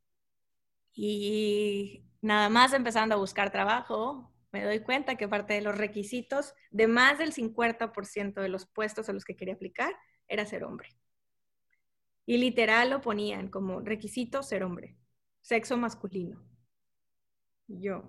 y 0.93 2.05
nada 2.21 2.49
más 2.49 2.73
empezando 2.73 3.15
a 3.15 3.17
buscar 3.17 3.51
trabajo, 3.51 4.31
me 4.51 4.63
doy 4.63 4.81
cuenta 4.81 5.15
que 5.15 5.27
parte 5.27 5.53
de 5.53 5.61
los 5.61 5.77
requisitos 5.77 6.53
de 6.71 6.87
más 6.87 7.17
del 7.17 7.33
50% 7.33 8.41
de 8.41 8.49
los 8.49 8.67
puestos 8.67 9.09
a 9.09 9.13
los 9.13 9.25
que 9.25 9.35
quería 9.35 9.55
aplicar 9.55 9.95
era 10.27 10.45
ser 10.45 10.63
hombre. 10.63 10.98
Y 12.25 12.38
literal 12.38 12.91
lo 12.91 13.01
ponían 13.01 13.49
como 13.49 13.82
requisito 13.82 14.43
ser 14.43 14.63
hombre, 14.63 14.97
sexo 15.41 15.77
masculino. 15.77 16.43
yo, 17.67 18.03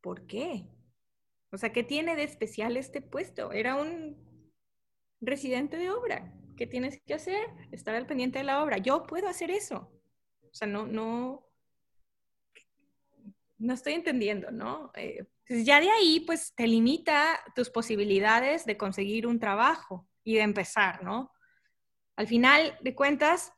¿por 0.00 0.26
qué? 0.26 0.66
O 1.50 1.58
sea, 1.58 1.72
¿qué 1.72 1.82
tiene 1.82 2.16
de 2.16 2.24
especial 2.24 2.76
este 2.76 3.02
puesto? 3.02 3.52
Era 3.52 3.76
un 3.76 4.16
residente 5.20 5.76
de 5.76 5.90
obra. 5.90 6.32
¿Qué 6.56 6.66
tienes 6.66 7.00
que 7.06 7.14
hacer? 7.14 7.46
Estar 7.70 7.94
al 7.94 8.06
pendiente 8.06 8.38
de 8.38 8.44
la 8.44 8.62
obra. 8.62 8.78
Yo 8.78 9.04
puedo 9.04 9.28
hacer 9.28 9.50
eso. 9.50 9.92
O 10.42 10.54
sea, 10.54 10.66
no, 10.66 10.86
no, 10.86 11.46
no 13.58 13.74
estoy 13.74 13.94
entendiendo, 13.94 14.50
¿no? 14.50 14.90
Eh, 14.94 15.24
pues 15.46 15.64
ya 15.64 15.80
de 15.80 15.90
ahí, 15.90 16.20
pues 16.20 16.54
te 16.54 16.66
limita 16.66 17.40
tus 17.54 17.70
posibilidades 17.70 18.64
de 18.64 18.76
conseguir 18.76 19.26
un 19.26 19.38
trabajo 19.38 20.08
y 20.24 20.34
de 20.36 20.42
empezar, 20.42 21.02
¿no? 21.02 21.32
Al 22.16 22.26
final 22.26 22.76
de 22.82 22.94
cuentas, 22.94 23.52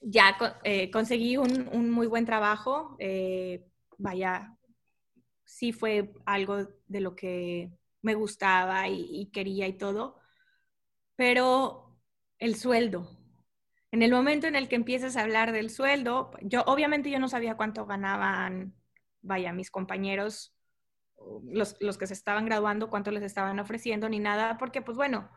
ya 0.00 0.36
eh, 0.64 0.90
conseguí 0.90 1.36
un, 1.36 1.90
muy 1.90 2.06
buen 2.06 2.24
trabajo. 2.24 2.96
Eh, 2.98 3.66
vaya, 3.98 4.56
sí 5.44 5.72
fue 5.72 6.12
algo 6.24 6.68
de 6.86 7.00
lo 7.00 7.16
que 7.16 7.72
me 8.02 8.14
gustaba 8.14 8.88
y, 8.88 9.30
quería 9.32 9.66
y 9.66 9.76
todo, 9.76 10.20
pero 11.16 11.98
el 12.38 12.56
sueldo. 12.56 13.10
En 13.90 14.02
el 14.02 14.12
momento 14.12 14.46
en 14.46 14.56
el 14.56 14.68
que 14.68 14.76
empiezas 14.76 15.16
a 15.16 15.22
hablar 15.22 15.52
del 15.52 15.70
sueldo, 15.70 16.32
yo 16.42 16.62
obviamente 16.66 17.10
yo 17.10 17.18
no 17.18 17.28
sabía 17.28 17.56
cuánto 17.56 17.86
ganaban, 17.86 18.74
vaya, 19.22 19.52
mis 19.52 19.70
compañeros, 19.70 20.54
los, 21.44 21.76
los 21.80 21.98
que 21.98 22.06
se 22.06 22.14
estaban 22.14 22.44
graduando, 22.44 22.90
cuánto 22.90 23.10
les 23.10 23.22
estaban 23.22 23.58
ofreciendo, 23.58 24.08
ni 24.08 24.18
nada, 24.20 24.58
porque 24.58 24.82
pues 24.82 24.96
bueno, 24.96 25.30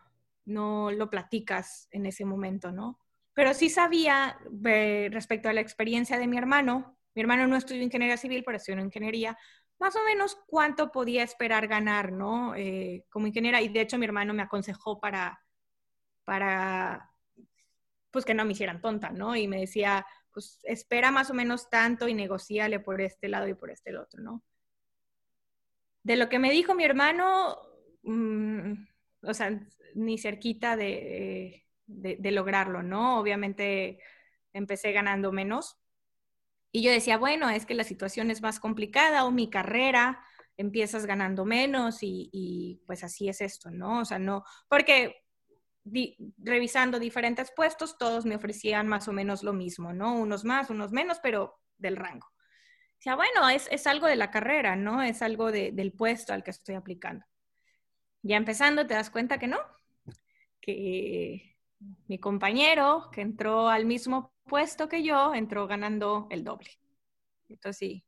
no 0.44 0.90
lo 0.90 1.10
platicas 1.10 1.88
en 1.90 2.06
ese 2.06 2.24
momento, 2.24 2.72
¿no? 2.72 2.98
Pero 3.34 3.54
sí 3.54 3.70
sabía 3.70 4.38
eh, 4.64 5.08
respecto 5.12 5.48
a 5.48 5.52
la 5.52 5.60
experiencia 5.60 6.18
de 6.18 6.26
mi 6.26 6.36
hermano, 6.36 6.96
mi 7.14 7.22
hermano 7.22 7.46
no 7.46 7.56
estudió 7.56 7.82
ingeniería 7.82 8.16
civil, 8.16 8.42
pero 8.44 8.56
estudió 8.56 8.80
ingeniería, 8.80 9.36
más 9.78 9.96
o 9.96 10.04
menos 10.04 10.38
cuánto 10.46 10.92
podía 10.92 11.22
esperar 11.22 11.66
ganar, 11.66 12.12
¿no? 12.12 12.54
Eh, 12.54 13.06
como 13.08 13.26
ingeniera, 13.26 13.60
y 13.60 13.68
de 13.68 13.80
hecho 13.80 13.98
mi 13.98 14.04
hermano 14.04 14.34
me 14.34 14.42
aconsejó 14.42 15.00
para, 15.00 15.40
para, 16.24 17.10
pues 18.10 18.24
que 18.24 18.34
no 18.34 18.44
me 18.44 18.52
hicieran 18.52 18.80
tonta, 18.80 19.10
¿no? 19.10 19.34
Y 19.34 19.48
me 19.48 19.60
decía, 19.60 20.06
pues 20.32 20.60
espera 20.64 21.10
más 21.10 21.30
o 21.30 21.34
menos 21.34 21.70
tanto 21.70 22.08
y 22.08 22.14
negociale 22.14 22.80
por 22.80 23.00
este 23.00 23.28
lado 23.28 23.48
y 23.48 23.54
por 23.54 23.70
este 23.70 23.96
otro, 23.96 24.22
¿no? 24.22 24.44
De 26.02 26.16
lo 26.16 26.28
que 26.28 26.38
me 26.38 26.50
dijo 26.50 26.74
mi 26.74 26.84
hermano, 26.84 27.56
mm, 28.02 28.72
o 29.22 29.34
sea, 29.34 29.60
ni 29.94 30.18
cerquita 30.18 30.76
de, 30.76 31.64
lograrlo, 31.86 32.82
¿no? 32.82 33.18
Obviamente 33.18 33.98
empecé 34.52 34.92
ganando 34.92 35.32
menos. 35.32 35.78
Y 36.72 36.82
yo 36.82 36.90
decía, 36.90 37.18
bueno, 37.18 37.50
es 37.50 37.66
que 37.66 37.74
la 37.74 37.84
situación 37.84 38.30
es 38.30 38.42
más 38.42 38.60
complicada 38.60 39.24
o 39.24 39.30
mi 39.30 39.50
carrera, 39.50 40.22
empiezas 40.56 41.06
ganando 41.06 41.44
menos 41.44 41.98
y, 42.02 42.82
pues 42.86 43.02
así 43.02 43.28
es 43.28 43.40
esto, 43.40 43.70
¿no? 43.70 44.00
O 44.00 44.04
sea, 44.04 44.18
no, 44.18 44.44
porque 44.68 45.16
revisando 46.38 46.98
diferentes 46.98 47.50
puestos, 47.56 47.96
todos 47.98 48.26
me 48.26 48.36
ofrecían 48.36 48.86
más 48.86 49.08
o 49.08 49.12
menos 49.12 49.42
lo 49.42 49.52
mismo, 49.52 49.92
¿no? 49.92 50.14
Unos 50.14 50.44
más, 50.44 50.70
unos 50.70 50.92
menos, 50.92 51.18
pero 51.22 51.58
del 51.78 51.96
rango. 51.96 52.28
O 53.06 53.16
bueno, 53.16 53.48
es, 53.48 53.86
algo 53.86 54.06
de 54.06 54.16
la 54.16 54.30
carrera, 54.30 54.76
¿no? 54.76 55.02
Es 55.02 55.22
algo 55.22 55.50
del 55.50 55.92
puesto 55.92 56.34
al 56.34 56.44
que 56.44 56.50
estoy 56.50 56.74
aplicando. 56.74 57.24
Ya 58.22 58.36
empezando, 58.36 58.86
te 58.86 58.94
das 58.94 59.10
cuenta 59.10 59.38
que 59.38 59.46
no, 59.46 59.58
que 60.60 61.56
Mi 62.08 62.18
compañero, 62.18 63.10
que 63.12 63.22
entró 63.22 63.68
al 63.68 63.86
mismo 63.86 64.32
puesto 64.44 64.88
que 64.88 65.02
yo, 65.02 65.34
entró 65.34 65.66
ganando 65.66 66.26
el 66.30 66.44
doble. 66.44 66.70
Entonces, 67.48 67.78
sí. 67.78 68.04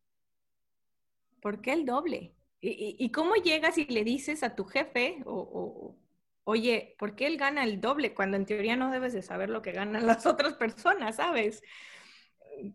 ¿Por 1.41 1.61
qué 1.61 1.73
el 1.73 1.87
doble? 1.87 2.35
¿Y, 2.61 3.11
cómo 3.11 3.35
llegas 3.35 3.77
y 3.77 3.87
le 3.87 4.05
dices 4.05 4.45
a 4.45 4.55
tu 4.55 4.65
jefe, 4.65 5.21
o, 5.27 5.97
oye, 6.45 6.95
¿por 6.97 7.17
qué 7.17 7.27
él 7.27 7.37
gana 7.37 7.65
el 7.65 7.81
doble 7.81 8.15
cuando 8.15 8.37
en 8.37 8.47
teoría 8.47 8.77
no 8.77 8.93
debes 8.93 9.13
de 9.13 9.23
saber 9.23 9.51
lo 9.51 9.63
que 9.63 9.73
ganan 9.73 10.07
las 10.07 10.27
otras 10.27 10.55
personas, 10.55 11.17
sabes? 11.17 11.63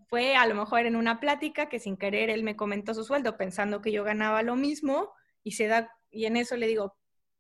Fue 0.10 0.36
a 0.36 0.46
lo 0.46 0.56
mejor 0.56 0.86
en 0.86 0.98
una 0.98 1.20
plática 1.22 1.70
que 1.70 1.80
sin 1.80 1.96
querer 1.96 2.30
él 2.30 2.44
me 2.44 2.58
comentó 2.58 2.94
su 2.94 3.06
sueldo 3.06 3.38
pensando 3.38 3.82
que 3.82 3.94
yo 3.94 4.04
ganaba 4.04 4.44
lo 4.44 4.56
mismo 4.56 5.14
y 5.44 5.52
se 5.52 5.68
da, 5.68 5.90
y 6.12 6.26
en 6.26 6.36
eso 6.36 6.58
le 6.58 6.68
digo, 6.68 6.98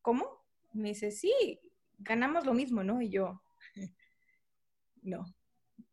¿cómo? 0.07 0.41
Me 0.71 0.87
dice, 0.87 1.11
sí, 1.11 1.59
ganamos 1.97 2.45
lo 2.45 2.53
mismo, 2.53 2.81
¿no? 2.81 3.01
Y 3.01 3.09
yo, 3.09 3.43
no. 5.01 5.25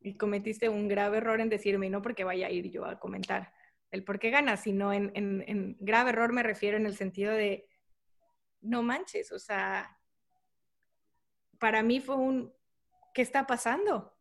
Y 0.03 0.17
cometiste 0.17 0.69
un 0.69 0.87
grave 0.87 1.17
error 1.17 1.41
en 1.41 1.49
decirme, 1.49 1.91
no 1.91 2.01
porque 2.01 2.23
vaya 2.23 2.47
a 2.47 2.51
ir 2.51 2.71
yo 2.71 2.85
a 2.85 3.01
comentar 3.01 3.53
el 3.91 4.05
por 4.05 4.21
qué 4.21 4.31
ganas, 4.31 4.61
sino 4.61 4.93
en, 4.93 5.11
en, 5.17 5.77
grave 5.81 6.11
error 6.11 6.33
me 6.33 6.45
refiero 6.45 6.77
en 6.77 6.87
el 6.87 6.95
sentido 6.95 7.33
de, 7.33 7.69
no 8.61 8.85
manches, 8.85 9.33
o 9.33 9.41
sea, 9.41 9.99
para 11.59 11.83
mí 11.83 11.99
fue 11.99 12.15
un, 12.15 12.55
¿qué 13.15 13.23
está 13.23 13.49
pasando? 13.49 14.17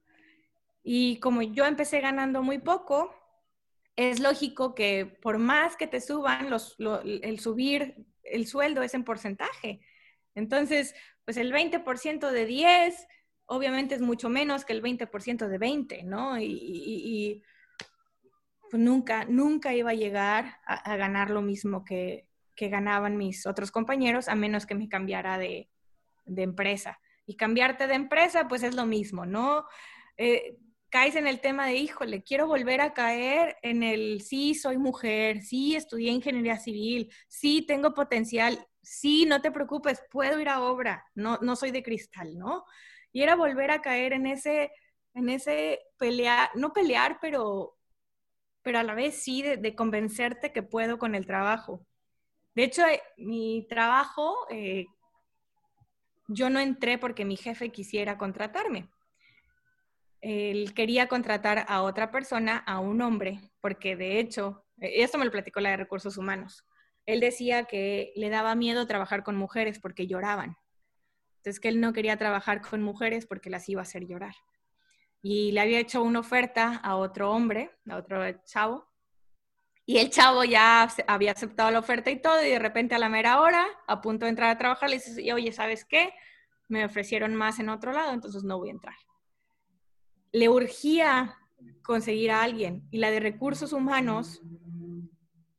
Y 0.81 1.19
como 1.19 1.43
yo 1.43 1.65
empecé 1.65 1.99
ganando 2.01 2.41
muy 2.41 2.57
poco, 2.57 3.13
es 3.95 4.19
lógico 4.19 4.73
que 4.75 5.05
por 5.21 5.37
más 5.37 5.75
que 5.75 5.87
te 5.87 6.01
suban, 6.01 6.49
los, 6.49 6.75
el 7.03 7.39
subir 7.39 7.95
el 8.23 8.47
sueldo 8.47 8.81
es 8.81 8.93
en 8.93 9.03
porcentaje. 9.03 9.81
Entonces, 10.35 10.95
pues 11.25 11.37
el 11.37 11.53
20% 11.53 12.31
de 12.31 12.45
10 12.45 13.07
obviamente 13.45 13.95
es 13.95 14.01
mucho 14.01 14.29
menos 14.29 14.65
que 14.65 14.73
el 14.73 14.81
20% 14.81 15.47
de 15.47 15.57
20, 15.57 16.03
¿no? 16.03 16.39
y, 16.39 17.43
pues, 18.69 18.81
nunca, 18.81 19.25
nunca 19.25 19.73
iba 19.73 19.91
a 19.91 19.95
llegar 19.95 20.57
a, 20.65 20.97
ganar 20.97 21.29
lo 21.29 21.41
mismo 21.41 21.85
que, 21.85 22.27
ganaban 22.57 23.17
mis 23.17 23.45
otros 23.45 23.71
compañeros, 23.71 24.29
a 24.29 24.35
menos 24.35 24.65
que 24.65 24.73
me 24.73 24.89
cambiara 24.89 25.37
de, 25.37 25.69
empresa. 26.25 26.99
Y 27.25 27.35
cambiarte 27.35 27.87
de 27.87 27.93
empresa, 27.93 28.47
pues 28.47 28.63
es 28.63 28.73
lo 28.73 28.85
mismo, 28.85 29.25
¿no? 29.25 29.65
Eh, 30.17 30.57
caes 30.93 31.15
en 31.15 31.25
el 31.25 31.41
tema 31.41 31.65
de, 31.65 31.73
híjole, 31.77 32.21
quiero 32.21 32.45
volver 32.45 32.79
a 32.79 32.93
caer 32.93 33.57
en 33.63 33.81
el, 33.81 34.21
sí, 34.21 34.53
soy 34.53 34.77
mujer, 34.77 35.41
sí, 35.41 35.75
estudié 35.75 36.11
ingeniería 36.11 36.59
civil, 36.59 37.11
sí, 37.27 37.65
tengo 37.65 37.95
potencial, 37.95 38.63
sí, 38.83 39.25
no 39.25 39.41
te 39.41 39.51
preocupes, 39.51 40.03
puedo 40.11 40.39
ir 40.39 40.49
a 40.49 40.61
obra, 40.61 41.03
no, 41.15 41.39
no 41.41 41.55
soy 41.55 41.71
de 41.71 41.81
cristal, 41.81 42.37
¿no? 42.37 42.65
Y 43.11 43.23
era 43.23 43.35
volver 43.35 43.71
a 43.71 43.81
caer 43.81 44.13
en 44.13 44.27
ese, 44.27 44.71
en 45.15 45.29
ese 45.29 45.79
pelear, 45.97 46.51
no 46.53 46.73
pelear, 46.73 47.17
pero 47.19 47.75
pero 48.61 48.79
a 48.79 48.83
la 48.83 48.93
vez 48.93 49.15
sí 49.15 49.41
de, 49.41 49.75
convencerte 49.75 50.53
que 50.53 50.63
puedo 50.63 50.97
con 50.99 51.15
el 51.15 51.25
trabajo. 51.25 51.85
De 52.55 52.63
hecho, 52.65 52.85
eh, 52.85 53.01
mi 53.17 53.65
trabajo, 53.67 54.35
eh, 54.51 54.85
yo 56.27 56.49
no 56.51 56.59
entré 56.59 56.99
porque 56.99 57.25
mi 57.25 57.35
jefe 57.35 57.71
quisiera 57.71 58.17
contratarme. 58.17 58.89
Él 60.23 60.73
quería 60.73 61.07
contratar 61.07 61.65
a 61.67 61.83
otra 61.83 62.11
persona, 62.11 62.57
a 62.57 62.79
un 62.79 63.01
hombre, 63.01 63.39
porque 63.61 63.95
de 63.95 64.19
hecho, 64.19 64.65
eh, 64.79 65.03
esto 65.03 65.17
me 65.17 65.25
lo 65.25 65.31
platicó 65.31 65.59
la 65.59 65.71
de 65.71 65.77
recursos 65.77 66.17
humanos. 66.17 66.65
Él 67.05 67.19
decía 67.19 67.65
que 67.65 68.13
le 68.15 68.29
daba 68.29 68.55
miedo 68.55 68.87
trabajar 68.87 69.23
con 69.23 69.35
mujeres 69.35 69.79
porque 69.79 70.07
lloraban. 70.07 70.57
Entonces, 71.37 71.59
que 71.59 71.67
él 71.67 71.81
no 71.81 71.93
quería 71.93 72.17
trabajar 72.17 72.61
con 72.61 72.81
mujeres 72.81 73.25
porque 73.25 73.49
las 73.49 73.67
iba 73.67 73.81
a 73.81 73.83
hacer 73.83 74.07
llorar 74.07 74.33
y 75.23 75.53
le 75.53 75.61
había 75.61 75.79
hecho 75.79 76.03
una 76.03 76.19
oferta 76.19 76.75
a 76.83 76.97
otro 76.97 77.31
hombre, 77.31 77.71
a 77.89 77.95
otro 77.95 78.29
chavo, 78.43 78.85
y 79.85 79.97
el 79.97 80.09
chavo 80.09 80.43
ya 80.43 80.87
había 81.07 81.31
aceptado 81.31 81.71
la 81.71 81.79
oferta 81.79 82.11
y 82.11 82.21
todo, 82.21 82.43
y 82.43 82.49
de 82.49 82.59
repente 82.59 82.93
a 82.93 82.99
la 82.99 83.09
mera 83.09 83.41
hora, 83.41 83.65
a 83.87 84.01
punto 84.01 84.25
de 84.25 84.31
entrar 84.31 84.49
a 84.49 84.57
trabajar, 84.57 84.89
le 84.89 84.97
dice, 84.97 85.33
oye, 85.33 85.51
¿sabes 85.53 85.85
qué? 85.85 86.13
Me 86.67 86.85
ofrecieron 86.85 87.35
más 87.35 87.59
en 87.59 87.69
otro 87.69 87.93
lado, 87.93 88.13
entonces 88.13 88.43
no 88.43 88.57
voy 88.57 88.69
a 88.69 88.73
entrar. 88.73 88.95
Le 90.33 90.49
urgía 90.49 91.37
conseguir 91.81 92.31
a 92.31 92.43
alguien, 92.43 92.85
y 92.91 92.97
la 92.97 93.09
de 93.09 93.21
recursos 93.21 93.71
humanos 93.71 94.41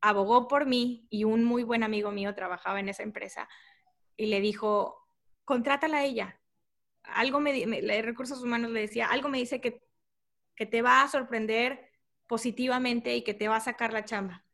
abogó 0.02 0.48
por 0.48 0.66
mí, 0.66 1.06
y 1.08 1.24
un 1.24 1.44
muy 1.44 1.62
buen 1.62 1.82
amigo 1.82 2.10
mío 2.10 2.34
trabajaba 2.34 2.80
en 2.80 2.90
esa 2.90 3.02
empresa, 3.02 3.48
y 4.16 4.26
le 4.26 4.42
dijo, 4.42 5.08
contrátala 5.46 5.98
a 5.98 6.04
ella, 6.04 6.38
algo 7.04 7.40
me, 7.40 7.52
de 7.52 8.02
recursos 8.02 8.42
humanos 8.42 8.70
le 8.70 8.80
decía, 8.80 9.06
algo 9.06 9.28
me 9.28 9.38
dice 9.38 9.60
que, 9.60 9.82
que 10.56 10.66
te 10.66 10.82
va 10.82 11.02
a 11.02 11.08
sorprender 11.08 11.90
positivamente 12.26 13.14
y 13.14 13.22
que 13.22 13.34
te 13.34 13.48
va 13.48 13.56
a 13.56 13.60
sacar 13.60 13.92
la 13.92 14.04
chamba. 14.04 14.44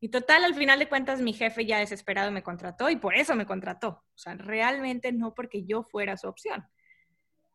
Y 0.00 0.08
total, 0.08 0.42
al 0.42 0.54
final 0.54 0.80
de 0.80 0.88
cuentas, 0.88 1.20
mi 1.20 1.32
jefe 1.32 1.64
ya 1.64 1.78
desesperado 1.78 2.32
me 2.32 2.42
contrató 2.42 2.90
y 2.90 2.96
por 2.96 3.14
eso 3.14 3.36
me 3.36 3.46
contrató. 3.46 4.04
O 4.14 4.18
sea, 4.18 4.34
realmente 4.34 5.12
no 5.12 5.32
porque 5.32 5.64
yo 5.64 5.84
fuera 5.84 6.16
su 6.16 6.26
opción. 6.26 6.66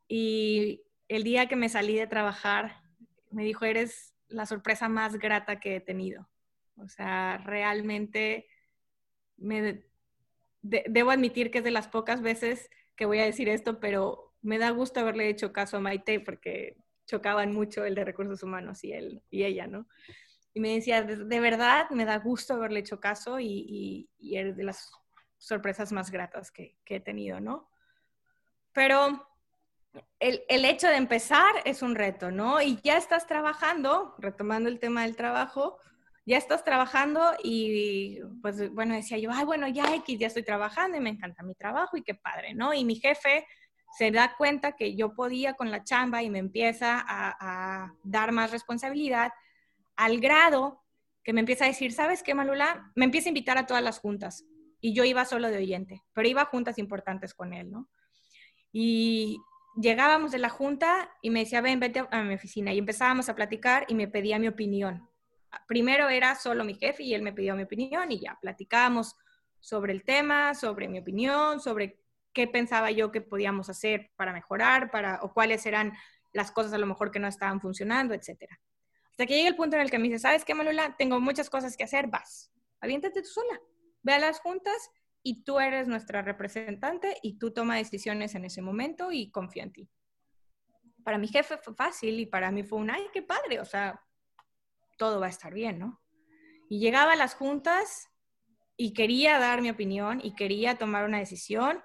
Y 0.07 0.81
el 1.07 1.23
día 1.23 1.47
que 1.47 1.55
me 1.55 1.69
salí 1.69 1.95
de 1.95 2.07
trabajar, 2.07 2.81
me 3.31 3.43
dijo, 3.43 3.65
eres 3.65 4.13
la 4.27 4.45
sorpresa 4.45 4.89
más 4.89 5.17
grata 5.17 5.59
que 5.59 5.77
he 5.77 5.79
tenido. 5.79 6.29
O 6.77 6.87
sea, 6.87 7.37
realmente 7.37 8.47
me, 9.37 9.83
debo 10.61 11.11
admitir 11.11 11.49
que 11.51 11.59
es 11.59 11.63
de 11.63 11.71
las 11.71 11.87
pocas 11.87 12.21
veces 12.21 12.69
que 12.95 13.05
voy 13.05 13.19
a 13.19 13.25
decir 13.25 13.49
esto, 13.49 13.79
pero 13.79 14.33
me 14.41 14.57
da 14.57 14.69
gusto 14.71 14.99
haberle 14.99 15.29
hecho 15.29 15.53
caso 15.53 15.77
a 15.77 15.79
Maite 15.79 16.19
porque 16.19 16.77
chocaban 17.05 17.53
mucho 17.53 17.85
el 17.85 17.95
de 17.95 18.05
recursos 18.05 18.43
humanos 18.43 18.83
y 18.83 18.91
él 18.91 19.23
y 19.29 19.43
ella, 19.43 19.67
¿no? 19.67 19.87
Y 20.53 20.59
me 20.59 20.73
decía, 20.73 21.03
de, 21.03 21.39
verdad, 21.39 21.89
me 21.91 22.05
da 22.05 22.17
gusto 22.17 22.55
haberle 22.55 22.79
hecho 22.79 22.99
caso 22.99 23.39
y, 23.39 24.09
y, 24.17 24.35
de 24.35 24.63
las 24.63 24.91
sorpresas 25.37 25.91
más 25.91 26.09
gratas 26.09 26.51
que 26.51 26.75
he 26.85 26.99
tenido, 26.99 27.39
¿no? 27.39 27.69
Pero 28.73 29.26
el, 30.19 30.65
hecho 30.65 30.87
de 30.87 30.95
empezar 30.95 31.53
es 31.65 31.81
un 31.81 31.95
reto, 31.95 32.31
¿no? 32.31 32.61
Y 32.61 32.79
ya 32.83 32.97
estás 32.97 33.27
trabajando, 33.27 34.15
retomando 34.17 34.69
el 34.69 34.79
tema 34.79 35.03
del 35.03 35.15
trabajo, 35.15 35.77
ya 36.25 36.37
estás 36.37 36.63
trabajando 36.63 37.21
y 37.43 38.19
pues 38.41 38.73
bueno, 38.73 38.95
decía 38.95 39.17
yo, 39.17 39.31
ay, 39.31 39.45
bueno, 39.45 39.67
ya 39.67 39.95
X, 39.95 40.19
ya 40.19 40.27
estoy 40.27 40.43
trabajando 40.43 40.97
y 40.97 40.99
me 40.99 41.09
encanta 41.09 41.43
mi 41.43 41.55
trabajo 41.55 41.95
y 41.97 42.03
qué 42.03 42.15
padre, 42.15 42.53
¿no? 42.53 42.73
Y 42.73 42.83
mi 42.83 42.95
jefe 42.95 43.45
se 43.97 44.11
da 44.11 44.35
cuenta 44.37 44.73
que 44.73 44.95
yo 44.95 45.13
podía 45.13 45.53
con 45.53 45.71
la 45.71 45.83
chamba 45.83 46.21
y 46.23 46.29
me 46.29 46.39
empieza 46.39 47.03
a, 47.07 47.93
dar 48.03 48.31
más 48.31 48.51
responsabilidad 48.51 49.31
al 49.95 50.19
grado 50.19 50.83
que 51.23 51.33
me 51.33 51.39
empieza 51.39 51.65
a 51.65 51.69
decir, 51.69 51.93
¿sabes 51.93 52.23
qué, 52.23 52.33
Malula? 52.33 52.91
Me 52.95 53.05
empieza 53.05 53.29
a 53.29 53.31
invitar 53.31 53.57
a 53.57 53.65
todas 53.65 53.83
las 53.83 53.99
juntas 53.99 54.45
y 54.79 54.93
yo 54.93 55.03
iba 55.03 55.25
solo 55.25 55.49
de 55.49 55.57
oyente, 55.57 56.03
pero 56.13 56.27
iba 56.27 56.41
a 56.41 56.45
juntas 56.45 56.77
importantes 56.77 57.33
con 57.33 57.53
él, 57.53 57.71
¿no? 57.71 57.89
Y 58.71 59.39
llegábamos 59.79 60.31
de 60.31 60.39
la 60.39 60.49
junta 60.49 61.09
y 61.21 61.29
me 61.29 61.39
decía, 61.39 61.61
ven, 61.61 61.79
vete 61.79 62.03
a 62.09 62.23
mi 62.23 62.33
oficina 62.33 62.73
y 62.73 62.79
empezábamos 62.79 63.29
a 63.29 63.35
platicar 63.35 63.85
y 63.87 63.95
me 63.95 64.07
pedía 64.07 64.39
mi 64.39 64.47
opinión 64.47 65.07
primero 65.65 66.09
era 66.09 66.35
solo 66.35 66.63
mi 66.63 66.75
jefe 66.75 67.03
y 67.03 67.13
él 67.13 67.21
me 67.21 67.33
pidió 67.33 67.55
mi 67.55 67.63
opinión 67.63 68.11
y 68.11 68.19
ya 68.19 68.37
platicábamos 68.41 69.15
sobre 69.59 69.93
el 69.93 70.03
tema, 70.03 70.53
sobre 70.53 70.87
mi 70.87 70.99
opinión, 70.99 71.59
sobre 71.59 71.99
qué 72.33 72.47
pensaba 72.47 72.91
yo 72.91 73.11
que 73.11 73.21
podíamos 73.21 73.69
hacer 73.69 74.11
para 74.15 74.33
mejorar, 74.33 74.91
para, 74.91 75.19
o 75.23 75.33
cuáles 75.33 75.65
eran 75.65 75.93
las 76.33 76.51
cosas 76.51 76.73
a 76.73 76.77
lo 76.77 76.85
mejor 76.85 77.11
que 77.11 77.19
no 77.19 77.27
estaban 77.27 77.59
funcionando, 77.59 78.13
etcétera. 78.13 78.59
Hasta 79.09 79.25
que 79.25 79.35
llega 79.35 79.49
el 79.49 79.55
punto 79.55 79.75
en 79.75 79.81
el 79.81 79.89
que 79.89 79.97
me 79.97 80.05
dice, 80.05 80.19
¿sabes 80.19 80.45
qué, 80.45 80.53
Malula? 80.53 80.95
Tengo 80.97 81.19
muchas 81.19 81.49
cosas 81.49 81.75
que 81.75 81.83
hacer, 81.83 82.07
vas, 82.07 82.51
aviéntate 82.79 83.21
tú 83.21 83.27
sola, 83.27 83.59
ve 84.03 84.13
a 84.13 84.19
las 84.19 84.39
juntas 84.39 84.91
y 85.27 85.43
tú 85.43 85.59
eres 85.59 85.89
nuestra 85.89 86.21
representante 86.21 87.17
y 87.21 87.37
tú 87.37 87.51
toma 87.51 87.75
decisiones 87.75 88.33
en 88.33 88.45
ese 88.45 88.61
momento 88.61 89.11
y 89.11 89.29
confía 89.29 89.63
en 89.63 89.73
ti. 89.73 89.89
Para 91.03 91.17
mi 91.17 91.27
jefe 91.27 91.57
fue 91.57 91.75
fácil 91.75 92.17
y 92.21 92.25
para 92.25 92.49
mí 92.49 92.63
fue 92.63 92.79
un, 92.79 92.89
ay, 92.89 93.03
qué 93.11 93.21
padre, 93.21 93.59
o 93.59 93.65
sea, 93.65 94.01
todo 94.97 95.19
va 95.19 95.25
a 95.25 95.29
estar 95.29 95.53
bien, 95.53 95.79
¿no? 95.79 96.01
Y 96.69 96.79
llegaba 96.79 97.11
a 97.11 97.17
las 97.17 97.35
juntas 97.35 98.09
y 98.77 98.93
quería 98.93 99.37
dar 99.37 99.61
mi 99.61 99.69
opinión 99.69 100.21
y 100.23 100.33
quería 100.33 100.77
tomar 100.77 101.03
una 101.03 101.19
decisión 101.19 101.83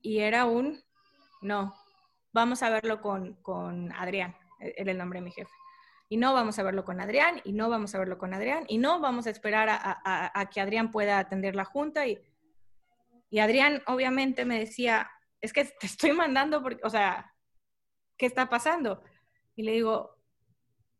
y 0.00 0.20
era 0.20 0.46
un, 0.46 0.82
no, 1.42 1.74
vamos 2.32 2.62
a 2.62 2.70
verlo 2.70 3.02
con, 3.02 3.34
con 3.42 3.92
Adrián, 3.92 4.34
e-, 4.60 4.76
era 4.78 4.92
el 4.92 4.98
nombre 4.98 5.20
de 5.20 5.26
mi 5.26 5.30
jefe. 5.30 5.52
Y 6.08 6.16
no 6.16 6.32
vamos 6.32 6.58
a 6.58 6.62
verlo 6.62 6.86
con 6.86 7.02
Adrián, 7.02 7.42
y 7.44 7.52
no 7.52 7.68
vamos 7.68 7.94
a 7.94 7.98
verlo 7.98 8.16
con 8.16 8.32
Adrián, 8.32 8.64
y 8.66 8.78
no 8.78 8.98
vamos 8.98 9.26
a 9.26 9.30
esperar 9.30 9.68
a, 9.70 10.50
que 10.50 10.62
Adrián 10.62 10.90
pueda 10.90 11.18
atender 11.18 11.54
la 11.54 11.66
junta. 11.66 12.06
Y, 12.06 12.18
y 13.30 13.38
Adrián 13.40 13.82
obviamente 13.86 14.44
me 14.44 14.58
decía, 14.58 15.10
es 15.40 15.52
que 15.52 15.64
te 15.64 15.86
estoy 15.86 16.12
mandando, 16.12 16.62
porque, 16.62 16.80
o 16.84 16.90
sea, 16.90 17.32
¿qué 18.16 18.26
está 18.26 18.48
pasando? 18.48 19.02
Y 19.54 19.62
le 19.62 19.72
digo, 19.72 20.16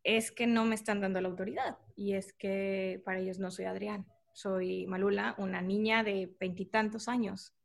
es 0.03 0.31
que 0.31 0.47
no 0.47 0.65
me 0.65 0.75
están 0.75 1.01
dando 1.01 1.21
la 1.21 1.29
autoridad 1.29 1.79
y 1.97 2.15
es 2.15 2.33
que 2.33 3.03
para 3.05 3.19
ellos 3.19 3.39
no 3.39 3.51
soy 3.51 3.65
Adrián, 3.65 4.07
soy 4.33 4.87
Malula, 4.87 5.35
una 5.39 5.63
niña 5.63 6.05
de 6.05 6.35
veintitantos 6.39 7.09
años 7.09 7.57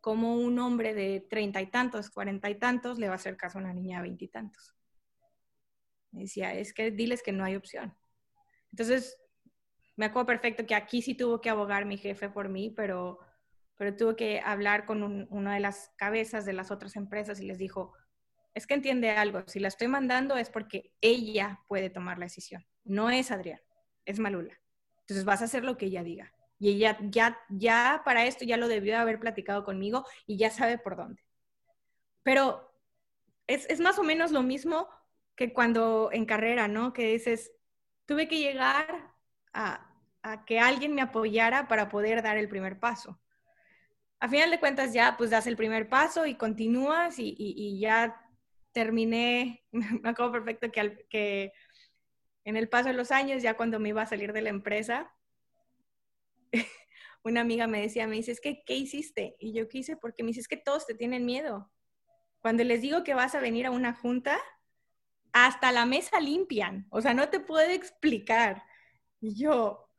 ¿cómo 0.00 0.36
un 0.36 0.58
hombre 0.58 0.94
de 0.94 1.20
treinta 1.20 1.60
y 1.60 1.66
tantos, 1.66 2.10
cuarenta 2.10 2.50
y 2.50 2.58
tantos 2.58 2.98
le 2.98 3.08
va 3.08 3.12
a 3.12 3.16
hacer 3.16 3.36
caso 3.36 3.58
a 3.58 3.60
una 3.60 3.74
niña 3.74 3.98
de 3.98 4.04
veintitantos? 4.04 4.74
Decía, 6.10 6.54
es 6.54 6.72
que 6.72 6.90
diles 6.90 7.22
que 7.22 7.32
no 7.32 7.44
hay 7.44 7.54
opción. 7.54 7.94
Entonces, 8.72 9.20
me 9.96 10.06
acuerdo 10.06 10.26
perfecto 10.26 10.66
que 10.66 10.74
aquí 10.74 11.02
sí 11.02 11.14
tuvo 11.14 11.40
que 11.40 11.50
abogar 11.50 11.84
mi 11.84 11.98
jefe 11.98 12.30
por 12.30 12.48
mí, 12.48 12.70
pero, 12.70 13.18
pero 13.80 13.96
tuvo 13.96 14.14
que 14.14 14.42
hablar 14.44 14.84
con 14.84 15.26
una 15.30 15.54
de 15.54 15.60
las 15.60 15.90
cabezas 15.96 16.44
de 16.44 16.52
las 16.52 16.70
otras 16.70 16.96
empresas 16.96 17.40
y 17.40 17.46
les 17.46 17.56
dijo, 17.56 17.94
es 18.52 18.66
que 18.66 18.74
entiende 18.74 19.08
algo, 19.08 19.42
si 19.46 19.58
la 19.58 19.68
estoy 19.68 19.88
mandando 19.88 20.36
es 20.36 20.50
porque 20.50 20.92
ella 21.00 21.62
puede 21.66 21.88
tomar 21.88 22.18
la 22.18 22.26
decisión, 22.26 22.66
no 22.84 23.08
es 23.08 23.30
Adrián, 23.30 23.58
es 24.04 24.18
Malula. 24.18 24.60
Entonces 24.98 25.24
vas 25.24 25.40
a 25.40 25.46
hacer 25.46 25.64
lo 25.64 25.78
que 25.78 25.86
ella 25.86 26.02
diga. 26.02 26.30
Y 26.58 26.72
ella 26.72 26.98
ya, 27.00 27.40
ya 27.48 28.02
para 28.04 28.26
esto 28.26 28.44
ya 28.44 28.58
lo 28.58 28.68
debió 28.68 28.98
haber 28.98 29.18
platicado 29.18 29.64
conmigo 29.64 30.04
y 30.26 30.36
ya 30.36 30.50
sabe 30.50 30.76
por 30.76 30.96
dónde. 30.96 31.24
Pero 32.22 32.74
es, 33.46 33.64
es 33.70 33.80
más 33.80 33.98
o 33.98 34.02
menos 34.02 34.30
lo 34.30 34.42
mismo 34.42 34.90
que 35.36 35.54
cuando 35.54 36.10
en 36.12 36.26
carrera, 36.26 36.68
¿no? 36.68 36.92
Que 36.92 37.12
dices, 37.12 37.50
tuve 38.04 38.28
que 38.28 38.40
llegar 38.40 39.14
a, 39.54 39.90
a 40.20 40.44
que 40.44 40.60
alguien 40.60 40.94
me 40.94 41.00
apoyara 41.00 41.66
para 41.66 41.88
poder 41.88 42.22
dar 42.22 42.36
el 42.36 42.50
primer 42.50 42.78
paso. 42.78 43.18
A 44.20 44.28
final 44.28 44.50
de 44.50 44.60
cuentas 44.60 44.92
ya 44.92 45.16
pues 45.16 45.30
das 45.30 45.46
el 45.46 45.56
primer 45.56 45.88
paso 45.88 46.26
y 46.26 46.36
continúas 46.36 47.16
y, 47.18 47.80
ya 47.80 48.20
terminé, 48.72 49.64
me 49.72 50.08
acuerdo 50.08 50.32
perfecto 50.32 50.70
que, 50.70 51.06
que 51.08 51.52
en 52.44 52.56
el 52.56 52.68
paso 52.68 52.88
de 52.88 52.94
los 52.94 53.10
años, 53.10 53.42
ya 53.42 53.56
cuando 53.56 53.80
me 53.80 53.90
iba 53.90 54.02
a 54.02 54.06
salir 54.06 54.32
de 54.32 54.42
la 54.42 54.50
empresa, 54.50 55.12
una 57.22 57.40
amiga 57.40 57.66
me 57.66 57.80
decía, 57.80 58.06
me 58.06 58.16
dice, 58.16 58.32
es 58.32 58.40
que, 58.40 58.62
¿qué 58.64 58.74
hiciste? 58.74 59.36
Y 59.38 59.52
yo, 59.52 59.68
¿qué 59.68 59.78
hice? 59.78 59.96
Porque 59.96 60.22
me 60.22 60.28
dice, 60.28 60.40
es 60.40 60.48
que 60.48 60.56
todos 60.56 60.86
te 60.86 60.94
tienen 60.94 61.24
miedo. 61.24 61.70
Cuando 62.40 62.64
les 62.64 62.80
digo 62.80 63.04
que 63.04 63.14
vas 63.14 63.34
a 63.34 63.40
venir 63.40 63.66
a 63.66 63.70
una 63.70 63.94
junta, 63.94 64.38
hasta 65.32 65.72
la 65.72 65.86
mesa 65.86 66.20
limpian. 66.20 66.86
O 66.90 67.00
sea, 67.00 67.14
no 67.14 67.28
te 67.28 67.40
puedo 67.40 67.68
explicar. 67.68 68.64
Y 69.20 69.34
yo, 69.34 69.89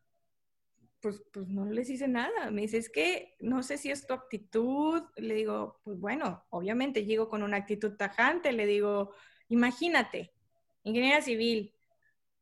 pues, 1.02 1.24
pues 1.34 1.48
no 1.48 1.66
les 1.66 1.90
hice 1.90 2.08
nada. 2.08 2.52
Me 2.52 2.62
dice, 2.62 2.78
es 2.78 2.90
que 2.90 3.36
no 3.40 3.64
sé 3.64 3.78
si 3.78 3.92
es 3.92 4.06
tu 4.06 4.14
actitud. 4.14 5.04
Le 5.18 5.36
digo, 5.36 5.80
pues 5.84 6.00
bueno, 6.00 6.46
obviamente 6.50 7.06
llego 7.06 7.28
con 7.30 7.44
una 7.44 7.58
actitud 7.58 7.96
tajante. 7.98 8.52
Le 8.54 8.66
digo, 8.66 9.14
imagínate, 9.50 10.34
ingeniera 10.84 11.22
civil, 11.22 11.74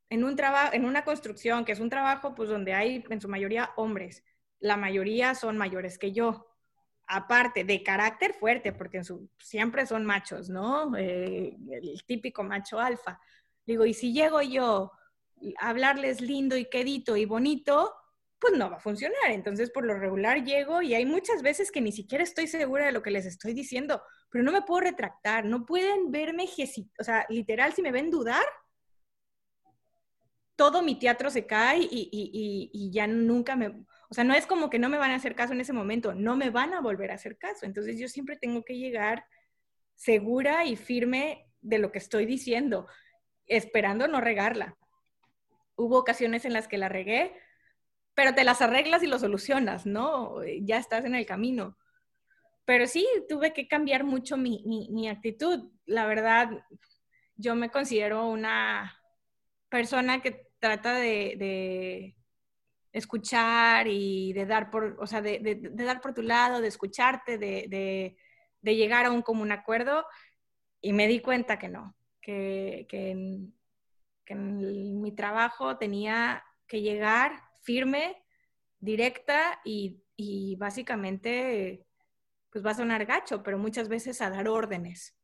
en 0.09 0.23
un 0.23 0.35
trabajo, 0.35 0.73
en 0.73 0.85
una 0.85 1.03
construcción, 1.03 1.65
que 1.65 1.71
es 1.71 1.79
un 1.79 1.89
trabajo 1.89 2.35
pues 2.35 2.49
donde 2.49 2.73
hay 2.73 3.03
en 3.09 3.21
su 3.21 3.29
mayoría 3.29 3.71
hombres, 3.75 4.23
la 4.59 4.75
mayoría 4.75 5.35
son 5.35 5.57
mayores 5.57 5.97
que 5.97 6.11
yo. 6.11 6.45
Aparte, 7.11 7.63
de 7.63 7.81
carácter 7.81 8.33
fuerte, 8.33 8.71
porque 8.71 9.01
siempre 9.39 9.87
son 9.87 10.05
machos, 10.05 10.47
¿no? 10.49 10.95
Eh, 10.95 11.57
el 11.71 12.03
típico 12.05 12.43
macho 12.43 12.79
alfa. 12.79 13.19
Digo, 13.65 13.83
y 13.85 13.95
si 13.95 14.13
llego 14.13 14.43
yo 14.43 14.91
a 15.59 15.69
hablarles 15.69 16.21
lindo 16.21 16.55
y 16.55 16.69
quedito 16.69 17.17
y 17.17 17.25
bonito, 17.25 17.95
pues 18.39 18.53
no 18.57 18.69
va 18.69 18.77
a 18.77 18.79
funcionar. 18.79 19.31
Entonces, 19.31 19.69
por 19.69 19.85
lo 19.85 19.97
regular 19.97 20.43
llego 20.43 20.81
y 20.81 20.93
hay 20.95 21.05
muchas 21.05 21.41
veces 21.41 21.71
que 21.71 21.81
ni 21.81 21.91
siquiera 21.91 22.23
estoy 22.23 22.47
segura 22.47 22.85
de 22.85 22.91
lo 22.91 23.01
que 23.01 23.11
les 23.11 23.25
estoy 23.25 23.53
diciendo, 23.53 24.01
pero 24.29 24.43
no 24.43 24.51
me 24.51 24.61
puedo 24.61 24.81
retractar, 24.81 25.45
no 25.45 25.65
pueden 25.65 26.11
verme, 26.11 26.47
o 26.99 27.03
sea, 27.03 27.25
literal, 27.29 27.73
si 27.73 27.81
me 27.81 27.91
ven 27.91 28.09
dudar, 28.09 28.45
todo 30.55 30.81
mi 30.81 30.99
teatro 30.99 31.29
se 31.29 31.45
cae 31.45 31.87
y, 31.89 32.89
ya 32.91 33.07
nunca 33.07 33.55
me, 33.55 33.67
o 34.09 34.13
sea, 34.13 34.23
no 34.23 34.33
es 34.33 34.45
como 34.45 34.69
que 34.69 34.79
no 34.79 34.89
me 34.89 34.97
van 34.97 35.11
a 35.11 35.15
hacer 35.15 35.33
caso 35.35 35.53
en 35.53 35.61
ese 35.61 35.71
momento, 35.71 36.13
no 36.13 36.35
me 36.35 36.49
van 36.49 36.73
a 36.73 36.81
volver 36.81 37.11
a 37.11 37.15
hacer 37.15 37.37
caso. 37.37 37.65
Entonces 37.65 37.97
yo 37.97 38.09
siempre 38.09 38.35
tengo 38.35 38.63
que 38.63 38.77
llegar 38.77 39.25
segura 39.95 40.65
y 40.65 40.75
firme 40.75 41.45
de 41.61 41.79
lo 41.79 41.91
que 41.91 41.99
estoy 41.99 42.25
diciendo, 42.25 42.87
esperando 43.45 44.07
no 44.07 44.19
regarla. 44.19 44.77
Hubo 45.75 45.97
ocasiones 45.97 46.43
en 46.43 46.51
las 46.51 46.67
que 46.67 46.77
la 46.77 46.89
regué, 46.89 47.33
pero 48.19 48.35
te 48.35 48.43
las 48.43 48.61
arreglas 48.61 49.01
y 49.01 49.07
lo 49.07 49.17
solucionas, 49.17 49.85
¿no? 49.85 50.43
Ya 50.43 50.75
estás 50.75 51.05
en 51.05 51.15
el 51.15 51.25
camino. 51.25 51.77
Pero 52.65 52.85
sí, 52.85 53.07
tuve 53.29 53.53
que 53.53 53.65
cambiar 53.65 54.03
mucho 54.03 54.35
mi, 54.35 55.07
actitud. 55.07 55.71
La 55.85 56.05
verdad, 56.05 56.49
yo 57.37 57.55
me 57.55 57.69
considero 57.69 58.27
una 58.27 58.93
persona 59.69 60.21
que 60.21 60.51
trata 60.59 60.95
de, 60.95 62.17
escuchar 62.91 63.87
y 63.87 64.33
de 64.33 64.45
dar 64.45 64.69
por, 64.69 64.97
o 64.99 65.07
sea, 65.07 65.21
de, 65.21 65.61
dar 65.71 66.01
por 66.01 66.13
tu 66.13 66.21
lado, 66.21 66.59
de 66.59 66.67
escucharte, 66.67 67.37
de, 67.37 68.17
llegar 68.63 69.05
a 69.05 69.11
un 69.11 69.21
común 69.21 69.53
acuerdo. 69.53 70.05
Y 70.81 70.91
me 70.91 71.07
di 71.07 71.21
cuenta 71.21 71.57
que 71.57 71.69
no, 71.69 71.95
que, 72.19 72.85
en, 74.25 75.01
mi 75.01 75.13
trabajo 75.13 75.77
tenía 75.77 76.43
que 76.67 76.81
llegar 76.81 77.48
firme, 77.61 78.23
directa 78.79 79.59
y, 79.63 80.03
y 80.15 80.55
básicamente, 80.55 81.85
pues 82.51 82.65
va 82.65 82.71
a 82.71 82.75
sonar 82.75 83.05
gacho, 83.05 83.43
pero 83.43 83.57
muchas 83.57 83.89
veces 83.89 84.21
a 84.21 84.29
dar 84.29 84.47
órdenes. 84.47 85.17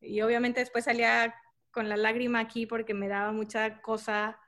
Y 0.00 0.20
obviamente 0.20 0.60
después 0.60 0.84
salía 0.84 1.34
con 1.70 1.88
la 1.88 1.96
lágrima 1.96 2.40
aquí 2.40 2.66
porque 2.66 2.94
me 2.94 3.08
daba 3.08 3.32
mucha 3.32 3.80
cosa 3.80 4.38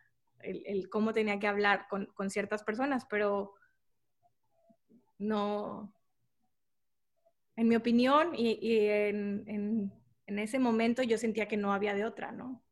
el, 0.42 0.88
cómo 0.88 1.12
tenía 1.12 1.38
que 1.38 1.46
hablar 1.46 1.86
con, 1.88 2.06
con 2.06 2.30
ciertas 2.30 2.62
personas, 2.62 3.04
pero 3.08 3.54
no, 5.18 5.94
en 7.56 7.68
mi 7.68 7.76
opinión 7.76 8.34
y, 8.34 8.58
y 8.60 8.86
en, 8.88 9.44
en, 10.26 10.38
ese 10.38 10.58
momento 10.58 11.02
yo 11.02 11.18
sentía 11.18 11.48
que 11.48 11.56
no 11.56 11.72
había 11.72 11.92
de 11.92 12.04
otra, 12.04 12.32
¿no? 12.32 12.62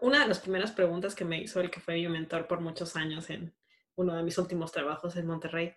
una 0.00 0.20
de 0.20 0.28
las 0.28 0.40
primeras 0.40 0.72
preguntas 0.72 1.14
que 1.14 1.24
me 1.24 1.40
hizo 1.40 1.60
el 1.60 1.70
que 1.70 1.80
fue 1.80 1.94
mi 1.94 2.08
mentor 2.08 2.46
por 2.46 2.60
muchos 2.60 2.96
años 2.96 3.28
en 3.30 3.52
uno 3.96 4.16
de 4.16 4.22
mis 4.22 4.38
últimos 4.38 4.72
trabajos 4.72 5.16
en 5.16 5.26
Monterrey, 5.26 5.74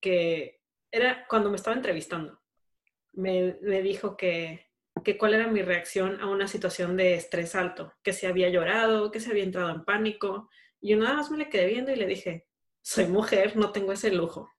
que 0.00 0.60
era 0.90 1.26
cuando 1.28 1.50
me 1.50 1.56
estaba 1.56 1.76
entrevistando, 1.76 2.40
me, 3.12 3.52
dijo 3.82 4.16
que, 4.16 4.70
que 5.04 5.18
cuál 5.18 5.34
era 5.34 5.46
mi 5.46 5.62
reacción 5.62 6.20
a 6.20 6.28
una 6.28 6.48
situación 6.48 6.96
de 6.96 7.14
estrés 7.14 7.54
alto, 7.54 7.92
que 8.02 8.12
se 8.12 8.26
había 8.26 8.48
llorado, 8.48 9.10
que 9.10 9.20
se 9.20 9.30
había 9.30 9.44
entrado 9.44 9.70
en 9.70 9.84
pánico, 9.84 10.48
y 10.80 10.90
yo 10.90 10.96
nada 10.96 11.14
más 11.14 11.30
me 11.30 11.38
le 11.38 11.48
quedé 11.48 11.66
viendo 11.66 11.92
y 11.92 11.96
le 11.96 12.06
dije, 12.06 12.46
soy 12.82 13.06
mujer, 13.06 13.56
no 13.56 13.70
tengo 13.72 13.92
ese 13.92 14.10
lujo. 14.10 14.50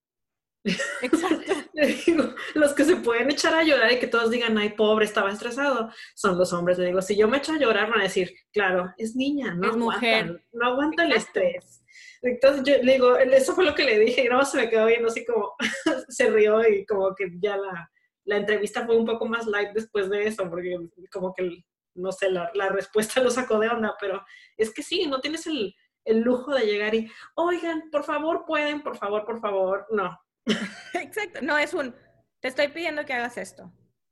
Exacto. 0.64 1.54
le 1.74 1.88
digo, 1.88 2.34
los 2.54 2.74
que 2.74 2.86
se 2.86 2.96
pueden 2.98 3.32
echar 3.32 3.54
a 3.54 3.64
llorar 3.64 3.92
y 3.92 4.00
que 4.00 4.08
todos 4.08 4.32
digan, 4.32 4.58
ay, 4.58 4.70
pobre, 4.70 5.06
estaba 5.06 5.32
estresado, 5.32 5.90
son 6.16 6.38
los 6.38 6.54
hombres. 6.54 6.78
Le 6.78 6.88
digo, 6.88 7.02
si 7.02 7.16
yo 7.16 7.28
me 7.28 7.38
echo 7.38 7.54
a 7.54 7.58
llorar, 7.58 7.90
van 7.90 8.02
a 8.02 8.04
decir, 8.04 8.34
claro, 8.52 8.94
es 8.98 9.16
niña, 9.16 9.54
no 9.56 9.72
es 9.72 9.78
mujer. 9.78 10.46
No 10.52 10.68
aguanta 10.68 11.04
el 11.04 11.14
estrés. 11.14 11.84
Entonces 12.22 12.64
yo 12.64 12.82
le 12.82 12.94
digo, 12.94 13.18
eso 13.18 13.54
fue 13.54 13.66
lo 13.66 13.76
que 13.76 13.84
le 13.84 14.00
dije 14.00 14.22
y 14.22 14.26
nada 14.26 14.38
más 14.38 14.52
se 14.52 14.58
me 14.58 14.70
quedó 14.70 14.86
viendo 14.86 15.10
así 15.10 15.26
como, 15.26 15.54
se 16.08 16.30
rió 16.30 16.66
y 16.68 16.86
como 16.86 17.14
que 17.14 17.30
ya 17.42 17.58
la, 17.58 17.90
la, 18.24 18.38
entrevista 18.38 18.86
fue 18.86 18.98
un 18.98 19.06
poco 19.06 19.26
más 19.26 19.46
light 19.46 19.72
después 19.74 20.10
de 20.10 20.28
eso, 20.28 20.50
porque 20.50 20.78
como 21.12 21.34
que, 21.34 21.64
no 21.96 22.14
sé, 22.14 22.32
la, 22.32 22.50
la 22.54 22.70
respuesta 22.70 23.22
lo 23.22 23.30
sacó 23.30 23.60
de 23.60 23.68
onda, 23.68 23.96
pero 24.00 24.24
es 24.56 24.74
que 24.74 24.84
sí, 24.84 25.06
no 25.06 25.20
tienes 25.20 25.46
el, 25.48 25.76
el 26.06 26.22
lujo 26.22 26.54
de 26.54 26.66
llegar 26.66 26.96
y, 26.96 27.12
oigan, 27.36 27.90
por 27.92 28.06
favor, 28.06 28.46
pueden, 28.46 28.82
por 28.82 28.98
favor, 28.98 29.26
por 29.26 29.42
favor, 29.42 29.86
no. 29.92 30.18
Exacto, 30.94 31.42
no 31.42 31.58
es 31.58 31.74
un, 31.74 31.96
te 32.40 32.48
estoy 32.48 32.68
pidiendo 32.70 33.06
que 33.06 33.14
hagas 33.14 33.38
esto, 33.38 33.72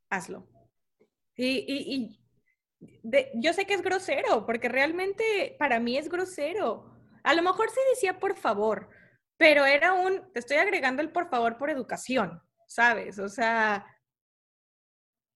hazlo. 0.09 0.47
Y, 1.35 1.65
y, 1.67 2.17
yo 3.35 3.53
sé 3.53 3.65
que 3.65 3.73
es 3.73 3.81
grosero, 3.81 4.45
porque 4.45 4.69
realmente 4.69 5.55
para 5.59 5.79
mí 5.79 5.97
es 5.97 6.09
grosero. 6.09 6.95
A 7.23 7.33
lo 7.33 7.43
mejor 7.43 7.69
se 7.69 7.79
decía 7.91 8.19
por 8.19 8.35
favor, 8.35 8.89
pero 9.37 9.65
era 9.65 9.93
un, 9.93 10.31
te 10.33 10.39
estoy 10.39 10.57
agregando 10.57 11.01
el 11.01 11.11
por 11.11 11.29
favor 11.29 11.57
por 11.57 11.69
educación, 11.69 12.41
¿sabes? 12.67 13.19
O 13.19 13.29
sea, 13.29 13.85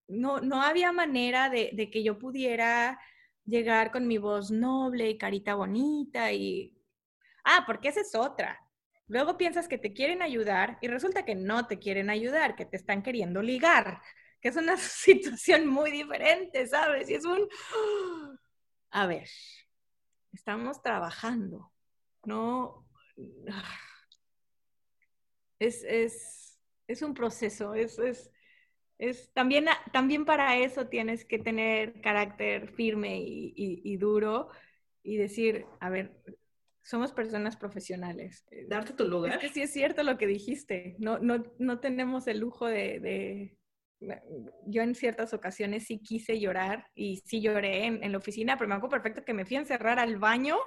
no, 0.08 0.40
no 0.42 0.62
había 0.62 0.92
manera 0.92 1.50
de, 1.50 1.72
de 1.74 1.90
que 1.90 2.04
yo 2.04 2.18
pudiera 2.18 3.00
llegar 3.46 3.92
con 3.92 4.08
mi 4.08 4.18
voz 4.18 4.52
noble 4.52 5.10
y 5.10 5.18
carita 5.18 5.56
bonita 5.56 6.32
y... 6.32 6.76
Ah, 7.44 7.64
porque 7.66 7.90
esa 7.90 8.02
es 8.02 8.16
otra. 8.16 8.60
Luego 9.08 9.38
piensas 9.38 9.68
que 9.68 9.78
te 9.78 9.94
quieren 9.94 10.22
ayudar 10.22 10.78
y 10.82 10.88
resulta 10.88 11.26
que 11.26 11.36
no 11.36 11.68
te 11.68 11.80
quieren 11.80 12.10
ayudar, 12.10 12.56
que 12.56 12.66
te 12.66 12.78
están 12.78 13.04
queriendo 13.04 13.42
ligar, 13.42 14.02
que 14.42 14.50
es 14.50 14.56
una 14.56 14.78
situación 14.78 15.68
muy 15.68 15.92
diferente, 15.92 16.66
¿sabes? 16.68 17.10
Y 17.10 17.16
es 17.16 17.26
un... 17.26 17.48
A 18.92 19.08
ver, 19.08 19.28
estamos 20.32 20.82
trabajando, 20.82 21.72
¿no? 22.24 22.88
Es, 25.58 25.86
es, 25.86 26.60
es 26.86 27.02
un 27.02 27.14
proceso, 27.14 27.76
es, 27.76 27.98
es, 27.98 28.30
es, 28.98 29.32
también, 29.34 29.68
también 29.92 30.26
para 30.26 30.58
eso 30.58 30.88
tienes 30.88 31.26
que 31.26 31.40
tener 31.40 32.02
carácter 32.02 32.70
firme 32.74 33.22
y, 33.24 33.98
duro 33.98 34.50
y 35.02 35.16
decir, 35.16 35.66
a 35.80 35.90
ver, 35.90 36.22
somos 36.86 37.12
personas 37.12 37.58
profesionales. 37.58 38.46
Darte 38.68 38.94
tu 38.94 39.08
lugar. 39.08 39.34
Es 39.34 39.40
que 39.40 39.50
sí 39.50 39.62
es 39.64 39.74
cierto 39.74 40.04
lo 40.04 40.20
que 40.20 40.28
dijiste. 40.28 40.96
No, 41.00 41.18
no, 41.18 41.44
no 41.58 41.80
tenemos 41.80 42.28
el 42.28 42.40
lujo 42.40 42.68
de, 42.68 43.58
Yo 44.68 44.84
en 44.84 44.94
ciertas 44.94 45.34
ocasiones 45.34 45.86
sí 45.88 46.00
quise 46.00 46.40
llorar 46.40 46.86
y 46.94 47.24
sí 47.26 47.42
lloré 47.42 47.86
en, 47.86 48.12
la 48.12 48.18
oficina, 48.20 48.56
pero 48.56 48.70
me 48.70 48.76
acuerdo 48.76 49.02
perfecto 49.02 49.26
que 49.26 49.34
me 49.34 49.46
fui 49.46 49.56
a 49.58 49.62
encerrar 49.62 49.98
al 49.98 50.18
baño, 50.18 50.58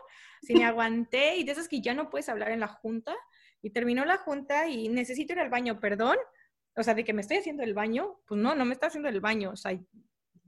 si 0.42 0.54
me 0.54 0.64
aguanté 0.64 1.36
y 1.36 1.44
de 1.44 1.52
esas 1.52 1.68
que 1.68 1.80
ya 1.80 1.94
no 1.94 2.10
puedes 2.10 2.28
hablar 2.28 2.50
en 2.50 2.60
la 2.60 2.68
junta. 2.68 3.14
Y 3.62 3.70
terminó 3.70 4.04
la 4.04 4.16
junta 4.16 4.68
y 4.68 4.88
necesito 4.88 5.34
ir 5.34 5.38
al 5.38 5.50
baño, 5.50 5.78
perdón. 5.78 6.16
O 6.76 6.82
sea, 6.82 6.94
de 6.94 7.04
que 7.04 7.12
me 7.12 7.20
estoy 7.20 7.36
haciendo 7.36 7.62
el 7.62 7.74
baño, 7.74 8.20
pues 8.26 8.40
no, 8.40 8.56
no 8.56 8.64
me 8.64 8.72
está 8.72 8.88
haciendo 8.88 9.08
el 9.08 9.20
baño. 9.20 9.50
O 9.50 9.56
sea, 9.56 9.78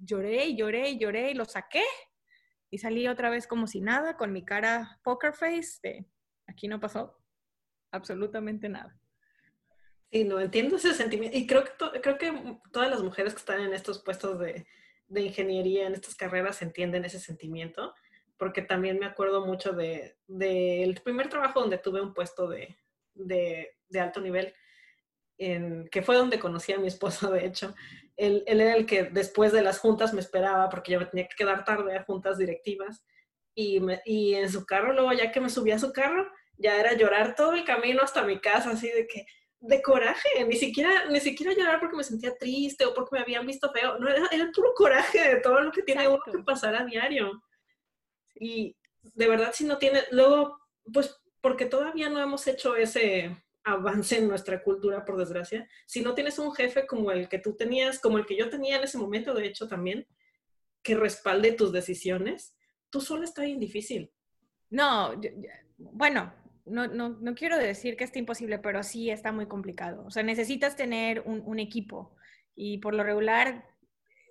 lloré 0.02 0.46
y 0.46 0.56
lloré 0.56 0.90
y 0.90 0.98
lloré 0.98 1.30
y 1.30 1.34
lo 1.34 1.44
saqué 1.44 1.84
y 2.70 2.78
salí 2.78 3.08
otra 3.08 3.30
vez 3.30 3.46
como 3.46 3.66
si 3.66 3.80
nada, 3.80 4.16
con 4.16 4.32
mi 4.32 4.44
cara 4.44 5.00
poker 5.02 5.32
face 5.32 5.78
de 5.82 6.06
aquí 6.46 6.68
no 6.68 6.80
pasó 6.80 7.16
absolutamente 7.92 8.68
nada. 8.68 8.96
Sí, 10.10 10.24
no 10.24 10.40
entiendo 10.40 10.76
ese 10.76 10.94
sentimiento. 10.94 11.36
Y 11.36 11.46
creo 11.46 11.64
que, 11.64 12.00
creo 12.00 12.18
que 12.18 12.58
todas 12.72 12.90
las 12.90 13.02
mujeres 13.02 13.32
que 13.32 13.38
están 13.38 13.60
en 13.60 13.72
estos 13.72 14.02
puestos 14.02 14.38
de, 14.38 14.66
de, 15.06 15.20
ingeniería, 15.22 15.86
en 15.86 15.94
estas 15.94 16.14
carreras, 16.16 16.62
entienden 16.62 17.04
ese 17.04 17.20
sentimiento, 17.20 17.94
porque 18.36 18.62
también 18.62 18.98
me 18.98 19.06
acuerdo 19.06 19.46
mucho 19.46 19.72
del 19.72 20.14
de, 20.26 20.82
el 20.82 21.00
primer 21.02 21.28
trabajo 21.28 21.60
donde 21.60 21.78
tuve 21.78 22.00
un 22.00 22.14
puesto 22.14 22.48
de, 22.48 22.76
de, 23.14 23.76
de 23.88 24.00
alto 24.00 24.20
nivel, 24.20 24.52
en, 25.38 25.88
que 25.88 26.02
fue 26.02 26.16
donde 26.16 26.40
conocí 26.40 26.72
a 26.72 26.78
mi 26.78 26.88
esposo, 26.88 27.30
de 27.30 27.46
hecho 27.46 27.74
él, 28.20 28.44
era 28.46 28.74
el 28.76 28.86
que 28.86 29.04
después 29.04 29.52
de 29.52 29.62
las 29.62 29.78
juntas 29.78 30.12
me 30.12 30.20
esperaba 30.20 30.68
porque 30.68 30.92
yo 30.92 31.00
me 31.00 31.06
tenía 31.06 31.26
que 31.26 31.36
quedar 31.36 31.64
tarde 31.64 31.96
a 31.96 32.04
juntas 32.04 32.38
directivas 32.38 33.04
y, 33.54 33.80
y 34.04 34.34
en 34.34 34.50
su 34.50 34.64
carro, 34.64 34.92
luego 34.92 35.12
ya 35.12 35.32
que 35.32 35.40
me 35.40 35.50
subí 35.50 35.70
a 35.70 35.78
su 35.78 35.92
carro, 35.92 36.30
ya 36.56 36.78
era 36.78 36.92
llorar 36.92 37.34
todo 37.34 37.54
el 37.54 37.64
camino 37.64 38.02
hasta 38.02 38.22
mi 38.22 38.38
casa, 38.38 38.70
así 38.70 38.88
de 38.88 39.06
que, 39.06 39.26
de 39.60 39.82
coraje, 39.82 40.44
ni 40.46 40.56
siquiera, 40.56 41.06
ni 41.10 41.20
siquiera 41.20 41.52
llorar 41.52 41.80
porque 41.80 41.96
me 41.96 42.04
sentía 42.04 42.36
triste 42.36 42.84
o 42.86 42.94
porque 42.94 43.16
me 43.16 43.22
habían 43.22 43.46
visto 43.46 43.70
feo, 43.72 43.98
no, 43.98 44.08
era, 44.08 44.26
el 44.32 44.50
puro 44.52 44.72
coraje 44.74 45.36
de 45.36 45.40
todo 45.40 45.60
lo 45.60 45.72
que 45.72 45.82
tiene 45.82 46.08
uno 46.08 46.20
que 46.24 46.38
pasar 46.38 46.74
a 46.74 46.84
diario. 46.84 47.42
Y 48.34 48.76
de 49.02 49.28
verdad, 49.28 49.52
si 49.52 49.64
no 49.64 49.78
tiene, 49.78 50.02
luego, 50.10 50.58
pues 50.92 51.20
porque 51.40 51.66
todavía 51.66 52.08
no 52.08 52.20
hemos 52.20 52.46
hecho 52.46 52.76
ese, 52.76 53.36
avance 53.64 54.18
en 54.18 54.28
nuestra 54.28 54.62
cultura, 54.62 55.04
por 55.04 55.18
desgracia. 55.18 55.68
Si 55.86 56.02
no 56.02 56.14
tienes 56.14 56.38
un 56.38 56.52
jefe 56.52 56.86
como 56.86 57.10
el 57.10 57.28
que 57.28 57.38
tú 57.38 57.56
tenías, 57.56 57.98
como 57.98 58.18
el 58.18 58.26
que 58.26 58.36
yo 58.36 58.48
tenía 58.48 58.76
en 58.76 58.84
ese 58.84 58.98
momento, 58.98 59.34
de 59.34 59.46
hecho 59.46 59.68
también, 59.68 60.06
que 60.82 60.94
respalde 60.94 61.52
tus 61.52 61.72
decisiones, 61.72 62.56
tú 62.88 63.00
solo 63.00 63.24
está 63.24 63.42
bien 63.42 63.60
difícil. 63.60 64.12
No, 64.70 65.20
bueno, 65.76 66.32
no, 66.64 66.86
no, 66.86 67.10
no, 67.10 67.34
quiero 67.34 67.58
decir 67.58 67.96
que 67.96 68.04
esté 68.04 68.18
imposible, 68.18 68.58
pero 68.58 68.82
sí 68.82 69.10
está 69.10 69.32
muy 69.32 69.46
complicado. 69.46 70.04
O 70.06 70.10
sea, 70.10 70.22
necesitas 70.22 70.76
tener 70.76 71.22
un, 71.26 71.58
equipo 71.58 72.16
y 72.54 72.78
por 72.78 72.94
lo 72.94 73.02
regular, 73.02 73.66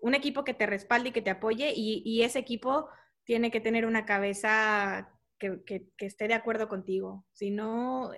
un 0.02 0.16
equipo 0.16 0.44
que 0.44 0.54
te 0.54 0.66
respalde 0.66 1.10
y 1.10 1.12
que 1.12 1.22
te 1.22 1.30
apoye 1.30 1.74
y, 1.76 2.02
y 2.06 2.24
ese 2.24 2.40
equipo 2.40 2.90
tiene 3.26 3.52
que 3.52 3.60
tener 3.60 3.86
una 3.86 4.06
cabeza 4.06 5.12
que, 5.38 5.62
que 5.66 6.06
esté 6.06 6.28
de 6.28 6.34
acuerdo 6.34 6.68
contigo. 6.68 7.26
Si 7.34 7.52
no, 7.52 8.12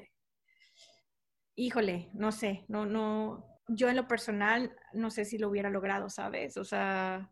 híjole, 1.56 2.10
no 2.14 2.32
sé, 2.32 2.66
no, 2.68 2.86
no, 2.86 3.46
yo 3.68 3.90
en 3.90 3.96
lo 3.96 4.08
personal 4.08 4.76
no 4.94 5.10
sé 5.12 5.26
si 5.26 5.38
lo 5.38 5.50
hubiera 5.50 5.70
logrado, 5.70 6.10
¿sabes? 6.10 6.58
O 6.58 6.64
sea, 6.64 7.32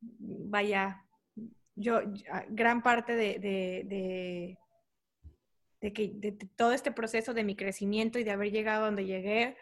vaya, 0.00 1.04
yo, 1.74 2.00
gran 2.48 2.82
parte 2.82 3.14
de, 3.14 3.38
de, 3.38 4.56
de, 5.80 5.92
que, 5.92 6.12
de 6.14 6.32
todo 6.56 6.72
este 6.72 6.92
proceso 6.92 7.34
de 7.34 7.44
mi 7.44 7.56
crecimiento 7.56 8.18
y 8.18 8.24
de 8.24 8.32
haber 8.32 8.50
llegado 8.50 8.86
donde 8.86 9.06
llegué 9.06 9.56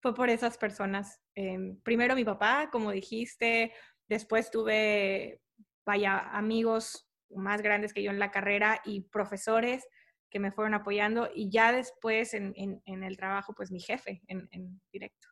fue 0.00 0.14
por 0.14 0.30
esas 0.30 0.58
personas. 0.58 1.20
Em, 1.34 1.80
primero 1.80 2.14
mi 2.14 2.24
papá, 2.24 2.70
como 2.70 2.92
dijiste, 2.92 3.72
después 4.08 4.50
tuve, 4.50 5.40
vaya, 5.84 6.18
amigos 6.18 7.08
más 7.30 7.62
grandes 7.62 7.92
que 7.92 8.02
yo 8.02 8.10
en 8.10 8.18
la 8.18 8.30
carrera 8.30 8.80
y 8.84 9.02
profesores 9.02 9.86
que 10.30 10.40
me 10.40 10.52
fueron 10.52 10.74
apoyando 10.74 11.28
y 11.34 11.50
ya 11.50 11.72
después 11.72 12.34
en, 12.34 12.52
en, 12.56 13.04
el 13.04 13.16
trabajo, 13.16 13.54
pues 13.54 13.70
mi 13.70 13.80
jefe 13.80 14.22
en, 14.26 14.48
en, 14.50 14.80
directo. 14.92 15.28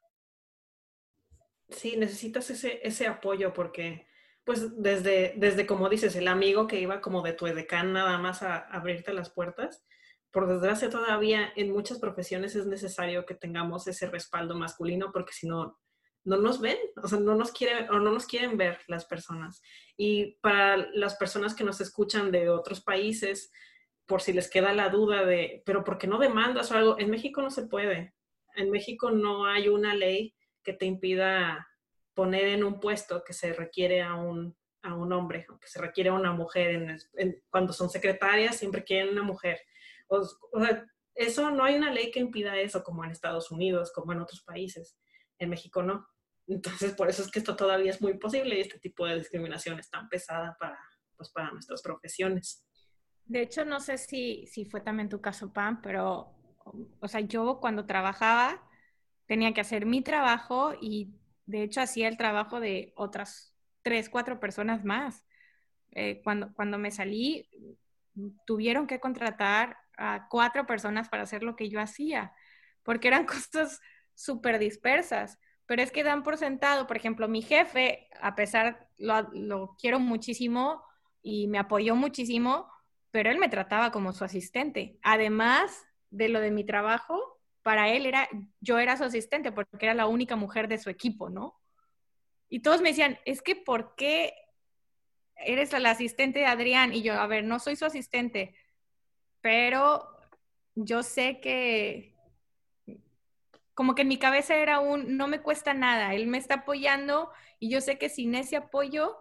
Sí, 1.68 1.96
necesitas 1.96 2.50
ese, 2.50 2.80
ese 2.86 3.06
apoyo 3.06 3.52
porque, 3.52 4.06
pues 4.44 4.80
desde, 4.80 5.34
desde, 5.36 5.66
como 5.66 5.88
dices, 5.88 6.14
el 6.16 6.28
amigo 6.28 6.66
que 6.66 6.80
iba 6.80 7.00
como 7.00 7.22
de 7.22 7.32
tu 7.32 7.46
edecán 7.46 7.92
nada 7.92 8.18
más 8.18 8.42
a, 8.42 8.58
abrirte 8.58 9.12
las 9.12 9.30
puertas, 9.30 9.84
por 10.30 10.48
desgracia 10.48 10.90
todavía 10.90 11.52
en 11.56 11.72
muchas 11.72 11.98
profesiones 11.98 12.56
es 12.56 12.66
necesario 12.66 13.24
que 13.24 13.34
tengamos 13.34 13.86
ese 13.86 14.08
respaldo 14.08 14.56
masculino 14.56 15.10
porque 15.12 15.32
si 15.32 15.46
no, 15.46 15.78
no 16.24 16.38
nos 16.38 16.60
ven, 16.60 16.78
o 17.02 17.06
sea, 17.06 17.20
no 17.20 17.34
nos 17.34 17.52
quieren 17.52 17.88
o 17.90 18.00
no 18.00 18.10
nos 18.10 18.26
quieren 18.26 18.56
ver 18.56 18.80
las 18.88 19.04
personas. 19.04 19.62
Y 19.96 20.38
para 20.40 20.76
las 20.94 21.16
personas 21.16 21.54
que 21.54 21.64
nos 21.64 21.80
escuchan 21.80 22.30
de 22.32 22.48
otros 22.48 22.80
países, 22.80 23.52
por 24.06 24.20
si 24.20 24.32
les 24.32 24.50
queda 24.50 24.72
la 24.72 24.88
duda 24.88 25.24
de, 25.24 25.62
pero 25.64 25.84
¿por 25.84 25.98
qué 25.98 26.06
no 26.06 26.18
demandas 26.18 26.70
o 26.70 26.76
algo? 26.76 26.98
En 26.98 27.10
México 27.10 27.42
no 27.42 27.50
se 27.50 27.66
puede. 27.66 28.14
En 28.56 28.70
México 28.70 29.10
no 29.10 29.46
hay 29.46 29.68
una 29.68 29.94
ley 29.94 30.34
que 30.62 30.72
te 30.72 30.86
impida 30.86 31.66
poner 32.14 32.46
en 32.46 32.64
un 32.64 32.80
puesto 32.80 33.24
que 33.24 33.32
se 33.32 33.52
requiere 33.52 34.02
a 34.02 34.14
un, 34.14 34.56
a 34.82 34.94
un 34.94 35.12
hombre 35.12 35.46
que 35.60 35.68
se 35.68 35.80
requiere 35.80 36.10
a 36.10 36.14
una 36.14 36.32
mujer. 36.32 36.98
Cuando 37.50 37.72
son 37.72 37.90
secretarias 37.90 38.56
siempre 38.56 38.84
quieren 38.84 39.12
una 39.12 39.22
mujer. 39.22 39.60
O, 40.08 40.24
sea, 40.24 40.86
eso 41.14 41.50
no 41.50 41.64
hay 41.64 41.76
una 41.76 41.92
ley 41.92 42.10
que 42.10 42.20
impida 42.20 42.58
eso 42.58 42.84
como 42.84 43.04
en 43.04 43.10
Estados 43.10 43.50
Unidos, 43.50 43.92
como 43.92 44.12
en 44.12 44.20
otros 44.20 44.42
países. 44.42 44.96
En 45.38 45.50
México 45.50 45.82
no. 45.82 46.06
Entonces, 46.46 46.92
por 46.94 47.08
eso 47.08 47.22
es 47.22 47.30
que 47.30 47.38
esto 47.38 47.56
todavía 47.56 47.90
es 47.90 48.02
muy 48.02 48.18
posible 48.18 48.56
y 48.56 48.60
este 48.60 48.78
tipo 48.78 49.06
de 49.06 49.16
discriminación 49.16 49.78
es 49.78 49.88
tan 49.88 50.08
pesada 50.08 50.56
para, 50.60 50.78
pues, 51.16 51.30
para 51.30 51.50
nuestras 51.50 51.80
profesiones. 51.82 52.66
De 53.26 53.40
hecho, 53.42 53.64
no 53.64 53.80
sé 53.80 53.98
si, 53.98 54.46
si 54.46 54.64
fue 54.64 54.80
también 54.80 55.08
tu 55.08 55.20
caso, 55.20 55.52
Pam, 55.52 55.80
pero, 55.82 56.34
o 57.00 57.08
sea, 57.08 57.20
yo 57.20 57.58
cuando 57.60 57.86
trabajaba 57.86 58.62
tenía 59.26 59.54
que 59.54 59.60
hacer 59.62 59.86
mi 59.86 60.02
trabajo 60.02 60.74
y 60.80 61.14
de 61.46 61.62
hecho 61.62 61.80
hacía 61.80 62.08
el 62.08 62.18
trabajo 62.18 62.60
de 62.60 62.92
otras 62.96 63.54
tres, 63.82 64.10
cuatro 64.10 64.40
personas 64.40 64.84
más. 64.84 65.24
Eh, 65.92 66.20
cuando, 66.24 66.52
cuando 66.54 66.78
me 66.78 66.90
salí, 66.90 67.48
tuvieron 68.46 68.86
que 68.86 69.00
contratar 69.00 69.76
a 69.96 70.28
cuatro 70.30 70.66
personas 70.66 71.08
para 71.08 71.22
hacer 71.24 71.42
lo 71.42 71.56
que 71.56 71.68
yo 71.68 71.80
hacía, 71.80 72.32
porque 72.82 73.08
eran 73.08 73.26
cosas 73.26 73.80
súper 74.14 74.58
dispersas. 74.58 75.38
Pero 75.66 75.82
es 75.82 75.90
que 75.92 76.04
dan 76.04 76.22
por 76.22 76.36
sentado, 76.36 76.86
por 76.86 76.96
ejemplo, 76.96 77.26
mi 77.28 77.40
jefe, 77.42 78.08
a 78.20 78.34
pesar, 78.34 78.88
lo, 78.98 79.22
lo 79.32 79.76
quiero 79.80 79.98
muchísimo 79.98 80.82
y 81.22 81.46
me 81.48 81.58
apoyó 81.58 81.96
muchísimo, 81.96 82.70
pero 83.14 83.30
él 83.30 83.38
me 83.38 83.48
trataba 83.48 83.92
como 83.92 84.12
su 84.12 84.24
asistente. 84.24 84.98
Además 85.00 85.86
de 86.10 86.28
lo 86.28 86.40
de 86.40 86.50
mi 86.50 86.64
trabajo, 86.64 87.38
para 87.62 87.88
él 87.88 88.06
era, 88.06 88.28
yo 88.58 88.80
era 88.80 88.96
su 88.96 89.04
asistente 89.04 89.52
porque 89.52 89.86
era 89.86 89.94
la 89.94 90.08
única 90.08 90.34
mujer 90.34 90.66
de 90.66 90.78
su 90.78 90.90
equipo, 90.90 91.30
¿no? 91.30 91.56
Y 92.48 92.58
todos 92.58 92.82
me 92.82 92.88
decían, 92.88 93.20
es 93.24 93.40
que 93.40 93.54
¿por 93.54 93.94
qué 93.94 94.34
eres 95.36 95.70
la 95.80 95.92
asistente 95.92 96.40
de 96.40 96.46
Adrián? 96.46 96.92
Y 96.92 97.02
yo, 97.02 97.14
a 97.14 97.28
ver, 97.28 97.44
no 97.44 97.60
soy 97.60 97.76
su 97.76 97.84
asistente, 97.84 98.56
pero 99.40 100.08
yo 100.74 101.04
sé 101.04 101.38
que 101.38 102.16
como 103.74 103.94
que 103.94 104.02
en 104.02 104.08
mi 104.08 104.18
cabeza 104.18 104.56
era 104.56 104.80
un, 104.80 105.16
no 105.16 105.28
me 105.28 105.40
cuesta 105.40 105.72
nada, 105.72 106.14
él 106.14 106.26
me 106.26 106.38
está 106.38 106.54
apoyando 106.54 107.30
y 107.60 107.70
yo 107.70 107.80
sé 107.80 107.96
que 107.96 108.08
sin 108.08 108.34
ese 108.34 108.56
apoyo 108.56 109.20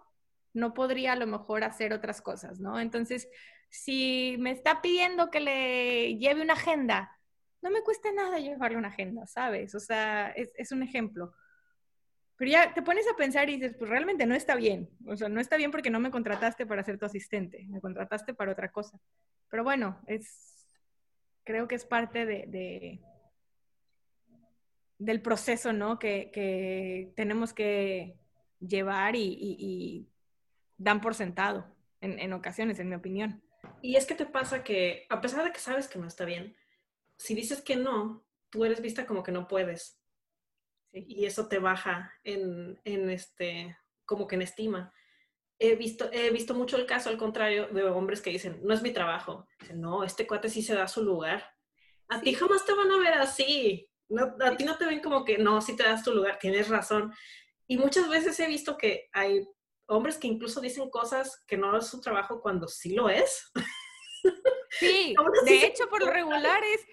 no 0.52 0.74
podría 0.74 1.12
a 1.12 1.16
lo 1.16 1.28
mejor 1.28 1.62
hacer 1.62 1.92
otras 1.92 2.20
cosas, 2.20 2.58
¿no? 2.58 2.80
Entonces, 2.80 3.28
si 3.74 4.36
me 4.38 4.52
está 4.52 4.80
pidiendo 4.80 5.32
que 5.32 5.40
le 5.40 6.16
lleve 6.16 6.42
una 6.42 6.52
agenda, 6.52 7.18
no 7.60 7.70
me 7.70 7.82
cuesta 7.82 8.12
nada 8.12 8.38
llevarle 8.38 8.78
una 8.78 8.88
agenda, 8.88 9.26
¿sabes? 9.26 9.74
O 9.74 9.80
sea, 9.80 10.30
es, 10.30 10.70
un 10.70 10.84
ejemplo. 10.84 11.34
Pero 12.36 12.52
ya 12.52 12.72
te 12.72 12.82
pones 12.82 13.04
a 13.08 13.16
pensar 13.16 13.50
y 13.50 13.56
dices, 13.56 13.74
pues 13.76 13.90
realmente 13.90 14.26
no 14.26 14.36
está 14.36 14.54
bien. 14.54 14.88
O 15.08 15.16
sea, 15.16 15.28
no 15.28 15.40
está 15.40 15.56
bien 15.56 15.72
porque 15.72 15.90
no 15.90 15.98
me 15.98 16.12
contrataste 16.12 16.66
para 16.66 16.84
ser 16.84 16.98
tu 16.98 17.06
asistente, 17.06 17.66
me 17.68 17.80
contrataste 17.80 18.32
para 18.32 18.52
otra 18.52 18.70
cosa. 18.70 19.00
Pero 19.50 19.64
bueno, 19.64 20.00
es, 20.06 20.68
creo 21.42 21.66
que 21.66 21.74
es 21.74 21.84
parte 21.84 22.26
de, 22.26 23.00
del 24.98 25.20
proceso, 25.20 25.72
¿no? 25.72 25.98
Que, 25.98 27.12
tenemos 27.16 27.52
que 27.52 28.16
llevar 28.60 29.16
y, 29.16 30.08
dan 30.76 31.00
por 31.00 31.16
sentado 31.16 31.74
en 32.00 32.32
ocasiones, 32.32 32.78
en 32.78 32.88
mi 32.88 32.94
opinión. 32.94 33.43
Y 33.82 33.96
es 33.96 34.06
que 34.06 34.14
te 34.14 34.26
pasa 34.26 34.64
que, 34.64 35.06
a 35.10 35.20
pesar 35.20 35.44
de 35.44 35.52
que 35.52 35.58
sabes 35.58 35.88
que 35.88 35.98
no 35.98 36.06
está 36.06 36.24
bien, 36.24 36.56
si 37.16 37.34
dices 37.34 37.62
que 37.62 37.76
no, 37.76 38.24
tú 38.50 38.64
eres 38.64 38.80
vista 38.80 39.06
como 39.06 39.22
que 39.22 39.32
no 39.32 39.48
puedes. 39.48 40.00
Y 40.92 41.26
eso 41.26 41.48
te 41.48 41.58
baja 41.58 42.12
en, 42.22 42.80
en, 42.84 43.10
este, 43.10 43.76
como 44.04 44.26
que 44.26 44.36
en 44.36 44.42
estima. 44.42 44.92
he 45.58 45.74
visto, 45.76 46.08
he 46.12 46.30
visto 46.30 46.54
mucho 46.54 46.76
el 46.76 46.86
caso 46.86 47.10
al 47.10 47.18
contrario 47.18 47.68
de 47.68 47.84
hombres 47.84 48.22
que 48.22 48.30
dicen, 48.30 48.60
no 48.62 48.74
es 48.74 48.82
mi 48.82 48.92
trabajo. 48.92 49.48
Dicen, 49.60 49.80
no, 49.80 50.04
este 50.04 50.26
cuate 50.26 50.48
sí 50.48 50.62
se 50.62 50.74
da 50.74 50.88
su 50.88 51.02
lugar. 51.02 51.44
A 52.08 52.20
ti 52.20 52.34
jamás 52.34 52.64
te 52.64 52.74
van 52.74 52.90
a 52.90 52.98
ver 52.98 53.14
así. 53.14 53.88
No, 54.08 54.36
a 54.40 54.56
ti 54.56 54.64
no 54.64 54.76
te 54.76 54.86
ven 54.86 55.00
como 55.00 55.24
que, 55.24 55.38
no, 55.38 55.60
sí 55.60 55.76
te 55.76 55.82
das 55.82 56.04
tu 56.04 56.14
lugar, 56.14 56.38
tienes 56.38 56.68
razón. 56.68 57.12
Y 57.66 57.76
muchas 57.76 58.08
veces 58.08 58.38
he 58.40 58.46
visto 58.46 58.76
que 58.76 59.08
hay 59.12 59.46
hombres 59.86 60.18
que 60.18 60.28
incluso 60.28 60.60
dicen 60.60 60.90
cosas 60.90 61.42
que 61.46 61.56
no 61.56 61.76
es 61.76 61.86
su 61.86 62.00
trabajo 62.00 62.40
cuando 62.40 62.68
sí 62.68 62.94
lo 62.94 63.08
es. 63.08 63.50
Sí, 64.78 65.14
de 65.46 65.66
hecho, 65.66 65.88
por 65.88 66.00
lo 66.00 66.10
regular 66.10 66.62
es, 66.64 66.86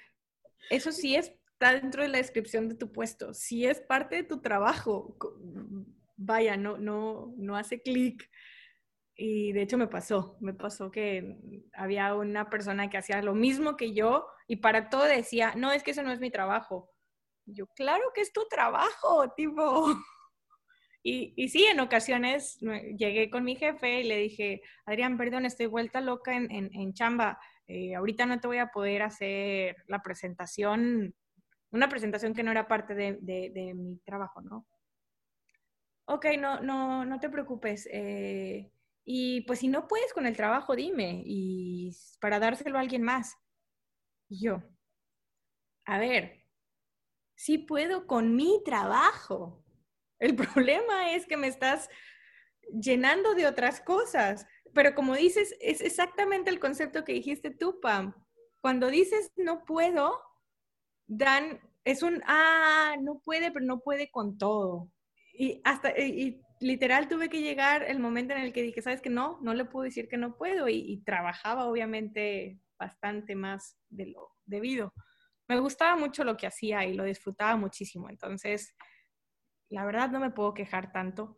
eso 0.69 0.91
sí 0.91 1.15
está 1.15 1.73
dentro 1.73 2.03
de 2.03 2.09
la 2.09 2.17
descripción 2.17 2.69
de 2.69 2.75
tu 2.75 2.91
puesto, 2.91 3.33
sí 3.33 3.65
es 3.65 3.81
parte 3.81 4.17
de 4.17 4.23
tu 4.23 4.41
trabajo. 4.41 5.17
Vaya, 6.15 6.57
no, 6.57 6.77
no, 6.77 7.33
no 7.37 7.55
hace 7.55 7.81
clic. 7.81 8.29
Y 9.15 9.51
de 9.51 9.61
hecho 9.61 9.77
me 9.77 9.87
pasó, 9.87 10.37
me 10.39 10.53
pasó 10.53 10.89
que 10.89 11.37
había 11.73 12.15
una 12.15 12.49
persona 12.49 12.89
que 12.89 12.97
hacía 12.97 13.21
lo 13.21 13.35
mismo 13.35 13.75
que 13.75 13.93
yo 13.93 14.27
y 14.47 14.57
para 14.57 14.89
todo 14.89 15.03
decía, 15.03 15.53
no, 15.55 15.71
es 15.71 15.83
que 15.83 15.91
eso 15.91 16.01
no 16.01 16.11
es 16.11 16.19
mi 16.19 16.31
trabajo. 16.31 16.89
yo, 17.45 17.67
claro 17.75 18.03
que 18.13 18.21
es 18.21 18.31
tu 18.33 18.47
trabajo, 18.47 19.31
tipo. 19.35 19.85
Y, 21.03 21.49
sí, 21.49 21.65
en 21.65 21.79
ocasiones 21.79 22.59
llegué 22.59 23.29
con 23.31 23.43
mi 23.43 23.55
jefe 23.55 24.01
y 24.01 24.03
le 24.03 24.17
dije, 24.17 24.61
Adrián, 24.85 25.17
perdón, 25.17 25.45
estoy 25.45 25.65
vuelta 25.65 25.99
loca 25.99 26.35
en, 26.35 26.93
chamba. 26.93 27.39
Eh, 27.67 27.95
ahorita 27.95 28.25
no 28.25 28.39
te 28.39 28.47
voy 28.47 28.59
a 28.59 28.67
poder 28.67 29.01
hacer 29.01 29.77
la 29.87 30.01
presentación, 30.03 31.15
una 31.71 31.89
presentación 31.89 32.33
que 32.33 32.43
no 32.43 32.51
era 32.51 32.67
parte 32.67 32.93
de, 32.93 33.17
de, 33.21 33.73
mi 33.73 33.97
trabajo, 33.99 34.41
¿no? 34.41 34.67
Ok, 36.05 36.25
no, 36.37 36.59
no, 36.61 37.05
no 37.05 37.19
te 37.19 37.29
preocupes. 37.29 37.87
Eh, 37.91 38.71
y 39.03 39.41
pues 39.41 39.59
si 39.59 39.67
no 39.69 39.87
puedes 39.87 40.13
con 40.13 40.27
el 40.27 40.35
trabajo, 40.35 40.75
dime, 40.75 41.23
y 41.25 41.91
para 42.19 42.39
dárselo 42.39 42.77
a 42.77 42.81
alguien 42.81 43.01
más. 43.01 43.35
Y 44.29 44.45
yo, 44.45 44.61
a 45.85 45.97
ver, 45.97 46.45
sí 47.35 47.57
puedo 47.57 48.05
con 48.07 48.35
mi 48.35 48.61
trabajo. 48.63 49.60
El 50.21 50.35
problema 50.65 51.11
es 51.13 51.25
que 51.25 51.35
me 51.35 51.47
estás 51.47 51.89
llenando 52.71 53.33
de 53.33 53.47
otras 53.47 53.81
cosas. 53.81 54.47
Pero 54.73 54.95
como 54.95 55.15
dices, 55.15 55.57
es 55.59 55.81
exactamente 55.81 56.49
el 56.49 56.59
concepto 56.59 57.03
que 57.03 57.13
dijiste 57.13 57.51
tú, 57.51 57.81
Pam. 57.81 58.13
Cuando 58.61 58.87
dices 58.87 59.33
no 59.35 59.65
puedo, 59.65 60.21
dan, 61.07 61.59
es 61.83 62.03
un, 62.03 62.21
ah, 62.25 62.95
no 63.01 63.19
puede, 63.19 63.51
pero 63.51 63.65
no 63.65 63.81
puede 63.81 64.09
con 64.09 64.37
todo. 64.37 64.89
Y 65.33 65.59
hasta, 65.65 65.97
y, 65.99 66.41
literal 66.61 67.07
tuve 67.07 67.27
que 67.27 67.41
llegar 67.41 67.83
el 67.83 67.99
momento 67.99 68.33
en 68.33 68.41
el 68.41 68.53
que 68.53 68.61
dije, 68.61 68.81
sabes 68.81 69.01
que 69.01 69.09
no, 69.09 69.39
no 69.41 69.53
le 69.53 69.65
puedo 69.65 69.83
decir 69.83 70.07
que 70.07 70.17
no 70.17 70.37
puedo 70.37 70.69
y, 70.69 71.01
trabajaba 71.03 71.65
obviamente 71.65 72.59
bastante 72.79 73.35
más 73.35 73.77
de 73.89 74.07
lo 74.07 74.29
debido. 74.45 74.93
Me 75.47 75.59
gustaba 75.59 75.97
mucho 75.97 76.23
lo 76.23 76.37
que 76.37 76.47
hacía 76.47 76.85
y 76.85 76.93
lo 76.93 77.03
disfrutaba 77.03 77.57
muchísimo, 77.57 78.09
entonces 78.09 78.75
la 79.71 79.85
verdad 79.85 80.09
no 80.11 80.19
me 80.19 80.29
puedo 80.29 80.53
quejar 80.53 80.91
tanto, 80.91 81.37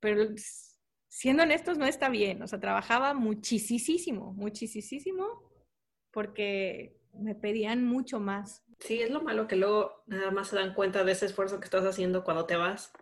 pero 0.00 0.26
siendo 1.08 1.44
honestos 1.44 1.78
no 1.78 1.86
está 1.86 2.08
bien, 2.08 2.42
o 2.42 2.48
sea, 2.48 2.58
trabajaba 2.58 3.14
muchísimo, 3.14 4.32
muchísimo, 4.32 5.52
porque 6.10 6.98
me 7.12 7.34
pedían 7.34 7.84
mucho 7.84 8.18
más. 8.18 8.64
Sí, 8.80 9.00
es 9.00 9.10
lo 9.10 9.22
malo 9.22 9.46
que 9.46 9.56
luego 9.56 10.02
nada 10.06 10.30
más 10.32 10.48
se 10.48 10.56
dan 10.56 10.74
cuenta 10.74 11.04
de 11.04 11.12
ese 11.12 11.26
esfuerzo 11.26 11.60
que 11.60 11.66
estás 11.66 11.84
haciendo 11.84 12.24
cuando 12.24 12.46
te 12.46 12.56
vas 12.56 12.92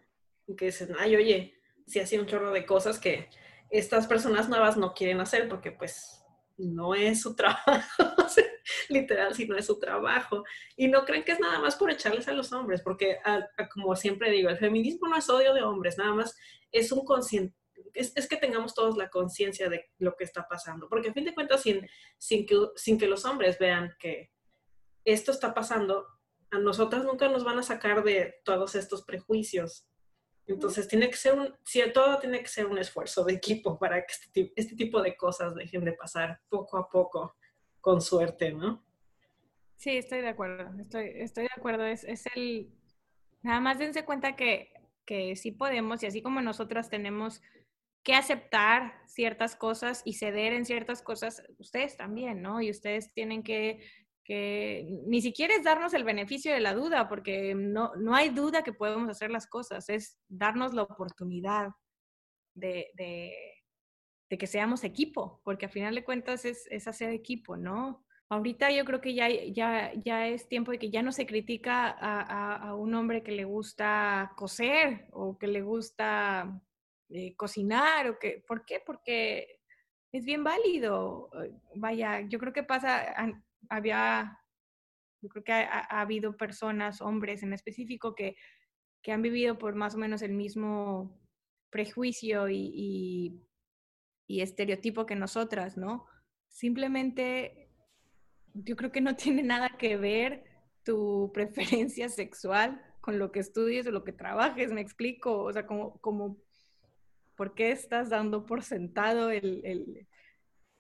que 0.57 0.67
dicen, 0.67 0.95
ay, 0.99 1.17
oye, 1.17 1.55
si 1.87 2.01
hacía 2.01 2.21
un 2.21 2.27
chorro 2.27 2.53
de 2.53 2.67
cosas 2.67 2.99
que 2.99 3.29
estas 3.71 4.07
personas 4.07 4.49
nuevas 4.49 4.77
no 4.77 4.95
quieren 4.95 5.21
hacer 5.21 5.49
porque 5.49 5.73
pues 5.73 6.23
no 6.57 6.95
es 6.95 7.23
su 7.23 7.35
trabajo, 7.37 8.29
literal, 8.89 9.35
si 9.35 9.47
no 9.47 9.57
es 9.57 9.67
su 9.67 9.79
trabajo. 9.79 10.45
Y 10.77 10.89
no 10.89 11.05
creen 11.05 11.25
que 11.25 11.33
es 11.33 11.41
nada 11.41 11.59
más 11.59 11.77
por 11.77 11.91
echarles 11.91 12.29
a 12.29 12.33
los 12.33 12.53
hombres, 12.53 12.83
porque 12.83 13.19
como 13.73 13.95
siempre 13.97 14.31
digo, 14.31 14.49
el 14.49 14.59
feminismo 14.59 15.09
no 15.09 15.17
es 15.17 15.29
odio 15.29 15.55
de 15.55 15.63
hombres, 15.63 15.99
nada 15.99 16.15
más 16.15 16.37
es 16.71 16.93
un 16.93 17.05
consciente. 17.05 17.57
Es, 17.95 18.29
que 18.29 18.37
tengamos 18.37 18.75
todos 18.75 18.97
la 18.97 19.11
conciencia 19.11 19.69
de 19.69 19.91
lo 19.99 20.17
que 20.17 20.25
está 20.25 20.49
pasando, 20.49 20.89
porque 20.89 21.11
a 21.11 21.13
fin 21.13 21.25
de 21.25 21.35
cuentas, 21.35 21.63
sin, 21.63 21.87
sin, 22.17 22.47
que, 22.47 22.57
sin 22.77 22.99
que 22.99 23.07
los 23.07 23.25
hombres 23.25 23.59
vean 23.59 23.95
que 23.99 24.31
esto 25.05 25.33
está 25.33 25.53
pasando, 25.53 26.07
a 26.51 26.59
nosotras 26.59 27.05
nunca 27.05 27.29
nos 27.29 27.45
van 27.45 27.59
a 27.59 27.63
sacar 27.63 28.03
de 28.05 28.41
todos 28.45 28.75
estos 28.75 29.03
prejuicios 29.05 29.89
entonces, 30.47 30.89
tiene 30.89 31.09
que 31.09 31.17
ser 31.17 31.35
un, 31.35 31.55
sí, 31.65 31.81
todo 31.95 32.19
tiene 32.19 32.41
que 32.41 32.49
ser 32.49 32.67
un 32.67 32.79
esfuerzo 32.79 33.25
de 33.25 33.35
equipo 33.35 33.79
para 33.79 34.05
que 34.05 34.13
este, 34.13 34.53
este, 34.57 34.75
tipo 34.75 35.01
de 35.01 35.17
cosas 35.17 35.55
dejen 35.55 35.85
de 35.85 35.93
pasar 35.93 36.41
poco 36.49 36.77
a 36.79 36.89
poco, 36.89 37.37
con 37.83 38.01
suerte, 38.01 38.53
¿no? 38.53 38.83
Sí, 39.77 39.91
estoy 39.91 40.23
de 40.23 40.29
acuerdo, 40.29 40.71
estoy, 40.81 41.11
estoy 41.17 41.45
de 41.45 41.51
acuerdo. 41.55 41.85
Es, 41.85 42.05
es 42.05 42.25
el, 42.35 42.73
nada 43.43 43.61
más 43.61 43.79
dense 43.79 44.07
cuenta 44.07 44.35
que, 44.35 44.73
que 45.05 45.37
sí 45.37 45.53
podemos 45.53 46.03
y 46.03 46.07
así 46.07 46.23
como 46.23 46.41
nosotras 46.41 46.89
tenemos 46.89 47.43
que 48.03 48.15
aceptar 48.15 48.95
ciertas 49.07 49.55
cosas 49.55 50.03
y 50.07 50.15
ceder 50.15 50.55
en 50.55 50.65
ciertas 50.65 51.03
cosas, 51.03 51.43
ustedes 51.59 51.99
también, 51.99 52.41
¿no? 52.41 52.63
Y 52.63 52.71
ustedes 52.71 53.13
tienen 53.13 53.43
que 53.43 53.85
que 54.25 54.87
ni 55.07 55.21
siquiera 55.21 55.55
es 55.55 55.65
darnos 55.65 55.95
el 55.95 56.05
beneficio 56.05 56.53
de 56.53 56.61
la 56.61 56.75
duda, 56.75 57.09
porque 57.09 57.55
no, 57.55 57.95
no 57.97 58.15
hay 58.15 58.29
duda 58.29 58.63
que 58.63 58.73
podemos 58.73 59.09
hacer 59.09 59.31
las 59.31 59.47
cosas, 59.47 59.89
es 59.89 60.19
darnos 60.29 60.75
la 60.75 60.83
oportunidad 60.83 61.71
de, 62.55 62.91
de, 62.95 63.35
que 64.39 64.47
seamos 64.47 64.85
equipo, 64.85 65.41
porque 65.45 65.67
a 65.67 65.69
final 65.69 65.95
de 65.95 66.05
cuentas 66.05 66.45
es, 66.45 66.67
es, 66.71 66.89
hacer 66.89 67.11
equipo, 67.11 67.57
¿no? 67.57 68.05
Ahorita 68.29 68.71
yo 68.71 68.85
creo 68.85 69.01
que 69.01 69.15
ya, 69.15 69.29
ya, 69.29 69.93
ya 69.95 70.29
es 70.29 70.49
tiempo 70.49 70.71
de 70.71 70.79
que 70.79 70.91
ya 70.91 71.03
no 71.03 71.13
se 71.13 71.27
critica 71.27 71.91
a, 71.91 72.75
un 72.75 72.95
hombre 72.95 73.23
que 73.23 73.33
le 73.33 73.45
gusta 73.45 74.33
coser 74.37 75.07
o 75.13 75.37
que 75.39 75.47
le 75.47 75.61
gusta 75.61 76.63
eh, 77.11 77.37
cocinar 77.37 78.09
o 78.09 78.19
que, 78.19 78.43
¿por 78.47 78.65
qué? 78.65 78.81
Porque 78.85 79.61
es 80.13 80.25
bien 80.25 80.45
válido. 80.45 81.31
Vaya, 81.75 82.23
yo 82.23 82.39
creo 82.39 82.55
que 82.55 82.63
pasa, 82.63 83.15
había, 83.69 84.39
yo 85.21 85.29
creo 85.29 85.45
que 85.45 85.53
ha, 85.53 86.01
habido 86.01 86.37
personas, 86.37 87.01
hombres 87.01 87.43
en 87.43 87.53
específico, 87.53 88.15
que, 88.15 88.37
que, 89.03 89.13
han 89.13 89.21
vivido 89.21 89.59
por 89.59 89.75
más 89.75 89.95
o 89.95 89.99
menos 89.99 90.23
el 90.23 90.33
mismo 90.33 91.19
prejuicio 91.71 92.49
y, 92.49 93.43
estereotipo 94.29 95.07
que 95.07 95.15
nosotras, 95.15 95.77
¿no? 95.77 96.07
Simplemente, 96.49 97.71
yo 98.55 98.77
creo 98.77 98.93
que 98.93 99.01
no 99.01 99.17
tiene 99.17 99.43
nada 99.43 99.71
que 99.79 99.97
ver 99.97 100.45
tu 100.85 101.31
preferencia 101.33 102.09
sexual 102.09 102.83
con 103.01 103.19
lo 103.19 103.33
que 103.33 103.41
estudies 103.41 103.87
o 103.87 103.91
lo 103.91 104.05
que 104.05 104.13
trabajes, 104.13 104.73
me 104.73 104.81
explico, 104.81 105.43
o 105.43 105.53
sea, 105.53 105.67
como, 105.67 106.01
como 106.01 106.39
¿por 107.37 107.55
qué 107.55 107.73
estás 107.73 108.11
dando 108.11 108.47
por 108.47 108.63
sentado 108.63 109.31
el, 109.31 109.61
el, 109.65 110.07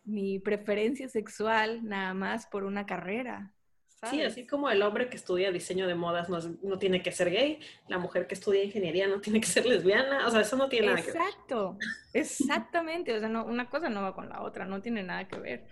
mi 0.05 0.38
preferencia 0.38 1.09
sexual 1.09 1.84
nada 1.84 2.14
más 2.14 2.47
por 2.47 2.64
una 2.64 2.86
carrera. 2.86 3.55
Sí, 4.11 4.20
así 4.20 4.46
como 4.46 4.68
el 4.68 4.82
hombre 4.82 5.09
que 5.09 5.16
estudia 5.16 5.53
diseño 5.53 5.86
de 5.86 5.94
modas 5.94 6.28
no, 6.28 6.78
tiene 6.78 7.03
que 7.03 7.12
ser 7.12 7.30
gay, 7.30 7.61
la 7.86 7.98
mujer 7.98 8.26
que 8.26 8.34
estudia 8.34 8.64
ingeniería 8.64 9.07
no 9.07 9.20
tiene 9.20 9.40
que 9.40 9.46
ser 9.46 9.64
lesbiana, 9.64 10.26
o 10.26 10.30
sea, 10.30 10.40
eso 10.40 10.57
no 10.57 10.68
tiene 10.68 10.88
nada 10.88 11.00
que 11.00 11.12
ver. 11.12 11.16
Exacto, 11.16 11.78
exactamente, 12.12 13.14
o 13.14 13.20
sea, 13.20 13.28
no, 13.28 13.44
una 13.44 13.70
cosa 13.70 13.88
no 13.88 14.03
va 14.03 14.14
con 14.14 14.28
la 14.28 14.42
otra, 14.42 14.64
no 14.64 14.82
tiene 14.82 15.05
nada 15.05 15.28
que 15.28 15.38
ver. 15.38 15.66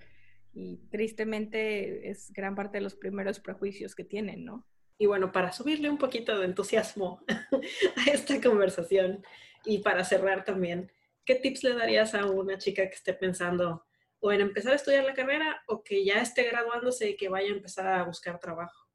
Y 0.54 0.76
tristemente 0.90 2.08
es 2.08 2.32
gran 2.32 2.54
parte 2.54 2.78
de 2.78 2.82
los 2.82 2.94
primeros 2.94 3.40
prejuicios 3.40 3.96
que 3.96 4.04
tienen, 4.04 4.44
¿no? 4.44 4.64
Y 4.96 5.06
bueno, 5.06 5.32
para 5.32 5.50
subirle 5.50 5.90
un 5.90 5.98
poquito 5.98 6.38
de 6.38 6.44
entusiasmo 6.44 7.24
a 8.06 8.10
esta 8.12 8.40
conversación 8.40 9.24
y 9.64 9.78
para 9.78 10.04
cerrar 10.04 10.44
también, 10.44 10.92
¿qué 11.24 11.34
tips 11.34 11.64
le 11.64 11.74
darías 11.74 12.14
a 12.14 12.26
una 12.26 12.58
chica 12.58 12.86
que 12.88 12.94
esté 12.94 13.12
pensando 13.12 13.86
o 14.20 14.32
en 14.32 14.42
empezar 14.42 14.72
a 14.72 14.76
estudiar 14.76 15.04
la 15.04 15.14
carrera 15.14 15.62
o 15.66 15.82
que 15.82 16.04
ya 16.04 16.20
esté 16.20 16.44
graduándose 16.44 17.10
y 17.10 17.16
que 17.16 17.28
vaya 17.28 17.48
a 17.48 17.56
empezar 17.56 17.86
a 17.86 18.04
buscar 18.04 18.38
trabajo? 18.38 18.86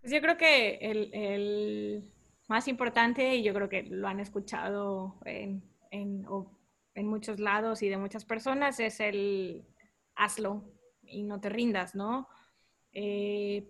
Pues 0.00 0.12
yo 0.12 0.20
creo 0.20 0.36
que 0.36 0.78
el, 0.80 2.12
más 2.48 2.68
importante, 2.68 3.34
y 3.34 3.42
yo 3.42 3.52
creo 3.52 3.68
que 3.68 3.82
lo 3.82 4.06
han 4.06 4.20
escuchado 4.20 5.18
en, 5.24 5.62
en, 5.90 6.24
muchos 6.94 7.40
lados 7.40 7.82
y 7.82 7.88
de 7.88 7.98
muchas 7.98 8.24
personas, 8.24 8.78
es 8.78 9.00
el 9.00 9.66
hazlo 10.14 10.64
y 11.02 11.24
no 11.24 11.40
te 11.40 11.48
rindas, 11.48 11.94
¿no? 11.94 12.28
Eh, 12.92 13.68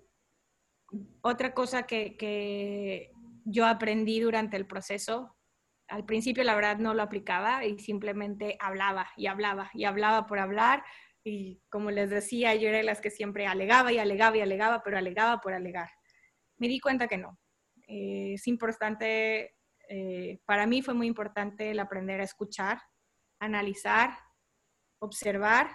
otra 1.22 1.54
cosa 1.54 1.84
que, 1.84 2.16
que 2.16 3.12
yo 3.44 3.66
aprendí 3.66 4.20
durante 4.20 4.56
el 4.56 4.66
proceso 4.66 5.35
al 5.88 6.04
principio 6.04 6.44
la 6.44 6.54
verdad 6.54 6.78
no 6.78 6.94
lo 6.94 7.02
aplicaba 7.02 7.64
y 7.64 7.78
simplemente 7.78 8.56
hablaba 8.60 9.08
y 9.16 9.26
hablaba 9.26 9.70
y 9.74 9.84
hablaba 9.84 10.26
por 10.26 10.38
hablar 10.38 10.84
y 11.24 11.60
como 11.68 11.90
les 11.90 12.10
decía, 12.10 12.54
yo 12.54 12.68
era 12.68 12.78
de 12.78 12.84
las 12.84 13.00
que 13.00 13.10
siempre 13.10 13.46
alegaba 13.46 13.92
y 13.92 13.98
alegaba 13.98 14.36
y 14.36 14.40
alegaba, 14.40 14.82
pero 14.84 14.96
alegaba 14.96 15.40
por 15.40 15.54
alegar. 15.54 15.90
Me 16.56 16.68
di 16.68 16.78
cuenta 16.78 17.08
que 17.08 17.18
no. 17.18 17.38
Eh, 17.88 18.34
es 18.34 18.46
importante 18.46 19.56
eh, 19.88 20.40
para 20.44 20.66
mí 20.66 20.82
fue 20.82 20.94
muy 20.94 21.06
importante 21.06 21.70
el 21.70 21.78
aprender 21.78 22.20
a 22.20 22.24
escuchar, 22.24 22.80
analizar, 23.38 24.10
observar 24.98 25.68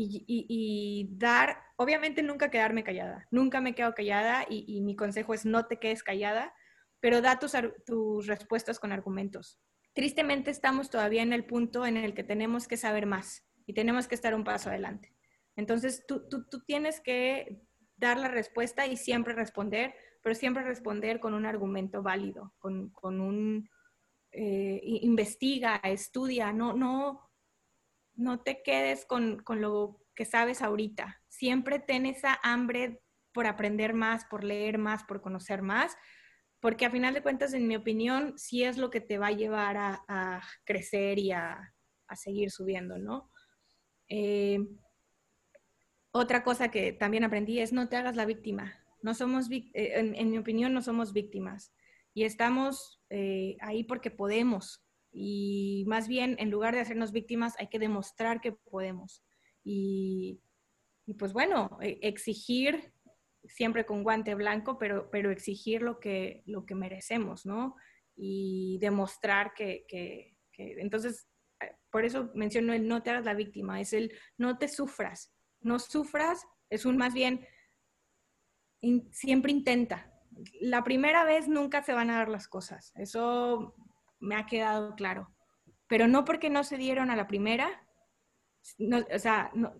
y, 0.00 1.08
dar, 1.10 1.60
obviamente 1.76 2.22
nunca 2.22 2.50
quedarme 2.50 2.84
callada, 2.84 3.26
nunca 3.32 3.60
me 3.60 3.74
quedo 3.74 3.94
callada 3.94 4.46
y, 4.48 4.80
mi 4.82 4.94
consejo 4.94 5.34
es 5.34 5.44
no 5.44 5.66
te 5.66 5.80
quedes 5.80 6.04
callada, 6.04 6.54
pero 7.00 7.20
da 7.20 7.38
tus, 7.38 7.52
tus 7.86 8.26
respuestas 8.26 8.78
con 8.78 8.92
argumentos. 8.92 9.58
Tristemente 9.92 10.50
estamos 10.50 10.90
todavía 10.90 11.22
en 11.22 11.32
el 11.32 11.44
punto 11.44 11.86
en 11.86 11.96
el 11.96 12.14
que 12.14 12.24
tenemos 12.24 12.68
que 12.68 12.76
saber 12.76 13.06
más 13.06 13.44
y 13.66 13.74
tenemos 13.74 14.08
que 14.08 14.14
estar 14.14 14.34
un 14.34 14.44
paso 14.44 14.70
adelante. 14.70 15.14
Entonces, 15.56 16.04
tú, 16.06 16.28
tú, 16.28 16.48
tú 16.48 16.64
tienes 16.64 17.00
que 17.00 17.62
dar 17.96 18.16
la 18.18 18.28
respuesta 18.28 18.86
y 18.86 18.96
siempre 18.96 19.34
responder, 19.34 19.94
pero 20.22 20.34
siempre 20.34 20.62
responder 20.62 21.20
con 21.20 21.34
un 21.34 21.46
argumento 21.46 22.02
válido, 22.02 22.54
con, 22.58 22.90
con 22.90 23.20
un 23.20 23.68
eh, 24.30 24.80
investiga, 24.84 25.76
estudia, 25.82 26.52
no, 26.52 26.74
no, 26.74 27.28
no 28.14 28.40
te 28.40 28.62
quedes 28.62 29.04
con, 29.04 29.42
con, 29.42 29.60
lo 29.60 30.04
que 30.14 30.24
sabes 30.24 30.62
ahorita. 30.62 31.22
Siempre 31.28 31.78
ten 31.78 32.06
esa 32.06 32.38
hambre 32.42 33.02
por 33.32 33.46
aprender 33.46 33.94
más, 33.94 34.24
por 34.26 34.44
leer 34.44 34.78
más, 34.78 35.04
por 35.04 35.20
conocer 35.20 35.62
más, 35.62 35.96
porque 36.60 36.86
a 36.86 36.90
final 36.90 37.14
de 37.14 37.22
cuentas, 37.22 37.54
en 37.54 37.68
mi 37.68 37.76
opinión, 37.76 38.38
sí 38.38 38.64
es 38.64 38.78
lo 38.78 38.90
que 38.90 39.00
te 39.00 39.18
va 39.18 39.28
a 39.28 39.32
llevar 39.32 39.76
a, 39.78 40.42
crecer 40.64 41.18
y 41.18 41.32
a, 41.32 41.74
seguir 42.14 42.50
subiendo, 42.50 42.98
¿no? 42.98 43.30
Eh, 44.08 44.58
otra 46.10 46.42
cosa 46.42 46.70
que 46.70 46.92
también 46.92 47.24
aprendí 47.24 47.60
es 47.60 47.72
no 47.72 47.88
te 47.88 47.96
hagas 47.96 48.16
la 48.16 48.24
víctima. 48.24 48.74
No 49.02 49.14
somos, 49.14 49.50
eh, 49.50 49.70
en, 49.74 50.30
mi 50.30 50.38
opinión, 50.38 50.72
no 50.72 50.82
somos 50.82 51.12
víctimas 51.12 51.72
y 52.14 52.24
estamos 52.24 53.00
eh, 53.10 53.56
ahí 53.60 53.84
porque 53.84 54.10
podemos. 54.10 54.84
Y 55.12 55.84
más 55.86 56.08
bien, 56.08 56.36
en 56.38 56.50
lugar 56.50 56.74
de 56.74 56.80
hacernos 56.80 57.12
víctimas, 57.12 57.54
hay 57.58 57.68
que 57.68 57.78
demostrar 57.78 58.40
que 58.40 58.52
podemos. 58.52 59.22
Y, 59.62 60.40
pues 61.18 61.32
bueno, 61.32 61.78
e, 61.80 61.98
exigir 62.02 62.92
siempre 63.44 63.86
con 63.86 64.02
guante 64.02 64.34
blanco, 64.34 64.78
pero, 64.78 65.10
pero 65.10 65.30
exigir 65.30 65.82
lo 65.82 66.00
que, 66.00 66.42
lo 66.46 66.66
que 66.66 66.74
merecemos, 66.74 67.46
¿no? 67.46 67.76
Y 68.16 68.78
demostrar 68.80 69.54
que, 69.54 69.84
que, 69.88 70.36
entonces, 70.56 71.28
eh, 71.60 71.76
por 71.90 72.04
eso 72.04 72.30
menciono 72.34 72.72
el 72.72 72.88
no 72.88 73.02
te 73.02 73.10
hagas 73.10 73.24
la 73.24 73.34
víctima, 73.34 73.80
es 73.80 73.92
el 73.92 74.12
no 74.36 74.58
te 74.58 74.68
sufras, 74.68 75.32
no 75.60 75.78
sufras, 75.78 76.46
es 76.68 76.84
un 76.84 76.96
más 76.96 77.14
bien, 77.14 77.46
siempre 79.10 79.52
intenta. 79.52 80.12
La 80.60 80.84
primera 80.84 81.24
vez 81.24 81.48
nunca 81.48 81.82
se 81.82 81.92
van 81.92 82.10
a 82.10 82.18
dar 82.18 82.28
las 82.28 82.48
cosas, 82.48 82.92
eso 82.96 83.74
me 84.20 84.36
ha 84.36 84.46
quedado 84.46 84.94
claro. 84.94 85.32
Pero 85.86 86.06
no 86.06 86.24
porque 86.24 86.50
no 86.50 86.64
se 86.64 86.76
dieron 86.76 87.10
a 87.10 87.16
la 87.16 87.26
primera, 87.26 87.86
o 89.14 89.18
sea, 89.18 89.50
no, 89.54 89.74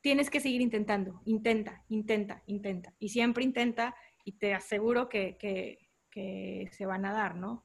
tienes 0.00 0.30
que 0.30 0.40
seguir 0.40 0.60
intentando, 0.60 1.20
intenta, 1.24 1.84
intenta, 1.88 2.42
intenta. 2.46 2.94
Y 2.98 3.08
siempre 3.08 3.44
intenta 3.44 3.94
y 4.24 4.32
te 4.32 4.54
aseguro 4.54 5.08
que, 5.08 5.36
que, 5.38 5.78
se 6.72 6.84
van 6.84 7.04
a 7.04 7.12
dar, 7.12 7.36
¿no? 7.36 7.62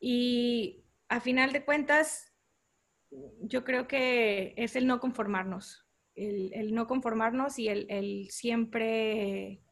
Y 0.00 0.84
a 1.08 1.20
final 1.20 1.52
de 1.52 1.64
cuentas, 1.64 2.32
yo 3.42 3.62
creo 3.62 3.86
que 3.86 4.54
es 4.56 4.74
el 4.74 4.86
no 4.86 5.00
conformarnos 5.00 5.86
el, 6.16 6.74
no 6.74 6.86
conformarnos 6.86 7.58
y 7.58 7.68
el, 7.68 8.28
siempre 8.30 9.62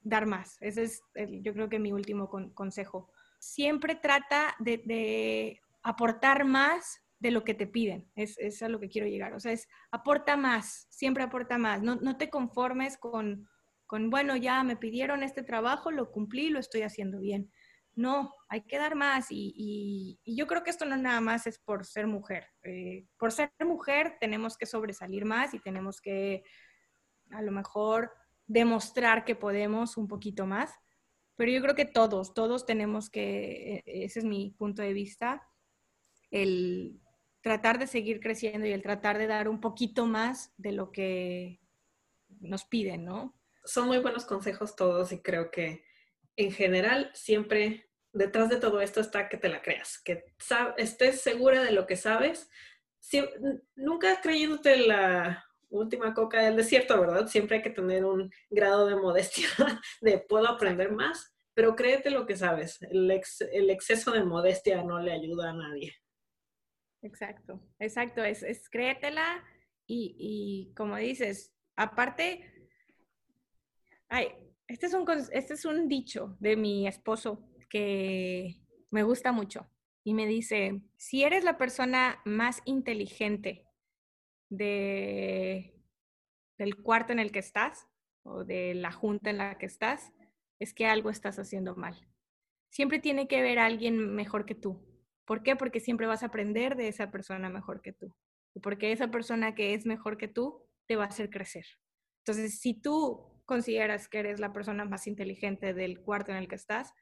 dar 0.00 0.26
más. 0.26 0.58
Ese 0.60 0.84
es, 0.84 1.02
yo 1.42 1.52
creo 1.54 1.68
que 1.68 1.78
mi 1.78 1.92
último 1.92 2.28
consejo. 2.54 3.10
Siempre 3.38 3.96
trata 3.96 4.54
de, 4.58 5.60
aportar 5.82 6.44
más 6.44 7.00
de 7.26 7.32
lo 7.32 7.44
que 7.44 7.54
te 7.54 7.66
piden. 7.66 8.10
Es, 8.14 8.38
es, 8.38 8.62
a 8.62 8.68
lo 8.68 8.80
que 8.80 8.88
quiero 8.88 9.06
llegar. 9.06 9.34
O 9.34 9.40
sea, 9.40 9.52
es 9.52 9.68
aporta 9.90 10.36
más, 10.36 10.86
siempre 10.90 11.22
aporta 11.22 11.58
más. 11.58 11.82
No, 11.82 11.96
no 11.96 12.16
te 12.16 12.30
conformes 12.30 12.96
con, 12.96 13.48
con, 13.86 14.10
bueno, 14.10 14.36
ya 14.36 14.62
me 14.64 14.76
pidieron 14.76 15.22
este 15.22 15.42
trabajo, 15.42 15.90
lo 15.90 16.10
cumplí, 16.10 16.48
lo 16.50 16.58
estoy 16.58 16.82
haciendo 16.82 17.20
bien 17.20 17.50
no, 17.96 18.34
hay 18.48 18.60
que 18.62 18.78
dar 18.78 18.94
más. 18.94 19.26
Y, 19.30 20.20
yo 20.24 20.46
creo 20.46 20.62
que 20.62 20.70
esto 20.70 20.84
no 20.84 20.96
nada 20.96 21.20
más 21.20 21.46
es 21.46 21.58
por 21.58 21.84
ser 21.84 22.06
mujer. 22.06 22.46
Eh, 22.62 23.06
por 23.18 23.32
ser 23.32 23.50
mujer 23.64 24.16
tenemos 24.20 24.56
que 24.56 24.66
sobresalir 24.66 25.24
más 25.24 25.54
y 25.54 25.58
tenemos 25.58 26.00
que 26.00 26.44
a 27.30 27.42
lo 27.42 27.50
mejor 27.50 28.12
demostrar 28.46 29.24
que 29.24 29.34
podemos 29.34 29.96
un 29.96 30.06
poquito 30.06 30.46
más. 30.46 30.72
Pero 31.36 31.50
yo 31.50 31.60
creo 31.60 31.74
que 31.74 31.86
todos, 31.86 32.34
todos 32.34 32.66
tenemos 32.66 33.10
que, 33.10 33.82
e, 33.86 34.04
ese 34.04 34.20
es 34.20 34.24
mi 34.24 34.54
punto 34.58 34.82
de 34.82 34.92
vista, 34.92 35.42
el 36.30 37.00
tratar 37.46 37.78
de 37.78 37.86
seguir 37.86 38.18
creciendo 38.18 38.66
y 38.66 38.72
el 38.72 38.82
tratar 38.82 39.18
de 39.18 39.28
dar 39.28 39.48
un 39.48 39.60
poquito 39.60 40.04
más 40.04 40.52
de 40.56 40.72
lo 40.72 40.90
que 40.90 41.60
nos 42.40 42.64
piden, 42.64 43.04
¿no? 43.04 43.40
Son 43.64 43.86
muy 43.86 43.98
buenos 43.98 44.24
consejos 44.24 44.74
todos 44.74 45.12
y 45.12 45.22
creo 45.22 45.52
que 45.52 45.84
en 46.34 46.50
general 46.50 47.08
siempre 47.14 47.88
detrás 48.12 48.48
de 48.48 48.56
todo 48.56 48.80
esto 48.80 49.00
está 49.00 49.28
que 49.28 49.36
te 49.36 49.48
la 49.48 49.62
creas, 49.62 50.00
que 50.04 50.24
estés 50.76 51.20
segura 51.20 51.62
de 51.62 51.70
lo 51.70 51.86
que 51.86 51.94
sabes. 51.94 52.50
nunca 53.76 54.20
creyéndote 54.20 54.78
la 54.78 55.46
última 55.68 56.14
coca 56.14 56.42
del 56.42 56.56
desierto, 56.56 57.00
¿verdad? 57.00 57.28
Siempre 57.28 57.58
hay 57.58 57.62
que 57.62 57.70
tener 57.70 58.04
un 58.04 58.32
grado 58.50 58.88
de 58.88 58.96
modestia, 58.96 59.46
de 60.00 60.18
puedo 60.18 60.48
aprender 60.48 60.90
más, 60.90 61.32
pero 61.54 61.76
créete 61.76 62.10
lo 62.10 62.26
que 62.26 62.34
sabes. 62.34 62.80
El, 62.90 63.08
exceso 63.70 64.10
de 64.10 64.24
modestia 64.24 64.82
no 64.82 64.98
le 64.98 65.12
ayuda 65.12 65.50
a 65.50 65.54
nadie. 65.54 65.94
Exacto, 67.06 67.62
exacto, 67.78 68.24
es, 68.24 68.42
es 68.42 68.68
créetela 68.68 69.44
y, 69.86 70.16
y 70.18 70.74
como 70.74 70.96
dices, 70.96 71.54
aparte, 71.76 72.68
ay, 74.08 74.28
este 74.66 74.86
es, 74.86 74.94
un, 74.94 75.06
este 75.30 75.54
es 75.54 75.64
un 75.64 75.86
dicho 75.86 76.36
de 76.40 76.56
mi 76.56 76.88
esposo 76.88 77.48
que 77.70 78.60
me 78.90 79.04
gusta 79.04 79.30
mucho 79.30 79.70
y 80.02 80.14
me 80.14 80.26
dice, 80.26 80.82
si 80.96 81.22
eres 81.22 81.44
la 81.44 81.58
persona 81.58 82.20
más 82.24 82.60
inteligente 82.64 83.64
de, 84.50 85.72
del 86.58 86.82
cuarto 86.82 87.12
en 87.12 87.20
el 87.20 87.30
que 87.30 87.38
estás 87.38 87.86
o 88.24 88.44
de 88.44 88.74
la 88.74 88.90
junta 88.90 89.30
en 89.30 89.38
la 89.38 89.58
que 89.58 89.66
estás, 89.66 90.12
es 90.58 90.74
que 90.74 90.86
algo 90.86 91.10
estás 91.10 91.38
haciendo 91.38 91.76
mal. 91.76 92.08
Siempre 92.70 92.98
tiene 92.98 93.28
que 93.28 93.38
haber 93.38 93.60
alguien 93.60 94.12
mejor 94.12 94.44
que 94.44 94.56
tú. 94.56 94.95
¿Por 95.26 95.42
qué? 95.42 95.56
Porque 95.56 95.80
siempre 95.80 96.06
vas 96.06 96.22
a 96.22 96.26
aprender 96.26 96.76
de 96.76 96.88
esa 96.88 97.10
persona 97.10 97.48
mejor 97.48 97.82
que 97.82 97.92
tú. 97.92 98.14
Y 98.54 98.60
porque 98.60 98.92
esa 98.92 99.10
persona 99.10 99.54
que 99.54 99.74
es 99.74 99.84
mejor 99.84 100.16
que 100.16 100.28
tú 100.28 100.66
te 100.86 100.96
va 100.96 101.04
a 101.04 101.08
hacer 101.08 101.30
crecer. 101.30 101.66
Entonces, 102.24 102.60
si 102.60 102.74
tú 102.74 103.42
consideras 103.44 104.08
que 104.08 104.18
eres 104.18 104.40
la 104.40 104.52
persona 104.52 104.84
más 104.84 105.06
inteligente 105.06 105.74
del 105.74 106.00
cuarto 106.00 106.32
en 106.32 106.38
el 106.38 106.48
que 106.48 106.54
estás, 106.54 106.92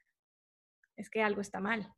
es 0.95 1.09
que 1.09 1.21
algo 1.21 1.41
está 1.41 1.59
mal. 1.59 1.93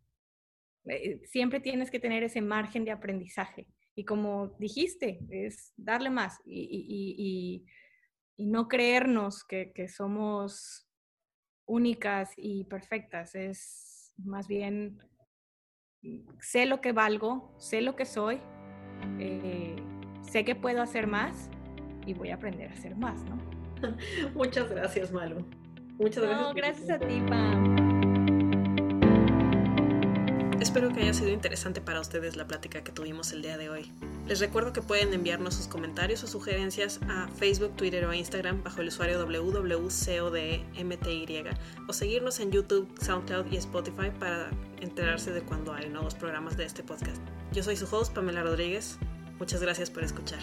Eh, 0.86 1.22
siempre 1.26 1.60
tienes 1.60 1.92
que 1.92 2.00
tener 2.00 2.24
ese 2.24 2.42
margen 2.42 2.86
de 2.86 2.92
aprendizaje. 2.92 3.68
Y 3.96 4.06
como 4.06 4.56
dijiste, 4.60 5.20
es 5.30 5.74
darle 5.76 6.10
más 6.10 6.40
y, 6.46 7.66
no 8.38 8.68
creernos 8.68 9.44
que, 9.44 9.88
somos 9.88 10.88
únicas 11.66 12.32
y 12.38 12.66
perfectas. 12.66 13.34
Es 13.34 14.14
más 14.18 14.48
bien, 14.48 15.00
sé 16.40 16.66
lo 16.66 16.82
que 16.82 16.92
valgo, 16.92 17.54
sé 17.58 17.82
lo 17.82 17.96
que 17.96 18.06
soy, 18.06 18.40
eh, 19.20 19.76
sé 20.22 20.46
que 20.46 20.56
puedo 20.56 20.82
hacer 20.82 21.08
más 21.08 21.50
y 22.06 22.14
voy 22.14 22.30
a 22.30 22.36
aprender 22.36 22.70
a 22.70 22.74
hacer 22.74 22.96
más, 22.96 23.24
¿no? 23.26 23.38
Muchas 24.34 24.70
gracias, 24.70 25.12
Malu. 25.12 25.46
Muchas 26.00 26.24
gracias. 26.24 26.42
No, 26.42 26.54
gracias 26.54 26.90
a 26.90 27.00
ti, 27.00 27.22
Pam. 27.28 27.77
Espero 30.60 30.92
que 30.92 31.02
haya 31.02 31.14
sido 31.14 31.30
interesante 31.30 31.82
para 31.82 32.02
ustedes 32.02 32.36
la 32.36 32.48
plática 32.48 32.84
que 32.84 32.92
tuvimos 32.92 33.32
el 33.32 33.44
día 33.44 33.58
de 33.58 33.70
hoy. 33.70 33.92
Les 34.28 34.40
recuerdo 34.40 34.74
que 34.74 34.82
pueden 34.82 35.14
enviarnos 35.14 35.54
sus 35.54 35.68
comentarios 35.68 36.24
o 36.24 36.28
sugerencias 36.28 37.00
a 37.08 37.28
Facebook, 37.28 37.76
Twitter 37.76 38.04
o 38.06 38.14
Instagram 38.14 38.64
bajo 38.64 38.82
el 38.82 38.88
usuario 38.88 39.24
www.codemty 39.24 40.00
o 41.88 41.94
seguirnos 41.94 42.40
en 42.40 42.52
YouTube, 42.52 42.90
SoundCloud 43.00 43.52
y 43.52 43.58
Spotify 43.58 44.10
para 44.20 44.50
enterarse 44.82 45.32
de 45.32 45.42
cuando 45.42 45.74
hay 45.74 45.90
nuevos 45.90 46.16
programas 46.16 46.58
de 46.58 46.66
este 46.66 46.82
podcast. 46.82 47.22
Yo 47.54 47.62
soy 47.62 47.78
su 47.78 47.86
host, 47.86 48.14
Pamela 48.14 48.42
Rodríguez. 48.42 48.98
Muchas 49.40 49.62
gracias 49.62 49.92
por 49.92 50.04
escuchar. 50.04 50.40